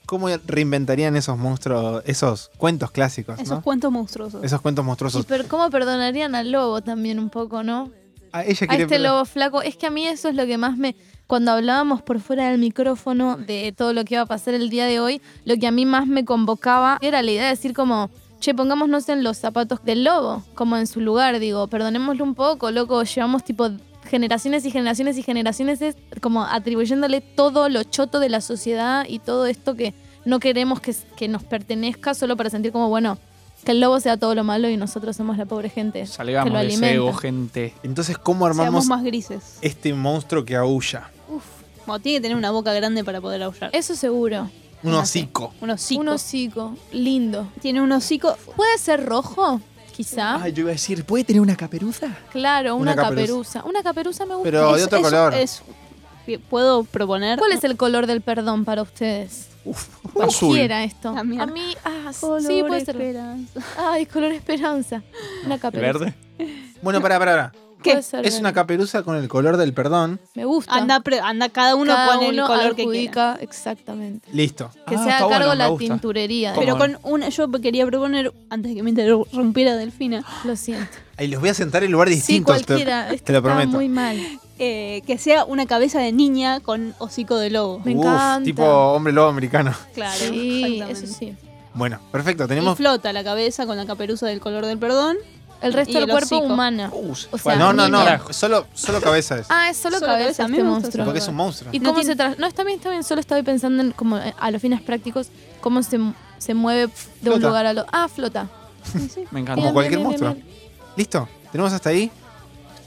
cómo 0.05 0.27
reinventarían 0.47 1.15
esos 1.15 1.37
monstruos, 1.37 2.03
esos 2.05 2.51
cuentos 2.57 2.91
clásicos, 2.91 3.39
Esos 3.39 3.57
¿no? 3.57 3.61
cuentos 3.61 3.91
monstruosos. 3.91 4.43
Esos 4.43 4.61
cuentos 4.61 4.83
Y 4.83 4.87
monstruosos. 4.87 5.25
per- 5.25 5.47
¿Cómo 5.47 5.69
perdonarían 5.69 6.35
al 6.35 6.51
lobo 6.51 6.81
también 6.81 7.19
un 7.19 7.29
poco, 7.29 7.63
no? 7.63 7.89
A 8.31 8.43
ella 8.43 8.67
A 8.69 8.75
este 8.75 8.99
lobo 8.99 9.23
flaco. 9.25 9.61
Es 9.61 9.77
que 9.77 9.87
a 9.87 9.89
mí 9.89 10.05
eso 10.07 10.27
es 10.29 10.35
lo 10.35 10.45
que 10.45 10.57
más 10.57 10.77
me. 10.77 10.95
Cuando 11.27 11.51
hablábamos 11.53 12.01
por 12.01 12.19
fuera 12.19 12.49
del 12.49 12.59
micrófono 12.59 13.37
de 13.37 13.73
todo 13.75 13.93
lo 13.93 14.03
que 14.05 14.15
iba 14.15 14.23
a 14.23 14.25
pasar 14.27 14.53
el 14.53 14.69
día 14.69 14.85
de 14.85 14.99
hoy, 14.99 15.21
lo 15.45 15.55
que 15.57 15.65
a 15.67 15.71
mí 15.71 15.85
más 15.85 16.05
me 16.05 16.25
convocaba 16.25 16.97
era 17.01 17.21
la 17.23 17.31
idea 17.31 17.43
de 17.45 17.49
decir 17.49 17.73
como. 17.73 18.09
Che, 18.45 18.53
pongámonos 18.53 19.09
en 19.09 19.23
los 19.23 19.37
zapatos 19.37 19.83
del 19.83 20.03
lobo, 20.03 20.43
como 20.53 20.77
en 20.77 20.85
su 20.85 21.01
lugar, 21.01 21.39
digo, 21.39 21.65
perdonémoslo 21.65 22.23
un 22.23 22.35
poco, 22.35 22.69
loco, 22.69 23.01
llevamos 23.01 23.43
tipo 23.43 23.71
generaciones 24.07 24.63
y 24.65 24.69
generaciones 24.69 25.17
y 25.17 25.23
generaciones 25.23 25.81
es 25.81 25.95
como 26.21 26.43
atribuyéndole 26.43 27.21
todo 27.21 27.69
lo 27.69 27.81
choto 27.81 28.19
de 28.19 28.29
la 28.29 28.41
sociedad 28.41 29.03
y 29.09 29.17
todo 29.17 29.47
esto 29.47 29.73
que 29.73 29.95
no 30.25 30.39
queremos 30.39 30.79
que, 30.79 30.95
que 31.17 31.27
nos 31.27 31.43
pertenezca 31.43 32.13
solo 32.13 32.37
para 32.37 32.51
sentir 32.51 32.71
como, 32.71 32.87
bueno, 32.87 33.17
que 33.63 33.71
el 33.71 33.79
lobo 33.79 33.99
sea 33.99 34.15
todo 34.15 34.35
lo 34.35 34.43
malo 34.43 34.69
y 34.69 34.77
nosotros 34.77 35.15
somos 35.15 35.39
la 35.39 35.47
pobre 35.47 35.69
gente. 35.71 36.05
Salgamos 36.05 36.43
que 36.45 36.53
lo 36.53 36.59
de 36.59 36.67
ese 36.67 36.75
alimenta. 36.75 36.93
ego, 36.93 37.13
gente. 37.13 37.73
Entonces, 37.81 38.15
¿cómo 38.19 38.45
Seamos 38.45 38.59
armamos 38.59 38.85
más 38.85 39.03
grises. 39.03 39.57
este 39.63 39.91
monstruo 39.95 40.45
que 40.45 40.55
aúlla? 40.55 41.09
Uf. 41.29 41.43
Bueno, 41.87 41.99
tiene 41.99 42.19
que 42.19 42.21
tener 42.21 42.37
una 42.37 42.51
boca 42.51 42.73
grande 42.73 43.03
para 43.03 43.21
poder 43.21 43.41
aullar. 43.41 43.71
Eso 43.73 43.95
seguro. 43.95 44.51
Un 44.85 44.91
No 44.91 44.99
hocico. 44.99 45.53
Un 45.61 45.69
hocico. 45.71 46.01
Un 46.01 46.07
hocico, 46.09 46.77
lindo. 46.91 47.51
Tiene 47.61 47.81
un 47.81 47.91
hocico. 47.91 48.37
¿Puede 48.55 48.77
ser 48.77 49.05
rojo? 49.05 49.59
Quizá. 49.95 50.41
Ay, 50.43 50.51
yo 50.53 50.61
iba 50.61 50.69
a 50.71 50.73
decir, 50.73 51.03
¿puede 51.05 51.23
tener 51.23 51.41
una 51.41 51.55
caperuza? 51.55 52.07
claro, 52.31 52.75
una, 52.75 52.93
Una 52.93 52.95
caperuza. 53.01 53.59
caperuza. 53.61 53.63
Una 53.65 53.83
caperuza 53.83 54.25
me 54.25 54.35
gusta. 54.35 54.43
Pero 54.51 54.71
de 54.73 54.79
es- 54.79 54.85
otro 54.85 54.97
es- 54.99 55.03
color. 55.03 55.33
es- 55.33 55.61
¿Puedo 56.49 56.83
proponer? 56.83 57.37
¿Cuál 57.37 57.51
es 57.51 57.63
el 57.63 57.77
color 57.77 58.07
del 58.07 58.21
perdón 58.21 58.65
para 58.65 58.81
ustedes? 58.81 59.47
Azul. 60.21 60.49
Cualquiera 60.49 60.83
esto. 60.83 61.09
A 61.09 61.23
mí, 61.23 61.37
ah, 61.83 62.11
Color 62.19 62.41
sí, 62.41 62.63
puede 62.67 62.85
ser. 62.85 62.95
esperanza. 63.01 63.59
Ay, 63.77 64.05
color 64.07 64.31
esperanza. 64.31 65.01
Una 65.45 65.55
¿El 65.55 65.61
caperuza. 65.61 65.99
verde? 65.99 66.13
Bueno, 66.81 66.99
para, 67.01 67.17
para, 67.19 67.31
para. 67.51 67.64
Puede 67.91 68.03
ser 68.03 68.25
Es 68.25 68.39
una 68.39 68.53
caperuza 68.53 69.03
con 69.03 69.15
el 69.17 69.27
color 69.27 69.57
del 69.57 69.73
perdón. 69.73 70.19
Me 70.35 70.45
gusta. 70.45 70.73
Anda, 70.73 70.99
pre- 70.99 71.19
anda 71.19 71.49
cada 71.49 71.75
uno 71.75 71.93
Cada 71.93 72.15
con 72.17 72.23
el 72.25 72.41
color 72.41 72.75
que 72.75 72.85
quiera. 72.85 72.89
adjudica 73.31 73.37
exactamente. 73.41 74.29
Listo. 74.31 74.69
Que 74.87 74.95
Ah, 74.95 75.03
sea 75.03 75.13
a 75.13 75.17
está 75.17 75.29
cargo 75.29 75.29
bueno, 75.29 75.49
me 75.51 75.55
la 75.55 75.67
gusta. 75.69 75.85
tinturería. 75.93 76.53
¿Cómo? 76.53 76.61
Pero 76.65 76.77
con 76.77 76.97
una, 77.03 77.29
yo 77.29 77.51
quería 77.51 77.85
proponer, 77.85 78.33
antes 78.49 78.71
de 78.71 78.75
que 78.75 78.83
me 78.83 78.89
interrumpiera 78.91 79.75
Delfina, 79.75 80.23
Lo 80.43 80.55
siento. 80.55 80.91
Ahí 81.17 81.27
los 81.27 81.39
voy 81.39 81.49
a 81.49 81.53
sentar 81.53 81.83
en 81.83 81.91
lugares 81.91 82.13
Sí, 82.15 82.19
distintos. 82.19 82.57
te- 82.59 82.65
cualquiera. 82.65 83.03
te, 83.05 83.09
lo 83.09 83.15
está 83.15 83.41
prometo. 83.41 83.69
muy 83.71 83.89
mal. 83.89 84.17
eh, 84.57 85.01
que 85.05 85.17
sea 85.17 85.43
una 85.43 85.65
cabeza 85.65 85.99
de 85.99 86.11
niña 86.13 86.61
con 86.61 86.93
hocico 86.99 87.35
de 87.37 87.49
lobo. 87.49 87.79
Me 87.83 87.93
Uf, 87.95 88.05
encanta. 88.05 88.43
tipo 88.45 88.63
hombre 88.63 89.11
lobo 89.11 89.27
americano. 89.29 89.73
Claro. 89.93 90.17
Sí, 90.17 90.81
eso 90.89 91.07
sí. 91.07 91.35
Bueno, 91.73 91.99
perfecto. 92.11 92.45
Y 92.45 92.47
Tenemos. 92.47 92.77
flota 92.77 93.11
la 93.11 93.21
cabeza 93.23 93.65
con 93.65 93.75
la 93.75 93.85
caperuza 93.85 94.27
del 94.27 94.39
color 94.39 94.65
del 94.65 94.77
perdón. 94.77 95.17
El 95.61 95.73
resto 95.73 95.91
Y 95.91 95.93
del 95.95 96.03
el 96.03 96.09
cuerpo 96.11 96.35
hocico. 96.37 96.53
humano. 96.53 96.89
Uh, 96.91 97.11
O 97.31 97.37
sea, 97.37 97.55
no, 97.55 97.73
no, 97.73 97.87
no. 97.87 97.99
Solo, 98.33 98.67
solo 98.73 99.01
cabeza 99.01 99.37
es. 99.39 99.47
Ah, 99.49 99.69
es 99.69 99.77
solo, 99.77 99.97
Solo 99.99 100.11
cabeza, 100.11 100.23
cabeza, 100.25 100.43
a 100.43 100.47
mí 100.47 100.53
este 100.57 100.63
me 100.63 100.69
gusta 100.69 100.81
monstruo. 100.81 100.91
solo 100.91 101.05
porque 101.05 101.19
es 101.19 101.27
un 101.27 101.35
monstruo. 101.35 101.69
¿Y 101.73 101.79
No 101.79 101.89
cómo 101.89 102.01
tiene- 102.01 102.15
se 102.15 102.21
tra- 102.23 102.37
No, 102.37 102.45
está 102.47 102.63
bien, 102.63 102.77
está 102.77 102.89
bien. 102.89 103.03
Solo 103.03 103.21
estaba 103.21 103.41
pensando 103.43 103.81
en 103.81 103.91
como 103.91 104.17
eh, 104.17 104.33
a 104.37 104.51
los 104.51 104.61
fines 104.61 104.81
prácticos 104.81 105.27
cómo 105.61 105.81
se, 105.81 105.99
se 106.37 106.53
mueve 106.53 106.81
de 107.21 107.29
un 107.29 107.35
Flota. 107.37 107.47
lugar 107.47 107.65
al 107.65 107.77
otro. 107.79 107.89
Ah, 107.93 108.07
flota. 108.07 108.47
Me 109.31 109.39
encanta. 109.39 109.55
Como 109.55 109.61
Bien, 109.67 109.73
cualquier 109.73 109.99
monstruo. 110.01 110.33
bien. 110.33 110.45
¿Listo? 110.97 111.27
¿Tenemos 111.51 111.73
hasta 111.73 111.89
ahí? 111.89 112.11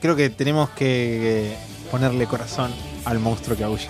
Creo 0.01 0.15
que 0.15 0.31
tenemos 0.31 0.71
que 0.71 1.53
eh, 1.53 1.59
ponerle 1.91 2.27
corazón 2.27 2.71
al 3.05 3.19
monstruo 3.19 3.57
que 3.57 3.65
aúlla. 3.65 3.89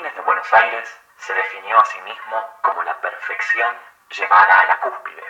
De 0.00 0.20
Buenos 0.22 0.50
Aires 0.54 1.00
se 1.18 1.34
definió 1.34 1.78
a 1.78 1.84
sí 1.84 2.00
mismo 2.00 2.58
como 2.62 2.82
la 2.82 2.98
perfección 2.98 3.76
llevada 4.08 4.60
a 4.60 4.64
la 4.64 4.80
cúspide. 4.80 5.22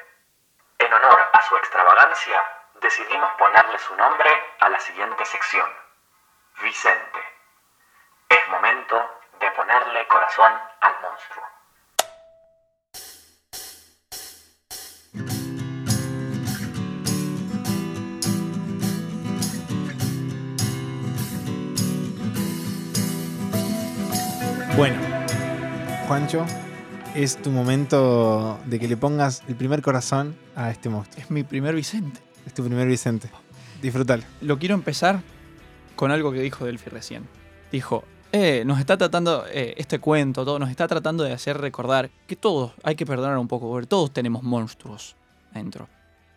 En 0.78 0.92
honor 0.92 1.30
a 1.32 1.42
su 1.42 1.56
extravagancia, 1.56 2.44
decidimos 2.74 3.32
ponerle 3.32 3.76
su 3.80 3.96
nombre 3.96 4.30
a 4.60 4.68
la 4.68 4.78
siguiente 4.78 5.24
sección. 5.24 5.68
Vicente. 6.60 7.18
Es 8.28 8.48
momento 8.50 9.20
de 9.40 9.50
ponerle 9.50 10.06
corazón 10.06 10.52
al 10.80 11.00
monstruo. 11.00 11.44
Bueno, 24.75 24.97
Juancho, 26.09 26.47
es 27.14 27.37
tu 27.37 27.51
momento 27.51 28.59
de 28.64 28.81
que 28.81 28.89
le 28.89 28.97
pongas 28.97 29.43
el 29.47 29.55
primer 29.55 29.83
corazón 29.83 30.35
a 30.57 30.70
este 30.70 30.89
monstruo. 30.89 31.23
Es 31.23 31.31
mi 31.31 31.43
primer 31.45 31.75
Vicente. 31.75 32.20
Es 32.47 32.55
tu 32.55 32.64
primer 32.64 32.89
Vicente. 32.89 33.29
Disfrútalo. 33.83 34.23
Lo 34.41 34.59
quiero 34.59 34.75
empezar 34.75 35.20
con 35.95 36.11
algo 36.11 36.33
que 36.33 36.41
dijo 36.41 36.64
Delphi 36.64 36.89
recién. 36.89 37.29
Dijo, 37.70 38.05
eh, 38.33 38.62
nos 38.64 38.81
está 38.81 38.97
tratando, 38.97 39.45
eh, 39.53 39.75
este 39.77 39.99
cuento, 39.99 40.43
todo, 40.47 40.59
nos 40.59 40.70
está 40.70 40.89
tratando 40.89 41.23
de 41.23 41.35
hacer 41.35 41.59
recordar 41.59 42.09
que 42.27 42.37
todos 42.37 42.73
hay 42.83 42.95
que 42.95 43.05
perdonar 43.05 43.37
un 43.37 43.49
poco, 43.49 43.68
porque 43.68 43.87
todos 43.87 44.11
tenemos 44.11 44.43
monstruos 44.43 45.16
adentro. 45.53 45.87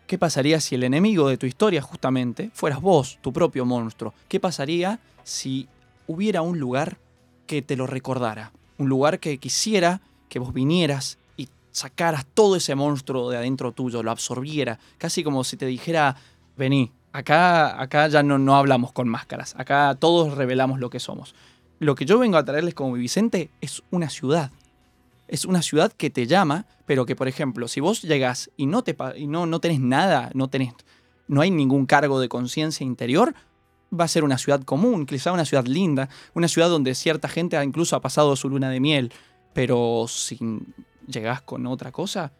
¿Qué 0.06 0.18
pasaría 0.18 0.60
si 0.60 0.74
el 0.74 0.84
enemigo 0.84 1.30
de 1.30 1.38
tu 1.38 1.46
historia 1.46 1.80
justamente 1.80 2.50
fueras 2.52 2.82
vos, 2.82 3.18
tu 3.22 3.32
propio 3.32 3.64
monstruo? 3.64 4.12
¿Qué 4.28 4.40
pasaría 4.40 5.00
si 5.24 5.68
hubiera 6.06 6.42
un 6.42 6.60
lugar 6.60 6.98
que 7.46 7.62
te 7.62 7.76
lo 7.76 7.86
recordara? 7.86 8.52
Un 8.78 8.88
lugar 8.88 9.20
que 9.20 9.38
quisiera 9.38 10.00
que 10.28 10.38
vos 10.38 10.52
vinieras 10.52 11.18
y 11.36 11.48
sacaras 11.72 12.26
todo 12.26 12.56
ese 12.56 12.74
monstruo 12.74 13.30
de 13.30 13.38
adentro 13.38 13.72
tuyo, 13.72 14.02
lo 14.02 14.10
absorbiera, 14.10 14.78
casi 14.98 15.22
como 15.24 15.44
si 15.44 15.56
te 15.56 15.66
dijera, 15.66 16.16
vení, 16.56 16.90
acá, 17.12 17.80
acá 17.80 18.08
ya 18.08 18.22
no, 18.22 18.38
no 18.38 18.56
hablamos 18.56 18.92
con 18.92 19.08
máscaras, 19.08 19.54
acá 19.56 19.96
todos 19.98 20.36
revelamos 20.36 20.80
lo 20.80 20.90
que 20.90 21.00
somos. 21.00 21.34
Lo 21.78 21.94
que 21.94 22.04
yo 22.04 22.18
vengo 22.18 22.36
a 22.36 22.44
traerles 22.44 22.74
como 22.74 22.92
Vicente 22.92 23.50
es 23.60 23.82
una 23.90 24.08
ciudad. 24.08 24.50
Es 25.28 25.44
una 25.44 25.62
ciudad 25.62 25.92
que 25.92 26.08
te 26.10 26.26
llama, 26.26 26.66
pero 26.86 27.04
que, 27.04 27.16
por 27.16 27.28
ejemplo, 27.28 27.68
si 27.68 27.80
vos 27.80 28.02
llegás 28.02 28.50
y 28.56 28.66
no, 28.66 28.82
te, 28.82 28.96
y 29.16 29.26
no, 29.26 29.46
no 29.46 29.60
tenés 29.60 29.80
nada, 29.80 30.30
no, 30.34 30.48
tenés, 30.48 30.74
no 31.28 31.40
hay 31.40 31.50
ningún 31.50 31.86
cargo 31.86 32.20
de 32.20 32.28
conciencia 32.28 32.84
interior, 32.84 33.34
va 33.92 34.04
a 34.04 34.08
ser 34.08 34.24
una 34.24 34.38
ciudad 34.38 34.62
común, 34.62 35.06
quizá 35.06 35.32
una 35.32 35.44
ciudad 35.44 35.66
linda, 35.66 36.08
una 36.34 36.48
ciudad 36.48 36.68
donde 36.68 36.94
cierta 36.94 37.28
gente 37.28 37.62
incluso 37.62 37.96
ha 37.96 38.00
pasado 38.00 38.36
su 38.36 38.48
luna 38.48 38.70
de 38.70 38.80
miel, 38.80 39.12
pero 39.52 40.06
si 40.08 40.38
llegás 41.06 41.42
con 41.42 41.66
otra 41.66 41.92
cosa, 41.92 42.32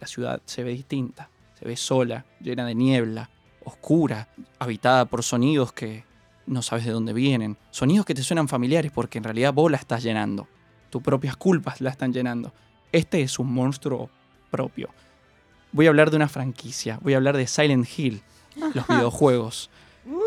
la 0.00 0.06
ciudad 0.06 0.40
se 0.44 0.64
ve 0.64 0.70
distinta, 0.70 1.30
se 1.58 1.66
ve 1.66 1.76
sola, 1.76 2.24
llena 2.40 2.66
de 2.66 2.74
niebla, 2.74 3.30
oscura, 3.64 4.28
habitada 4.58 5.04
por 5.04 5.22
sonidos 5.22 5.72
que 5.72 6.04
no 6.46 6.62
sabes 6.62 6.84
de 6.84 6.92
dónde 6.92 7.12
vienen, 7.12 7.56
sonidos 7.70 8.06
que 8.06 8.14
te 8.14 8.22
suenan 8.22 8.48
familiares 8.48 8.92
porque 8.92 9.18
en 9.18 9.24
realidad 9.24 9.52
vos 9.52 9.70
la 9.70 9.78
estás 9.78 10.02
llenando, 10.02 10.48
tus 10.90 11.02
propias 11.02 11.36
culpas 11.36 11.80
la 11.80 11.90
están 11.90 12.12
llenando. 12.12 12.52
Este 12.92 13.22
es 13.22 13.38
un 13.38 13.52
monstruo 13.52 14.10
propio. 14.50 14.90
Voy 15.72 15.86
a 15.86 15.88
hablar 15.88 16.10
de 16.10 16.16
una 16.16 16.28
franquicia, 16.28 16.98
voy 17.02 17.14
a 17.14 17.16
hablar 17.16 17.36
de 17.36 17.46
Silent 17.46 17.88
Hill, 17.98 18.22
los 18.74 18.86
videojuegos. 18.86 19.70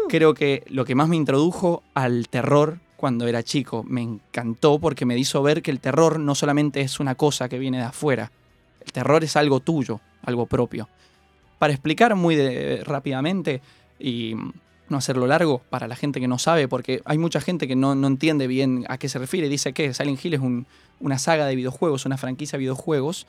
Creo 0.10 0.34
que 0.34 0.64
lo 0.70 0.86
que 0.86 0.96
más 0.96 1.08
me 1.08 1.16
introdujo 1.16 1.84
al 1.94 2.28
terror 2.30 2.80
cuando 2.96 3.28
era 3.28 3.44
chico 3.44 3.84
me 3.84 4.02
encantó 4.02 4.80
porque 4.80 5.06
me 5.06 5.18
hizo 5.18 5.44
ver 5.44 5.62
que 5.62 5.70
el 5.72 5.80
terror 5.80 6.20
no 6.20 6.34
solamente 6.34 6.82
es 6.82 7.00
una 7.00 7.16
cosa 7.16 7.48
que 7.48 7.60
viene 7.60 7.78
de 7.78 7.84
afuera, 7.84 8.32
el 8.84 8.92
terror 8.92 9.24
es 9.24 9.36
algo 9.36 9.60
tuyo, 9.60 10.00
algo 10.24 10.46
propio. 10.48 10.88
Para 11.60 11.74
explicar 11.74 12.16
muy 12.16 12.38
rápidamente 12.78 13.62
y 14.00 14.34
no 14.90 14.98
hacerlo 14.98 15.28
largo 15.28 15.60
para 15.70 15.88
la 15.88 15.96
gente 15.96 16.20
que 16.20 16.28
no 16.28 16.40
sabe, 16.40 16.68
porque 16.68 17.02
hay 17.06 17.18
mucha 17.18 17.42
gente 17.42 17.68
que 17.68 17.76
no, 17.76 17.94
no 17.94 18.08
entiende 18.08 18.48
bien 18.48 18.86
a 18.88 18.98
qué 18.98 19.10
se 19.10 19.20
refiere. 19.20 19.50
Dice 19.50 19.74
que 19.74 19.94
Silent 19.94 20.24
Hill 20.24 20.36
es 20.36 20.40
un- 20.40 20.66
una 21.00 21.20
saga 21.20 21.46
de 21.46 21.56
videojuegos, 21.56 22.06
una 22.06 22.18
franquicia 22.18 22.58
de 22.58 22.62
videojuegos 22.62 23.28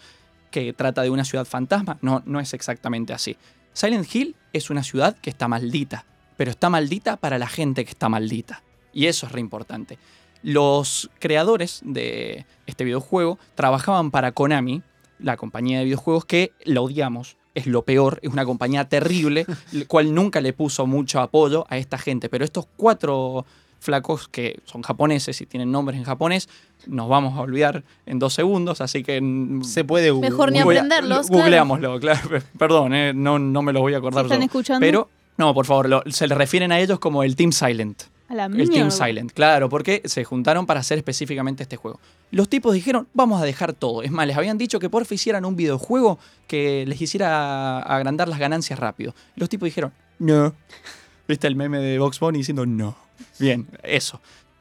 que 0.51 0.73
trata 0.73 1.03
de 1.03 1.11
una 1.11 1.25
ciudad 1.25 1.45
fantasma. 1.45 1.99
No, 2.01 2.23
no 2.25 2.39
es 2.41 2.55
exactamente 2.55 3.13
así. 3.13 3.37
Silent 3.73 4.15
Hill 4.15 4.37
es 4.53 4.71
una 4.71 4.83
ciudad 4.83 5.17
que 5.21 5.31
está 5.31 5.49
maldita, 5.49 6.05
pero 6.39 6.53
está 6.53 6.71
maldita 6.71 7.17
para 7.17 7.37
la 7.37 7.49
gente 7.49 7.85
que 7.85 7.91
está 7.91 8.09
maldita. 8.09 8.63
Y 8.95 9.07
eso 9.07 9.27
es 9.27 9.33
re 9.33 9.41
importante. 9.41 9.99
Los 10.43 11.11
creadores 11.19 11.81
de 11.85 12.47
este 12.67 12.85
videojuego 12.85 13.39
trabajaban 13.57 14.13
para 14.13 14.31
Konami, 14.33 14.83
la 15.19 15.37
compañía 15.37 15.81
de 15.81 15.85
videojuegos 15.85 16.25
que 16.25 16.53
la 16.65 16.81
odiamos. 16.81 17.37
Es 17.57 17.67
lo 17.67 17.83
peor, 17.83 18.21
es 18.23 18.31
una 18.33 18.45
compañía 18.45 18.89
terrible, 18.89 19.47
el 19.73 19.89
cual 19.89 20.15
nunca 20.15 20.41
le 20.41 20.53
puso 20.53 20.87
mucho 20.87 21.21
apoyo 21.21 21.67
a 21.69 21.77
esta 21.77 21.99
gente. 21.99 22.29
Pero 22.29 22.45
estos 22.45 22.67
cuatro 22.77 23.45
flacos 23.81 24.29
que 24.29 24.61
son 24.65 24.83
japoneses 24.83 25.41
y 25.41 25.47
tienen 25.47 25.73
nombres 25.73 25.99
en 25.99 26.05
japonés, 26.05 26.49
nos 26.87 27.09
vamos 27.09 27.37
a 27.37 27.41
olvidar 27.41 27.83
en 28.07 28.21
dos 28.21 28.33
segundos, 28.35 28.81
así 28.81 29.03
que 29.03 29.21
Se 29.63 29.85
puede 29.85 30.13
Mejor 30.13 30.53
ni 30.53 30.61
aprenderlos. 30.61 31.29
Googleámoslo, 31.29 31.99
claro. 31.99 32.39
Perdón, 32.59 32.95
eh, 32.95 33.13
no, 33.13 33.41
no 33.41 33.63
me 33.63 33.73
los 33.73 33.83
voy 33.83 33.95
a 33.95 33.99
acordar 33.99 34.25
están 34.25 34.39
yo. 34.41 34.45
escuchando, 34.47 34.81
Pero, 34.85 35.09
no, 35.39 35.55
por 35.55 35.65
favor, 35.67 35.89
lo- 35.89 36.03
se 36.09 36.27
le 36.27 36.35
refieren 36.35 36.71
a 36.73 36.79
ellos 36.81 36.99
como 36.99 37.23
el 37.23 37.35
Team 37.37 37.53
Silent. 37.53 38.03
a 38.29 38.35
la 38.35 38.45
El 38.45 38.69
Team. 38.69 38.91
Silent, 38.91 39.33
claro, 39.33 39.71
porque 39.71 40.03
se 40.05 40.23
juntaron 40.23 40.67
para 40.67 40.81
hacer 40.81 40.99
específicamente 40.99 41.63
este 41.63 41.77
juego. 41.77 41.99
Los 42.31 42.51
tipos 42.51 42.75
dijeron, 42.75 43.09
vamos 43.15 43.41
a 43.41 43.45
dejar 43.47 43.73
todo. 43.73 44.03
Es 44.03 44.11
más, 44.11 44.27
les 44.27 44.37
habían 44.37 44.59
dicho 44.59 44.79
que 44.79 44.91
porfa 44.91 45.15
hicieran 45.15 45.47
un 45.47 45.57
videojuego 45.57 46.19
que 46.47 46.85
les 46.87 47.01
hiciera 47.01 47.79
agrandar 47.81 48.29
las 48.29 48.39
ganancias 48.39 48.79
rápido. 48.79 49.15
Los 49.37 49.49
tipos 49.49 49.65
dijeron, 49.67 49.95
no. 50.19 50.53
¿Viste 51.27 51.47
el 51.47 51.57
meme 51.57 51.79
de 51.79 51.99
Box 51.99 52.21
Bunny 52.21 52.39
diciendo 52.39 52.67
no? 52.67 52.97
Bien, 53.39 53.67
eso. 53.83 54.21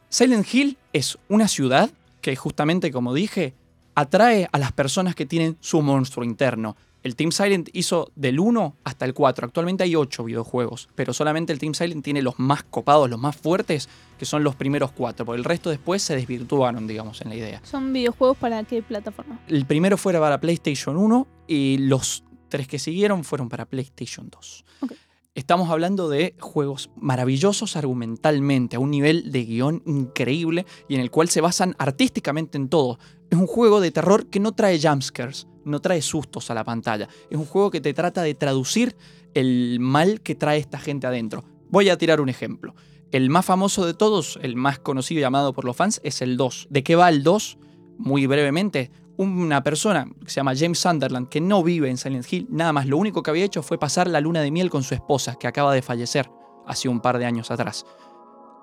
Silent 0.10 0.48
Hill 0.54 0.78
es 0.94 1.18
una 1.28 1.50
ciudad 1.50 1.90
que 2.22 2.36
justamente, 2.38 2.90
como 2.92 3.14
dije, 3.14 3.54
atrae 3.96 4.48
a 4.52 4.58
las 4.60 4.72
personas 4.72 5.14
que 5.16 5.26
tienen 5.26 5.58
su 5.60 5.82
monstruo 5.82 6.24
interno. 6.26 6.78
El 7.08 7.16
Team 7.16 7.32
Silent 7.32 7.70
hizo 7.72 8.12
del 8.18 8.38
1 8.38 8.76
hasta 8.84 9.06
el 9.06 9.14
4. 9.14 9.46
Actualmente 9.46 9.86
hay 9.86 9.96
8 9.96 10.26
videojuegos, 10.26 10.90
pero 10.94 11.14
solamente 11.14 11.54
el 11.54 11.60
Team 11.60 11.74
Silent 11.74 12.04
tiene 12.04 12.22
los 12.22 12.38
más 12.38 12.64
copados, 12.64 13.10
los 13.10 13.18
más 13.18 13.34
fuertes, 13.34 13.88
que 14.20 14.26
son 14.26 14.44
los 14.44 14.56
primeros 14.56 14.92
4. 14.92 15.26
Por 15.26 15.38
el 15.38 15.46
resto 15.46 15.70
después 15.70 16.02
se 16.02 16.18
desvirtuaron, 16.18 16.86
digamos, 16.86 17.22
en 17.22 17.30
la 17.30 17.36
idea. 17.36 17.62
¿Son 17.64 17.94
videojuegos 17.94 18.36
para 18.36 18.62
qué 18.66 18.84
plataforma? 18.84 19.40
El 19.48 19.66
primero 19.66 19.98
fue 19.98 20.12
para 20.20 20.42
PlayStation 20.42 20.98
1 20.98 21.28
y 21.48 21.78
los 21.78 22.26
tres 22.50 22.68
que 22.68 22.78
siguieron 22.78 23.24
fueron 23.24 23.48
para 23.48 23.66
PlayStation 23.66 24.30
2. 24.30 24.66
Ok. 24.82 24.92
Estamos 25.34 25.70
hablando 25.70 26.10
de 26.10 26.36
juegos 26.42 26.90
maravillosos 26.98 27.78
argumentalmente, 27.78 28.76
a 28.76 28.80
un 28.80 28.92
nivel 28.92 29.32
de 29.32 29.46
guion 29.46 29.82
increíble 29.86 30.66
y 30.90 30.96
en 30.96 31.00
el 31.00 31.10
cual 31.10 31.30
se 31.30 31.40
basan 31.40 31.74
artísticamente 31.78 32.58
en 32.58 32.68
todo. 32.68 33.00
Es 33.30 33.38
un 33.38 33.48
juego 33.48 33.80
de 33.80 33.92
terror 33.92 34.26
que 34.26 34.40
no 34.42 34.54
trae 34.54 34.78
jumpscares, 34.82 35.48
no 35.68 35.80
trae 35.80 36.02
sustos 36.02 36.50
a 36.50 36.54
la 36.54 36.64
pantalla. 36.64 37.08
Es 37.30 37.38
un 37.38 37.46
juego 37.46 37.72
que 37.72 37.82
te 37.82 37.94
trata 37.94 38.24
de 38.24 38.34
traducir 38.34 38.96
el 39.34 39.80
mal 39.80 40.22
que 40.22 40.36
trae 40.36 40.60
esta 40.60 40.80
gente 40.80 41.08
adentro. 41.08 41.44
Voy 41.70 41.90
a 41.90 41.98
tirar 41.98 42.22
un 42.22 42.30
ejemplo. 42.30 42.76
El 43.12 43.30
más 43.30 43.46
famoso 43.46 43.86
de 43.86 43.94
todos, 43.94 44.40
el 44.42 44.56
más 44.56 44.80
conocido 44.80 45.22
y 45.22 45.24
amado 45.24 45.54
por 45.54 45.66
los 45.66 45.76
fans, 45.76 46.02
es 46.04 46.22
el 46.22 46.38
2. 46.38 46.68
¿De 46.70 46.84
qué 46.84 46.96
va 46.96 47.10
el 47.10 47.24
2? 47.24 47.58
Muy 47.98 48.28
brevemente, 48.28 48.92
una 49.18 49.64
persona 49.64 50.08
que 50.24 50.30
se 50.30 50.36
llama 50.36 50.56
James 50.56 50.80
Sunderland, 50.80 51.30
que 51.30 51.42
no 51.42 51.64
vive 51.64 51.90
en 51.90 51.98
Silent 51.98 52.32
Hill, 52.32 52.48
nada 52.50 52.74
más, 52.74 52.86
lo 52.86 52.98
único 52.98 53.24
que 53.24 53.32
había 53.32 53.46
hecho 53.46 53.64
fue 53.64 53.80
pasar 53.80 54.08
la 54.08 54.22
luna 54.22 54.42
de 54.42 54.52
miel 54.52 54.70
con 54.70 54.84
su 54.84 54.94
esposa, 54.94 55.36
que 55.36 55.48
acaba 55.48 55.74
de 55.74 55.82
fallecer 55.82 56.30
hace 56.68 56.90
un 56.90 57.00
par 57.00 57.18
de 57.18 57.26
años 57.26 57.50
atrás. 57.50 57.86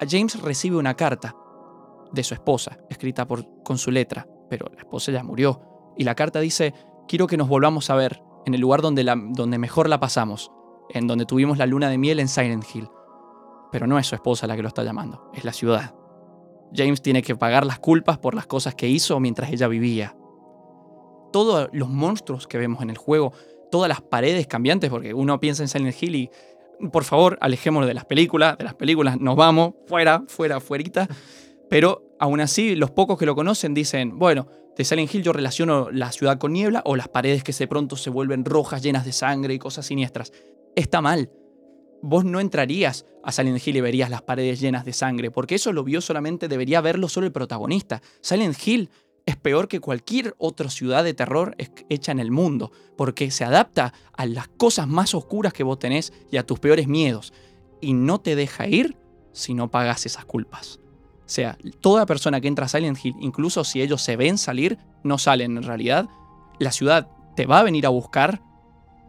A 0.00 0.07
James 0.09 0.40
recibe 0.40 0.76
una 0.76 0.94
carta 0.94 1.34
de 2.12 2.22
su 2.22 2.34
esposa, 2.34 2.78
escrita 2.88 3.26
con 3.26 3.78
su 3.78 3.90
letra, 3.90 4.28
pero 4.48 4.70
la 4.72 4.78
esposa 4.78 5.11
ya 5.11 5.24
murió. 5.24 5.61
Y 5.96 6.05
la 6.05 6.14
carta 6.14 6.40
dice, 6.40 6.74
quiero 7.09 7.26
que 7.26 7.36
nos 7.36 7.48
volvamos 7.48 7.90
a 7.90 7.94
ver 7.94 8.22
en 8.46 8.55
el 8.55 8.61
lugar 8.61 8.82
donde, 8.82 9.05
la- 9.05 9.16
donde 9.18 9.59
mejor 9.59 9.88
la 9.88 10.00
pasamos, 10.00 10.50
en 10.90 11.07
donde 11.07 11.24
tuvimos 11.26 11.59
la 11.59 11.66
luna 11.66 11.88
de 11.88 11.98
miel 11.98 12.20
en 12.20 12.28
Silent 12.28 12.64
Hill. 12.74 12.88
Pero 13.72 13.86
no 13.86 13.98
es 13.98 14.07
su 14.07 14.14
esposa 14.14 14.46
la 14.46 14.57
que 14.57 14.62
lo 14.62 14.68
está 14.68 14.82
llamando, 14.84 15.30
es 15.34 15.44
la 15.44 15.52
ciudad. 15.52 15.94
James 16.74 17.02
tiene 17.02 17.22
que 17.22 17.36
pagar 17.36 17.64
las 17.66 17.78
culpas 17.78 18.18
por 18.18 18.34
las 18.34 18.46
cosas 18.46 18.74
que 18.74 18.88
hizo 18.88 19.18
mientras 19.20 19.50
ella 19.52 19.68
vivía. 19.68 20.16
Todos 21.32 21.68
los 21.72 21.88
monstruos 21.88 22.46
que 22.46 22.59
vemos 22.59 22.82
en 22.82 22.90
el 22.90 22.98
juego, 22.98 23.32
todas 23.70 23.88
las 23.88 24.00
paredes 24.00 24.46
cambiantes, 24.46 24.90
porque 24.90 25.14
uno 25.14 25.40
piensa 25.40 25.62
en 25.62 25.68
Silent 25.68 26.00
Hill 26.00 26.14
y, 26.14 26.30
por 26.92 27.02
favor, 27.05 27.38
alejémonos 27.40 27.88
de 27.88 27.94
las 27.94 28.05
películas, 28.05 28.57
de 28.59 28.64
las 28.64 28.74
películas 28.74 29.18
nos 29.18 29.34
vamos, 29.36 29.74
fuera, 29.86 30.22
fuera, 30.28 30.61
fuerita. 30.61 31.09
Pero 31.70 32.02
aún 32.20 32.40
así, 32.40 32.76
los 32.76 32.90
pocos 32.92 33.18
que 33.18 33.26
lo 33.26 33.34
conocen 33.34 33.74
dicen, 33.74 34.18
bueno, 34.18 34.46
de 34.77 34.85
Silent 34.85 35.14
Hill 35.14 35.22
yo 35.22 35.33
relaciono 35.33 35.91
la 35.91 36.11
ciudad 36.12 36.39
con 36.39 36.53
niebla 36.53 36.83
o 36.85 36.97
las 36.97 37.09
paredes 37.09 37.45
que 37.45 37.53
de 37.53 37.68
pronto 37.68 37.97
se 37.97 38.11
vuelven 38.11 38.45
rojas, 38.45 38.83
llenas 38.83 39.05
de 39.05 39.12
sangre 39.12 39.55
y 39.55 39.59
cosas 39.59 39.87
siniestras. 39.87 40.33
Está 40.75 41.01
mal. 41.01 41.31
Vos 42.03 42.25
no 42.25 42.41
entrarías 42.41 43.07
a 43.22 43.33
Silent 43.33 43.66
Hill 43.66 43.77
y 43.77 43.81
verías 43.81 44.11
las 44.11 44.22
paredes 44.22 44.61
llenas 44.61 44.85
de 44.85 44.93
sangre, 44.93 45.31
porque 45.31 45.55
eso 45.55 45.72
lo 45.72 45.85
vio 45.85 46.01
solamente, 46.01 46.49
debería 46.49 46.81
verlo 46.81 47.09
solo 47.09 47.27
el 47.27 47.33
protagonista. 47.33 48.03
Silent 48.20 48.57
Hill 48.66 48.91
es 49.27 49.37
peor 49.37 49.68
que 49.68 49.81
cualquier 49.81 50.35
otra 50.39 50.68
ciudad 50.68 51.03
de 51.03 51.14
terror 51.14 51.57
hecha 51.89 52.12
en 52.12 52.18
el 52.18 52.31
mundo, 52.31 52.72
porque 52.97 53.31
se 53.31 53.45
adapta 53.45 53.95
a 54.12 54.27
las 54.27 54.49
cosas 54.49 54.87
más 54.87 55.14
oscuras 55.14 55.55
que 55.55 55.62
vos 55.62 55.79
tenés 55.79 56.12
y 56.31 56.37
a 56.37 56.45
tus 56.45 56.59
peores 56.59 56.89
miedos, 56.89 57.33
y 57.81 57.95
no 57.95 58.20
te 58.20 58.37
deja 58.37 58.66
ir 58.66 58.99
si 59.33 59.55
no 59.55 59.70
pagas 59.70 60.05
esas 60.05 60.27
culpas. 60.27 60.81
O 61.27 61.29
sea, 61.29 61.57
toda 61.81 62.05
persona 62.07 62.41
que 62.41 62.49
entra 62.49 62.66
a 62.66 62.68
Silent 62.68 62.99
Hill, 63.03 63.14
incluso 63.20 63.64
si 63.64 63.81
ellos 63.81 64.03
se 64.03 64.16
ven 64.16 64.37
salir, 64.39 64.79
no 65.03 65.16
salen 65.18 65.57
en 65.57 65.62
realidad, 65.62 66.07
la 66.59 66.70
ciudad 66.70 67.09
te 67.35 67.47
va 67.47 67.61
a 67.61 67.62
venir 67.62 67.87
a 67.87 67.89
buscar 67.89 68.43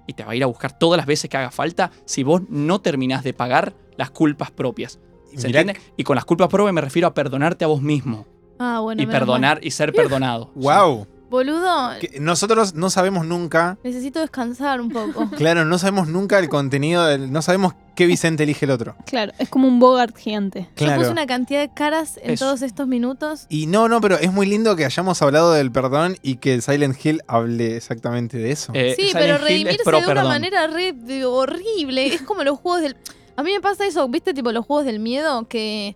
y 0.07 0.13
te 0.13 0.23
va 0.23 0.31
a 0.31 0.35
ir 0.35 0.43
a 0.43 0.47
buscar 0.47 0.77
todas 0.77 0.97
las 0.97 1.05
veces 1.05 1.29
que 1.29 1.37
haga 1.37 1.51
falta 1.51 1.91
si 2.05 2.23
vos 2.23 2.41
no 2.49 2.79
terminás 2.79 3.23
de 3.23 3.33
pagar 3.33 3.73
las 3.97 4.11
culpas 4.11 4.51
propias. 4.51 4.99
¿Se 5.35 5.47
mirá 5.47 5.61
entiende? 5.61 5.81
Y 5.97 6.03
con 6.03 6.15
las 6.15 6.23
culpas 6.25 6.47
propias 6.47 6.73
me 6.73 6.81
refiero 6.81 7.07
a 7.07 7.13
perdonarte 7.13 7.65
a 7.65 7.67
vos 7.67 7.81
mismo 7.81 8.25
Ah, 8.59 8.79
bueno. 8.81 9.01
y 9.01 9.05
perdonar 9.05 9.59
y 9.61 9.71
ser 9.71 9.91
perdonado. 9.93 10.51
¡Wow! 10.55 11.07
Boludo, 11.35 11.91
Que 11.99 12.19
Nosotros 12.19 12.73
no 12.75 12.89
sabemos 12.89 13.25
nunca, 13.25 13.77
necesito 13.83 14.19
descansar 14.19 14.79
un 14.81 14.89
poco. 14.89 15.29
claro, 15.37 15.65
no 15.65 15.77
sabemos 15.77 16.07
nunca 16.07 16.39
el 16.39 16.49
contenido, 16.49 17.05
del- 17.05 17.31
no 17.31 17.41
sabemos 17.41 17.73
qué 17.95 18.05
Vicente 18.05 18.43
elige 18.43 18.65
el 18.65 18.71
otro. 18.71 18.95
Claro, 19.05 19.31
es 19.37 19.49
como 19.49 19.67
un 19.67 19.79
Bogart 19.79 20.15
gigante. 20.17 20.61
Yo 20.75 20.85
Claro. 20.85 20.99
puse 21.01 21.11
una 21.11 21.25
cantidad 21.27 21.59
de 21.61 21.73
caras 21.73 22.19
en 22.23 22.35
todos 22.37 22.61
estos 22.61 22.87
minutos. 22.87 23.45
Y 23.49 23.67
no, 23.67 23.87
no, 23.87 24.01
pero 24.01 24.17
es 24.17 24.31
muy 24.33 24.45
lindo 24.47 24.75
que 24.75 24.85
hayamos 24.85 25.21
hablado 25.21 25.53
del 25.53 25.71
perdón 25.71 26.17
y 26.21 26.37
que 26.37 26.59
Silent 26.61 26.97
Hill 27.05 27.21
hable 27.27 27.75
exactamente 27.77 28.37
de 28.37 28.51
eso. 28.51 28.71
Eh, 28.75 28.93
Sí, 28.97 29.07
Silent 29.09 29.19
pero 29.19 29.37
redimirse 29.37 29.83
pro 29.83 29.97
de 29.99 30.05
una 30.05 30.07
perdón. 30.07 30.27
manera 30.29 30.67
re 30.67 30.93
horrible. 31.25 32.07
Es 32.13 32.21
como 32.21 32.43
los 32.43 32.57
juegos 32.59 32.81
del. 32.81 32.95
A 33.37 33.43
mí 33.43 33.51
me 33.51 33.59
pasa 33.59 33.85
eso, 33.85 34.07
¿viste? 34.07 34.33
Tipo 34.33 34.51
los 34.51 34.65
juegos 34.65 34.85
del 34.85 34.99
miedo 34.99 35.47
que. 35.47 35.95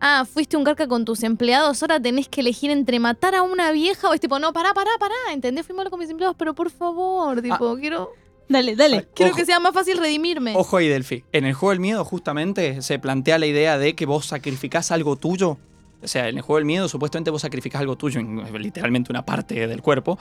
Ah, 0.00 0.24
fuiste 0.30 0.56
un 0.56 0.64
carca 0.64 0.86
con 0.86 1.04
tus 1.04 1.22
empleados, 1.24 1.82
ahora 1.82 2.00
tenés 2.00 2.28
que 2.28 2.40
elegir 2.40 2.70
entre 2.70 3.00
matar 3.00 3.34
a 3.34 3.42
una 3.42 3.72
vieja 3.72 4.08
o 4.08 4.14
es 4.14 4.20
tipo, 4.20 4.38
no, 4.38 4.52
pará, 4.52 4.72
pará, 4.74 4.90
pará, 5.00 5.14
¿entendés? 5.32 5.66
Fui 5.66 5.74
malo 5.74 5.90
con 5.90 5.98
mis 5.98 6.08
empleados, 6.10 6.36
pero 6.38 6.54
por 6.54 6.70
favor, 6.70 7.42
tipo, 7.42 7.76
quiero, 7.76 8.12
Dale, 8.48 8.76
dale. 8.76 9.08
quiero 9.14 9.30
Ojo. 9.32 9.38
que 9.40 9.44
sea 9.44 9.58
más 9.60 9.74
fácil 9.74 9.98
redimirme. 9.98 10.54
Ojo 10.56 10.76
ahí, 10.76 10.88
Delphi. 10.88 11.24
En 11.32 11.44
el 11.44 11.52
juego 11.54 11.70
del 11.70 11.80
miedo, 11.80 12.04
justamente, 12.04 12.80
se 12.80 12.98
plantea 12.98 13.38
la 13.38 13.46
idea 13.46 13.76
de 13.76 13.94
que 13.94 14.06
vos 14.06 14.26
sacrificás 14.26 14.90
algo 14.92 15.16
tuyo. 15.16 15.58
O 16.00 16.06
sea, 16.06 16.28
en 16.28 16.36
el 16.36 16.42
juego 16.42 16.58
del 16.58 16.64
miedo, 16.64 16.88
supuestamente 16.88 17.30
vos 17.32 17.42
sacrificás 17.42 17.80
algo 17.80 17.96
tuyo, 17.96 18.20
en- 18.20 18.44
literalmente 18.62 19.10
una 19.12 19.26
parte 19.26 19.66
del 19.66 19.82
cuerpo, 19.82 20.16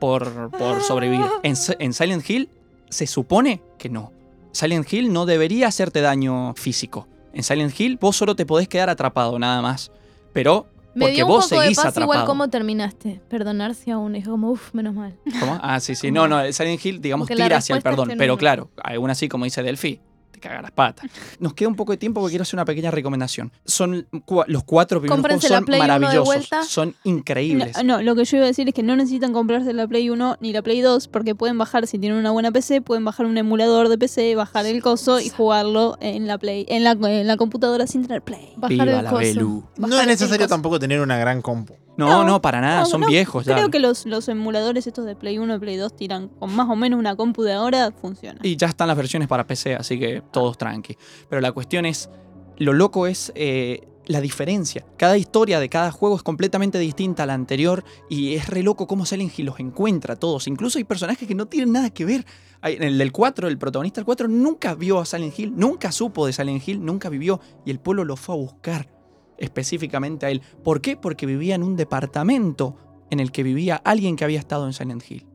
por, 0.00 0.50
por 0.50 0.82
sobrevivir. 0.82 1.24
En 1.44 1.92
Silent 1.94 2.28
Hill, 2.28 2.48
se 2.88 3.06
supone 3.06 3.62
que 3.78 3.88
no. 3.88 4.12
Silent 4.52 4.92
Hill 4.92 5.12
no 5.12 5.24
debería 5.24 5.68
hacerte 5.68 6.00
daño 6.00 6.52
físico. 6.56 7.06
En 7.32 7.42
Silent 7.42 7.78
Hill, 7.78 7.98
vos 8.00 8.16
solo 8.16 8.34
te 8.34 8.46
podés 8.46 8.68
quedar 8.68 8.90
atrapado, 8.90 9.38
nada 9.38 9.62
más. 9.62 9.90
Pero, 10.32 10.66
me 10.94 11.06
porque 11.06 11.14
dio 11.14 11.26
un 11.26 11.32
vos 11.32 11.44
poco 11.44 11.60
de 11.60 11.66
seguís 11.66 11.78
paz 11.78 11.86
atrapado. 11.86 12.12
igual 12.12 12.26
cómo 12.26 12.48
terminaste. 12.48 13.20
Perdonarse 13.28 13.92
aún, 13.92 14.16
es 14.16 14.26
como, 14.26 14.50
uff, 14.50 14.74
menos 14.74 14.94
mal. 14.94 15.16
¿Cómo? 15.38 15.58
Ah, 15.62 15.78
sí, 15.80 15.94
sí. 15.94 16.10
No, 16.10 16.26
no, 16.28 16.40
Silent 16.52 16.84
Hill, 16.84 17.00
digamos, 17.00 17.28
tira 17.28 17.56
hacia 17.56 17.76
el 17.76 17.82
perdón. 17.82 18.12
Pero 18.18 18.36
claro, 18.36 18.70
aún 18.82 19.10
así, 19.10 19.28
como 19.28 19.44
dice 19.44 19.62
Delphi, 19.62 20.00
te 20.40 20.48
caga 20.48 20.62
las 20.62 20.70
patas. 20.70 21.10
Nos 21.38 21.54
queda 21.54 21.68
un 21.68 21.76
poco 21.76 21.92
de 21.92 21.98
tiempo 21.98 22.20
porque 22.20 22.32
quiero 22.32 22.42
hacer 22.42 22.56
una 22.56 22.64
pequeña 22.64 22.90
recomendación. 22.90 23.52
Son 23.64 24.06
los 24.46 24.64
cuatro 24.64 25.00
primeros 25.00 25.20
juegos 25.20 25.40
Cómprense 25.40 25.48
la 25.48 25.56
son 25.56 25.64
Play 25.64 25.80
uno 25.80 25.92
de 25.92 25.98
maravillosos. 25.98 26.48
Son 26.68 26.94
increíbles. 27.04 27.76
No, 27.76 27.98
no, 27.98 28.02
lo 28.02 28.14
que 28.14 28.24
yo 28.24 28.36
iba 28.38 28.44
a 28.44 28.48
decir 28.48 28.68
es 28.68 28.74
que 28.74 28.82
no 28.82 28.96
necesitan 28.96 29.32
comprarse 29.32 29.72
la 29.72 29.86
Play 29.86 30.10
1 30.10 30.38
ni 30.40 30.52
la 30.52 30.62
Play 30.62 30.80
2 30.80 31.08
porque 31.08 31.34
pueden 31.34 31.58
bajar, 31.58 31.86
si 31.86 31.98
tienen 31.98 32.18
una 32.18 32.30
buena 32.30 32.50
PC, 32.50 32.80
pueden 32.80 33.04
bajar 33.04 33.26
un 33.26 33.36
emulador 33.36 33.88
de 33.88 33.98
PC, 33.98 34.34
bajar 34.34 34.66
el 34.66 34.82
coso 34.82 35.20
y 35.20 35.28
jugarlo 35.28 35.96
en 36.00 36.26
la 36.26 36.38
Play, 36.38 36.66
en 36.68 36.84
la, 36.84 36.92
en 36.92 37.26
la 37.26 37.36
computadora 37.36 37.86
sin 37.86 38.02
tener 38.02 38.22
Play. 38.22 38.54
Bajar 38.56 38.70
Viva 38.70 38.98
el 38.98 39.04
la 39.04 39.10
coso. 39.10 39.70
No 39.76 40.00
es 40.00 40.06
necesario 40.06 40.48
tampoco 40.48 40.78
tener 40.78 41.00
una 41.00 41.18
gran 41.18 41.42
compu. 41.42 41.74
No, 42.06 42.24
no, 42.24 42.42
para 42.42 42.60
nada, 42.60 42.80
No, 42.80 42.86
son 42.86 43.00
no, 43.02 43.06
viejos 43.06 43.44
ya. 43.44 43.54
Creo 43.54 43.70
que 43.70 43.78
los, 43.78 44.06
los 44.06 44.28
emuladores 44.28 44.86
estos 44.86 45.04
de 45.04 45.16
Play 45.16 45.38
1 45.38 45.54
y 45.54 45.58
Play 45.58 45.76
2 45.76 45.96
tiran 45.96 46.28
con 46.28 46.54
más 46.54 46.68
o 46.68 46.76
menos 46.76 46.98
una 46.98 47.16
compu 47.16 47.42
de 47.42 47.52
ahora, 47.52 47.92
funciona. 47.92 48.40
Y 48.42 48.56
ya 48.56 48.68
están 48.68 48.88
las 48.88 48.96
versiones 48.96 49.28
para 49.28 49.46
PC, 49.46 49.74
así 49.74 49.98
que 49.98 50.22
todos 50.30 50.58
tranqui. 50.58 50.96
Pero 51.28 51.40
la 51.40 51.52
cuestión 51.52 51.86
es, 51.86 52.10
lo 52.58 52.72
loco 52.72 53.06
es 53.06 53.32
eh, 53.34 53.88
la 54.06 54.20
diferencia. 54.20 54.84
Cada 54.96 55.16
historia 55.16 55.60
de 55.60 55.68
cada 55.68 55.92
juego 55.92 56.16
es 56.16 56.22
completamente 56.22 56.78
distinta 56.78 57.22
a 57.22 57.26
la 57.26 57.34
anterior 57.34 57.84
y 58.08 58.34
es 58.34 58.48
re 58.48 58.62
loco 58.62 58.86
cómo 58.86 59.06
Silent 59.06 59.38
Hill 59.38 59.46
los 59.46 59.60
encuentra 59.60 60.16
todos. 60.16 60.48
Incluso 60.48 60.78
hay 60.78 60.84
personajes 60.84 61.28
que 61.28 61.34
no 61.34 61.46
tienen 61.46 61.72
nada 61.72 61.90
que 61.90 62.04
ver. 62.04 62.26
En 62.62 62.82
el 62.82 62.98
del 62.98 63.12
4, 63.12 63.48
el 63.48 63.56
protagonista 63.56 64.00
del 64.00 64.06
4 64.06 64.28
nunca 64.28 64.74
vio 64.74 64.98
a 64.98 65.06
Silent 65.06 65.38
Hill, 65.38 65.52
nunca 65.56 65.92
supo 65.92 66.26
de 66.26 66.32
Silent 66.32 66.66
Hill, 66.66 66.84
nunca 66.84 67.08
vivió 67.08 67.40
y 67.64 67.70
el 67.70 67.78
pueblo 67.78 68.04
lo 68.04 68.16
fue 68.16 68.34
a 68.34 68.38
buscar 68.38 68.99
específicamente 69.40 70.26
a 70.26 70.30
él. 70.30 70.42
¿Por 70.62 70.80
qué? 70.80 70.96
Porque 70.96 71.26
vivía 71.26 71.54
en 71.54 71.62
un 71.62 71.76
departamento 71.76 72.76
en 73.10 73.20
el 73.20 73.32
que 73.32 73.42
vivía 73.42 73.76
alguien 73.84 74.16
que 74.16 74.24
había 74.24 74.38
estado 74.38 74.66
en 74.66 74.72
Silent 74.72 75.02
Hill. 75.10 75.26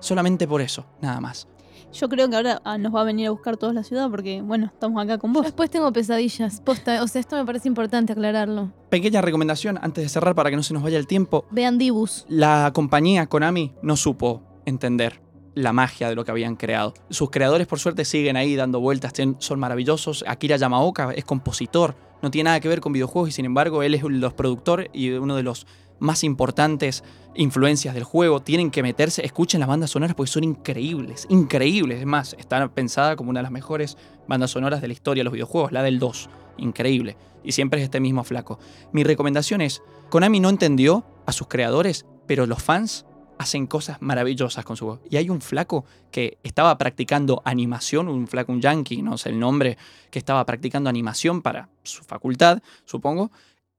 Solamente 0.00 0.48
por 0.48 0.60
eso, 0.60 0.86
nada 1.00 1.20
más. 1.20 1.46
Yo 1.92 2.08
creo 2.08 2.28
que 2.28 2.36
ahora 2.36 2.60
ah, 2.64 2.78
nos 2.78 2.94
va 2.94 3.02
a 3.02 3.04
venir 3.04 3.26
a 3.26 3.30
buscar 3.30 3.56
toda 3.56 3.72
la 3.72 3.82
ciudad 3.82 4.10
porque, 4.10 4.40
bueno, 4.40 4.66
estamos 4.66 5.02
acá 5.04 5.18
con 5.18 5.30
Yo 5.30 5.34
vos. 5.34 5.44
después 5.44 5.70
tengo 5.70 5.92
pesadillas. 5.92 6.60
Posta, 6.60 7.02
o 7.02 7.06
sea, 7.06 7.20
esto 7.20 7.36
me 7.36 7.44
parece 7.44 7.68
importante 7.68 8.12
aclararlo. 8.12 8.72
Pequeña 8.88 9.20
recomendación 9.20 9.78
antes 9.80 10.02
de 10.02 10.08
cerrar 10.08 10.34
para 10.34 10.50
que 10.50 10.56
no 10.56 10.62
se 10.62 10.74
nos 10.74 10.82
vaya 10.82 10.98
el 10.98 11.06
tiempo. 11.06 11.44
Vean 11.50 11.78
Dibus. 11.78 12.24
La 12.28 12.70
compañía 12.74 13.26
Konami 13.26 13.74
no 13.82 13.96
supo 13.96 14.42
entender 14.64 15.21
la 15.54 15.72
magia 15.72 16.08
de 16.08 16.14
lo 16.14 16.24
que 16.24 16.30
habían 16.30 16.56
creado. 16.56 16.94
Sus 17.10 17.30
creadores, 17.30 17.66
por 17.66 17.78
suerte, 17.78 18.04
siguen 18.04 18.36
ahí 18.36 18.56
dando 18.56 18.80
vueltas, 18.80 19.12
son 19.38 19.60
maravillosos. 19.60 20.24
Akira 20.26 20.56
Yamaoka 20.56 21.12
es 21.12 21.24
compositor, 21.24 21.94
no 22.22 22.30
tiene 22.30 22.48
nada 22.48 22.60
que 22.60 22.68
ver 22.68 22.80
con 22.80 22.92
videojuegos 22.92 23.30
y 23.30 23.32
sin 23.32 23.44
embargo 23.44 23.82
él 23.82 23.94
es 23.94 24.02
uno 24.02 24.14
de 24.14 24.20
los 24.20 24.32
productores 24.32 24.88
y 24.92 25.10
uno 25.10 25.36
de 25.36 25.42
los 25.42 25.66
más 25.98 26.24
importantes 26.24 27.04
influencias 27.34 27.94
del 27.94 28.04
juego. 28.04 28.40
Tienen 28.40 28.70
que 28.70 28.82
meterse, 28.82 29.24
escuchen 29.24 29.60
las 29.60 29.68
bandas 29.68 29.90
sonoras 29.90 30.14
porque 30.14 30.30
son 30.30 30.44
increíbles, 30.44 31.26
increíbles. 31.28 32.00
Es 32.00 32.06
más, 32.06 32.34
está 32.38 32.66
pensada 32.68 33.16
como 33.16 33.30
una 33.30 33.40
de 33.40 33.44
las 33.44 33.52
mejores 33.52 33.96
bandas 34.28 34.50
sonoras 34.50 34.80
de 34.80 34.88
la 34.88 34.94
historia 34.94 35.20
de 35.20 35.24
los 35.24 35.32
videojuegos, 35.32 35.72
la 35.72 35.82
del 35.82 35.98
2. 35.98 36.30
Increíble. 36.58 37.16
Y 37.44 37.52
siempre 37.52 37.80
es 37.80 37.84
este 37.84 38.00
mismo 38.00 38.24
flaco. 38.24 38.58
Mi 38.92 39.04
recomendación 39.04 39.60
es, 39.60 39.82
Konami 40.10 40.40
no 40.40 40.48
entendió 40.48 41.04
a 41.26 41.32
sus 41.32 41.48
creadores, 41.48 42.06
pero 42.26 42.46
los 42.46 42.62
fans 42.62 43.04
hacen 43.38 43.66
cosas 43.66 43.98
maravillosas 44.00 44.64
con 44.64 44.76
su 44.76 44.86
juego. 44.86 45.02
Y 45.10 45.16
hay 45.16 45.30
un 45.30 45.40
flaco 45.40 45.84
que 46.10 46.38
estaba 46.42 46.76
practicando 46.78 47.42
animación, 47.44 48.08
un 48.08 48.26
flaco, 48.26 48.52
un 48.52 48.60
yankee, 48.60 49.02
no 49.02 49.18
sé 49.18 49.30
el 49.30 49.38
nombre, 49.38 49.76
que 50.10 50.18
estaba 50.18 50.44
practicando 50.46 50.88
animación 50.88 51.42
para 51.42 51.68
su 51.82 52.04
facultad, 52.04 52.62
supongo, 52.84 53.30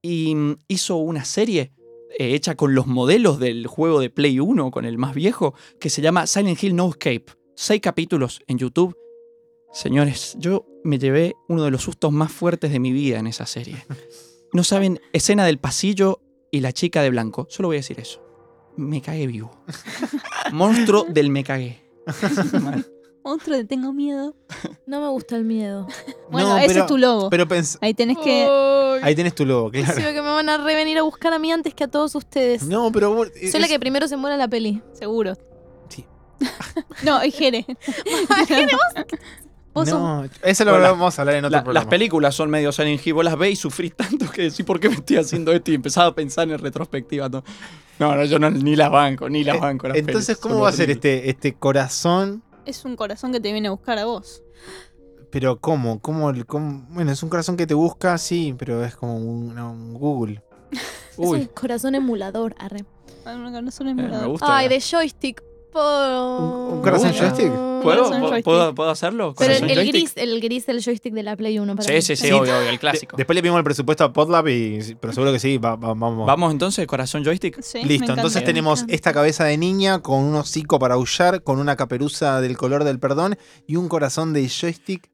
y 0.01 0.35
mm, 0.35 0.57
hizo 0.67 0.97
una 0.97 1.25
serie 1.25 1.71
eh, 2.17 2.35
hecha 2.35 2.55
con 2.55 2.75
los 2.75 2.87
modelos 2.87 3.39
del 3.39 3.65
juego 3.67 3.99
de 3.99 4.09
Play 4.09 4.39
1, 4.39 4.71
con 4.71 4.85
el 4.85 4.97
más 4.97 5.15
viejo, 5.15 5.55
que 5.79 5.89
se 5.89 6.01
llama 6.01 6.27
Silent 6.27 6.61
Hill 6.61 6.75
No 6.75 6.89
Escape. 6.89 7.25
Seis 7.55 7.81
capítulos 7.81 8.41
en 8.47 8.57
YouTube. 8.57 8.97
Señores, 9.71 10.35
yo 10.39 10.65
me 10.83 10.99
llevé 10.99 11.33
uno 11.47 11.63
de 11.63 11.71
los 11.71 11.81
sustos 11.81 12.11
más 12.11 12.31
fuertes 12.31 12.71
de 12.71 12.79
mi 12.79 12.91
vida 12.91 13.19
en 13.19 13.27
esa 13.27 13.45
serie. 13.45 13.85
No 14.53 14.63
saben, 14.63 15.01
escena 15.13 15.45
del 15.45 15.57
pasillo 15.57 16.21
y 16.51 16.59
la 16.59 16.71
chica 16.73 17.01
de 17.01 17.09
blanco. 17.09 17.47
Solo 17.49 17.69
voy 17.69 17.77
a 17.77 17.79
decir 17.79 17.99
eso. 17.99 18.22
Me 18.75 19.01
cagué 19.01 19.27
vivo. 19.27 19.51
Monstruo 20.51 21.05
del 21.09 21.29
me 21.29 21.43
cagué. 21.43 21.81
Mal. 22.61 22.85
Otro 23.25 23.55
de 23.55 23.63
tengo 23.63 23.93
miedo. 23.93 24.35
No 24.85 24.99
me 24.99 25.07
gusta 25.07 25.37
el 25.37 25.45
miedo. 25.45 25.87
Bueno, 26.29 26.49
No, 26.49 26.57
ese 26.57 26.67
pero- 26.67 26.81
es 26.81 26.87
tu 26.87 26.97
logo. 26.97 27.29
Pero 27.29 27.47
Ahí 27.81 27.93
tenés 27.93 28.17
que. 28.17 28.45
Ahí 29.01 29.15
tenés 29.15 29.33
tu 29.33 29.45
logo, 29.45 29.71
claro. 29.71 29.93
sí, 29.95 30.01
que 30.01 30.21
me 30.21 30.29
van 30.29 30.49
a 30.49 30.57
revenir 30.57 30.97
a 30.97 31.03
buscar 31.03 31.31
a 31.33 31.39
mí 31.39 31.51
antes 31.51 31.73
que 31.73 31.85
a 31.85 31.87
todos 31.87 32.15
ustedes. 32.15 32.63
No, 32.63 32.91
pero 32.91 33.13
vos- 33.13 33.29
Soy 33.51 33.61
la 33.61 33.67
que 33.69 33.79
primero 33.79 34.07
se 34.09 34.17
muere 34.17 34.33
en 34.35 34.39
la 34.39 34.47
peli. 34.49 34.81
Seguro. 34.93 35.35
Sí. 35.87 36.05
no, 37.05 37.21
es 37.21 37.33
Jere. 37.35 37.65
Vos 39.73 39.87
No, 39.87 40.23
eso 40.43 40.65
lo 40.65 40.71
Bueno, 40.71 40.85
vamos 40.89 41.17
a 41.17 41.21
hablar 41.23 41.35
en 41.37 41.45
otro 41.45 41.57
La- 41.57 41.63
programa. 41.63 41.83
las 41.85 41.89
películas 41.89 42.35
son 42.35 42.49
medio 42.51 42.71
Silent 42.71 43.05
Hill. 43.07 43.13
Vos 43.15 43.25
las 43.25 43.35
ves 43.37 43.53
y 43.53 43.55
sufrís 43.55 43.95
tanto 43.95 44.29
que 44.29 44.43
decís, 44.43 44.63
¿por 44.65 44.79
qué 44.79 44.87
me 44.89 44.95
estoy 44.95 45.17
haciendo 45.17 45.51
esto? 45.51 45.71
Y 45.71 45.75
empezaba 45.75 46.07
a 46.07 46.13
pensar 46.15 46.47
en 46.51 46.59
retrospectiva. 46.59 47.27
No, 47.29 47.43
no, 47.99 48.15
no, 48.15 48.23
yo 48.25 48.39
no, 48.39 48.49
ni 48.51 48.75
las 48.75 48.89
banco, 48.91 49.29
ni 49.29 49.43
las 49.43 49.55
Eh, 49.57 49.59
banco. 49.59 49.87
las 49.87 49.97
Entonces, 49.97 50.37
pelis. 50.37 50.39
¿cómo 50.41 50.61
va 50.61 50.69
a 50.69 50.73
ser 50.73 50.89
este, 50.89 51.29
este 51.29 51.53
corazón? 51.55 52.43
es 52.65 52.85
un 52.85 52.95
corazón 52.95 53.31
que 53.33 53.39
te 53.41 53.51
viene 53.51 53.67
a 53.67 53.71
buscar 53.71 53.97
a 53.99 54.05
vos. 54.05 54.41
Pero 55.31 55.59
¿cómo? 55.59 55.99
¿Cómo, 55.99 56.29
el- 56.29 56.45
cómo? 56.45 56.85
Bueno, 56.89 57.11
es 57.11 57.21
un 57.23 57.29
corazón 57.29 57.57
que 57.57 57.67
te 57.67 57.73
busca, 57.73 58.17
sí, 58.17 58.55
pero 58.57 58.83
es 58.85 58.95
como 58.95 59.17
un, 59.17 59.53
no, 59.55 59.71
un 59.71 59.93
Google. 59.95 60.41
es 60.71 61.17
un 61.17 61.45
corazón 61.47 61.95
emulador, 61.95 62.55
arre. 62.59 62.85
Ah, 63.25 63.35
no, 63.35 63.61
no 63.61 63.71
son 63.71 63.87
eh, 63.89 63.93
me 63.95 64.01
emuladores. 64.03 64.31
gusta. 64.31 64.57
Ay, 64.57 64.69
de 64.69 64.79
joystick. 64.79 65.43
Po- 65.73 66.37
¿Un- 66.69 66.73
un 66.77 66.81
corazón 66.81 67.11
joystick? 67.13 67.49
¿Puedo, 67.51 67.81
Corazón 67.81 68.09
¿Puedo- 68.19 68.21
joystick. 68.29 68.45
¿puedo, 68.45 68.75
puedo 68.75 68.89
hacerlo? 68.91 69.33
Pero 69.37 69.53
el, 69.55 69.87
gris, 69.91 70.13
el 70.15 70.39
gris 70.39 70.65
del 70.65 70.81
joystick 70.81 71.13
de 71.13 71.23
la 71.23 71.35
Play 71.35 71.59
1 71.59 71.75
para 71.75 71.85
Sí, 71.87 71.93
mí. 71.95 72.01
sí, 72.01 72.15
sí, 72.15 72.27
Sí. 72.27 72.31
obvio, 72.31 72.57
obvio, 72.57 72.69
el 72.69 72.79
clásico. 72.79 73.17
De- 73.17 73.21
después 73.21 73.35
le 73.35 73.41
pedimos 73.41 73.57
el 73.57 73.63
presupuesto 73.65 74.03
a 74.05 74.13
Podlab, 74.13 74.47
y, 74.47 74.95
pero 75.01 75.11
seguro 75.11 75.33
que 75.33 75.39
sí, 75.39 75.57
va- 75.57 75.75
va- 75.75 75.93
vamos. 75.93 76.25
Vamos 76.25 76.51
entonces, 76.53 76.87
corazón 76.87 77.25
joystick. 77.25 77.61
Sí, 77.61 77.79
Listo, 77.79 78.05
encanta. 78.05 78.13
entonces 78.21 78.43
tenemos 78.45 78.85
esta 78.87 79.11
cabeza 79.11 79.43
de 79.45 79.57
niña 79.57 79.99
con 79.99 80.19
un 80.23 80.35
hocico 80.35 80.79
para 80.79 80.93
aullar, 80.93 81.43
con 81.43 81.59
una 81.59 81.75
caperuza 81.75 82.39
del 82.39 82.55
color 82.57 82.83
del 82.85 82.99
perdón 82.99 83.37
y 83.67 83.75
un 83.75 83.89
corazón 83.89 84.31
de 84.31 84.47
joystick 84.47 85.09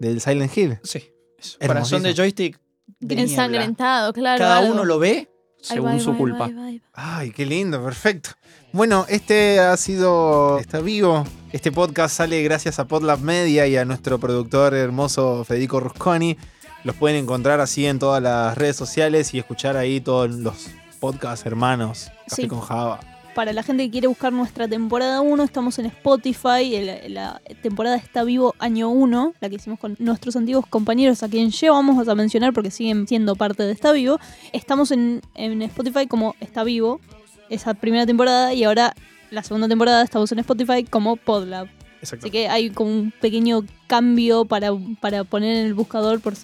del 0.00 0.20
Silent 0.20 0.56
Hill. 0.56 0.78
Sí. 0.82 1.04
eso. 1.38 1.56
Corazón 1.66 2.02
de 2.02 2.14
joystick. 2.14 2.60
de 2.98 3.14
niebla. 3.14 3.22
Ensangrentado, 3.30 4.12
claro. 4.12 4.38
Cada 4.38 4.58
algo. 4.58 4.72
uno 4.74 4.84
lo 4.84 4.98
ve 4.98 5.30
según 5.60 5.92
va, 5.96 5.98
su 6.00 6.12
va, 6.12 6.16
culpa. 6.16 6.38
va, 6.38 6.44
ahí 6.46 6.54
va, 6.54 6.64
ahí 6.66 6.78
va. 6.78 7.16
Ay, 7.18 7.30
qué 7.32 7.46
lindo, 7.46 7.82
perfecto. 7.82 8.30
Bueno, 8.72 9.04
este 9.08 9.58
ha 9.60 9.76
sido 9.76 10.58
Está 10.58 10.80
Vivo. 10.80 11.24
Este 11.52 11.72
podcast 11.72 12.16
sale 12.16 12.42
gracias 12.42 12.78
a 12.78 12.86
Podlab 12.86 13.20
Media 13.20 13.66
y 13.66 13.76
a 13.76 13.84
nuestro 13.84 14.18
productor 14.18 14.74
hermoso 14.74 15.44
Federico 15.44 15.80
Rusconi. 15.80 16.36
Los 16.84 16.94
pueden 16.96 17.16
encontrar 17.18 17.60
así 17.60 17.86
en 17.86 17.98
todas 17.98 18.22
las 18.22 18.56
redes 18.56 18.76
sociales 18.76 19.34
y 19.34 19.38
escuchar 19.38 19.76
ahí 19.76 20.00
todos 20.00 20.30
los 20.30 20.68
podcasts 21.00 21.44
hermanos. 21.46 22.10
Café 22.28 22.42
Sí. 22.42 22.48
con 22.48 22.60
Java. 22.60 23.00
Para 23.34 23.52
la 23.52 23.62
gente 23.62 23.84
que 23.84 23.90
quiere 23.90 24.08
buscar 24.08 24.32
nuestra 24.32 24.66
temporada 24.66 25.20
1, 25.20 25.44
estamos 25.44 25.78
en 25.78 25.86
Spotify. 25.86 26.74
el- 26.74 27.14
La, 27.14 27.40
temporada 27.62 27.96
está 27.96 28.24
vivo 28.24 28.54
año 28.58 28.90
1, 28.90 29.34
la 29.40 29.48
que 29.48 29.56
hicimos 29.56 29.78
con 29.78 29.94
nuestros 29.98 30.34
antiguos 30.36 30.66
compañeros 30.66 31.22
a 31.22 31.28
quien 31.28 31.50
llevamos 31.50 32.06
a 32.08 32.14
mencionar 32.14 32.52
porque 32.52 32.70
siguen 32.70 33.06
siendo 33.06 33.36
parte 33.36 33.62
de 33.62 33.72
Está 33.72 33.92
Vivo. 33.92 34.18
Estamos 34.52 34.90
en, 34.90 35.22
en 35.34 35.62
Spotify 35.62 36.06
como 36.06 36.34
Está 36.40 36.64
Vivo, 36.64 37.00
esa 37.48 37.74
primera 37.74 38.04
temporada, 38.04 38.52
y 38.52 38.64
ahora 38.64 38.94
la 39.30 39.42
segunda 39.44 39.68
temporada 39.68 40.02
estamos 40.02 40.30
en 40.32 40.40
Spotify 40.40 40.84
como 40.84 41.16
Podlab. 41.16 41.68
Exacto. 42.00 42.24
Así 42.26 42.30
que 42.30 42.48
hay 42.48 42.70
como 42.70 42.90
un 42.90 43.12
pequeño 43.20 43.64
cambio 43.86 44.44
para, 44.44 44.70
para 45.00 45.22
poner 45.24 45.56
en 45.56 45.66
el 45.66 45.74
buscador, 45.74 46.20
por, 46.20 46.34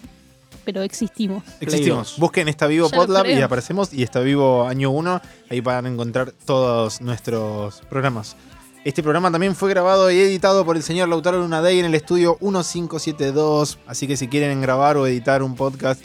pero 0.67 0.83
existimos. 0.83 1.45
Existimos. 1.61 2.19
Busquen 2.19 2.49
Está 2.49 2.67
Vivo 2.67 2.91
Ya 2.91 2.97
Podlab 2.97 3.27
y 3.27 3.41
aparecemos. 3.41 3.95
Y 3.95 4.03
Está 4.03 4.21
Vivo 4.21 4.67
Año 4.67 4.91
1. 4.91 5.23
Ahí 5.49 5.61
van 5.61 5.87
a 5.87 5.89
encontrar 5.89 6.33
todos 6.45 7.01
nuestros 7.01 7.81
programas. 7.89 8.37
Este 8.85 9.03
programa 9.03 9.31
también 9.31 9.55
fue 9.57 9.71
grabado 9.71 10.11
y 10.11 10.19
editado 10.19 10.65
por 10.65 10.77
el 10.77 10.83
señor 10.83 11.09
Lautaro 11.09 11.39
Lunadey 11.39 11.79
en 11.79 11.87
el 11.87 11.95
estudio 11.95 12.37
1572. 12.41 13.79
Así 13.87 14.07
que 14.07 14.17
si 14.17 14.29
quieren 14.29 14.61
grabar 14.61 14.97
o 14.97 15.07
editar 15.07 15.43
un 15.43 15.55
podcast, 15.55 16.03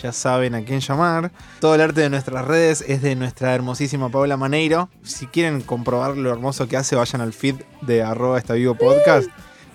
ya 0.00 0.12
saben 0.12 0.54
a 0.54 0.64
quién 0.64 0.80
llamar. 0.80 1.32
Todo 1.60 1.74
el 1.74 1.80
arte 1.80 2.00
de 2.02 2.10
nuestras 2.10 2.44
redes 2.44 2.84
es 2.86 3.02
de 3.02 3.16
nuestra 3.16 3.54
hermosísima 3.54 4.10
Paula 4.10 4.36
Maneiro. 4.36 4.88
Si 5.02 5.26
quieren 5.26 5.60
comprobar 5.60 6.16
lo 6.16 6.30
hermoso 6.30 6.68
que 6.68 6.76
hace, 6.76 6.96
vayan 6.96 7.20
al 7.20 7.32
feed 7.32 7.56
de 7.82 8.02
arroba 8.02 8.38
Está 8.38 8.54
Vivo 8.54 8.74
Podcast. 8.76 9.28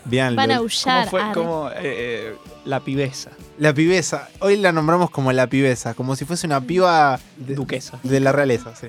Van 0.05 0.39
a 0.39 0.45
¿Cómo 0.45 0.53
aullar. 0.53 1.09
fue? 1.09 1.21
Como 1.33 1.69
eh, 1.69 1.73
eh, 1.81 2.35
la 2.65 2.79
pibesa, 2.79 3.31
La 3.57 3.73
pibesa. 3.73 4.29
Hoy 4.39 4.57
la 4.57 4.71
nombramos 4.71 5.09
como 5.09 5.31
la 5.31 5.47
pibesa, 5.47 5.93
como 5.93 6.15
si 6.15 6.25
fuese 6.25 6.47
una 6.47 6.61
piba 6.61 7.19
de, 7.37 7.55
duquesa. 7.55 7.99
de 8.03 8.19
la 8.19 8.31
realeza, 8.31 8.75
sí. 8.75 8.87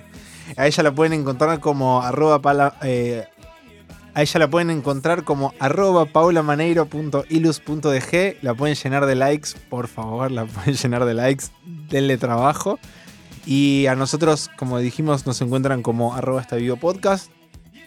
A 0.57 0.67
ella 0.67 0.83
la 0.83 0.93
pueden 0.95 1.13
encontrar 1.13 1.61
como 1.61 2.03
arroba 2.03 2.41
pala- 2.41 2.75
eh, 2.83 3.27
a 4.15 4.23
ella 4.23 4.41
la 4.41 4.51
pueden 4.51 4.71
encontrar 4.71 5.23
como 5.25 5.55
arroba 5.61 6.07
paulamaneiro.ilus.dg. 6.07 8.37
La 8.43 8.55
pueden 8.55 8.75
llenar 8.77 9.07
de 9.07 9.15
likes, 9.15 9.51
por 9.69 9.89
favor, 9.89 10.31
la 10.31 10.45
pueden 10.47 10.75
llenar 10.75 11.05
de 11.05 11.15
likes. 11.15 11.47
Denle 11.65 12.19
trabajo. 12.19 12.79
Y 13.47 13.87
a 13.87 13.95
nosotros, 13.95 14.51
como 14.57 14.79
dijimos, 14.79 15.27
nos 15.27 15.41
encuentran 15.41 15.83
como 15.83 16.15
arroba 16.15 16.41
esta 16.41 16.57
video 16.57 16.77
podcast. 16.77 17.31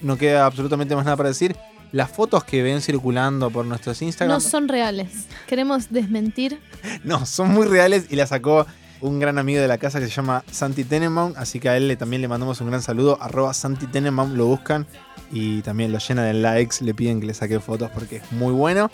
No 0.02 0.18
queda 0.18 0.46
absolutamente 0.46 0.96
más 0.96 1.06
nada 1.06 1.18
para 1.18 1.30
decir. 1.30 1.56
Las 1.94 2.10
fotos 2.10 2.44
que 2.44 2.64
ven 2.64 2.82
circulando 2.82 3.52
por 3.52 3.66
nuestros 3.66 4.02
Instagram 4.02 4.36
No 4.36 4.42
son 4.42 4.68
reales. 4.68 5.28
Queremos 5.48 5.92
desmentir. 5.92 6.60
no, 7.04 7.26
son 7.28 7.52
muy 7.52 7.68
reales 7.68 8.08
y 8.10 8.16
la 8.16 8.26
sacó 8.26 8.66
un 9.00 9.20
gran 9.20 9.38
amigo 9.38 9.62
de 9.62 9.68
la 9.68 9.78
casa 9.78 10.00
que 10.00 10.08
se 10.08 10.12
llama 10.12 10.44
Santi 10.52 10.86
Tenenbaum, 10.86 11.34
así 11.38 11.60
que 11.60 11.70
a 11.70 11.78
él 11.78 11.96
también 12.00 12.24
le 12.24 12.28
mandamos 12.28 12.60
un 12.62 12.68
gran 12.70 12.82
saludo, 12.82 13.20
arroba 13.22 13.54
Santi 13.54 13.86
Tenenbaum, 13.86 14.34
lo 14.34 14.48
buscan 14.48 14.88
y 15.32 15.62
también 15.62 15.92
lo 15.92 16.00
llenan 16.00 16.26
de 16.26 16.34
likes, 16.34 16.78
le 16.84 16.96
piden 16.96 17.20
que 17.20 17.28
le 17.28 17.36
saque 17.36 17.60
fotos 17.60 17.92
porque 17.94 18.18
es 18.18 18.32
muy 18.32 18.54
bueno. 18.54 18.90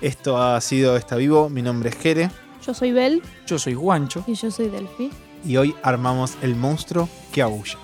Esto 0.00 0.42
ha 0.42 0.58
sido 0.62 0.96
Está 0.96 1.16
Vivo, 1.16 1.50
mi 1.50 1.60
nombre 1.60 1.90
es 1.90 1.96
Jere. 1.96 2.30
Yo 2.66 2.72
soy 2.72 2.92
Bel. 2.92 3.22
Yo 3.46 3.58
soy 3.58 3.74
Guancho. 3.74 4.24
Y 4.26 4.32
yo 4.32 4.50
soy 4.50 4.70
Delphi. 4.70 5.10
y 5.44 5.56
hoy 5.58 5.74
armamos 5.82 6.38
el 6.40 6.56
monstruo 6.56 7.10
que 7.30 7.42
aúlla. 7.42 7.76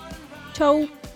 Chau. 0.53 0.81
¡Está 0.81 1.11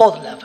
Podlab. 0.00 0.39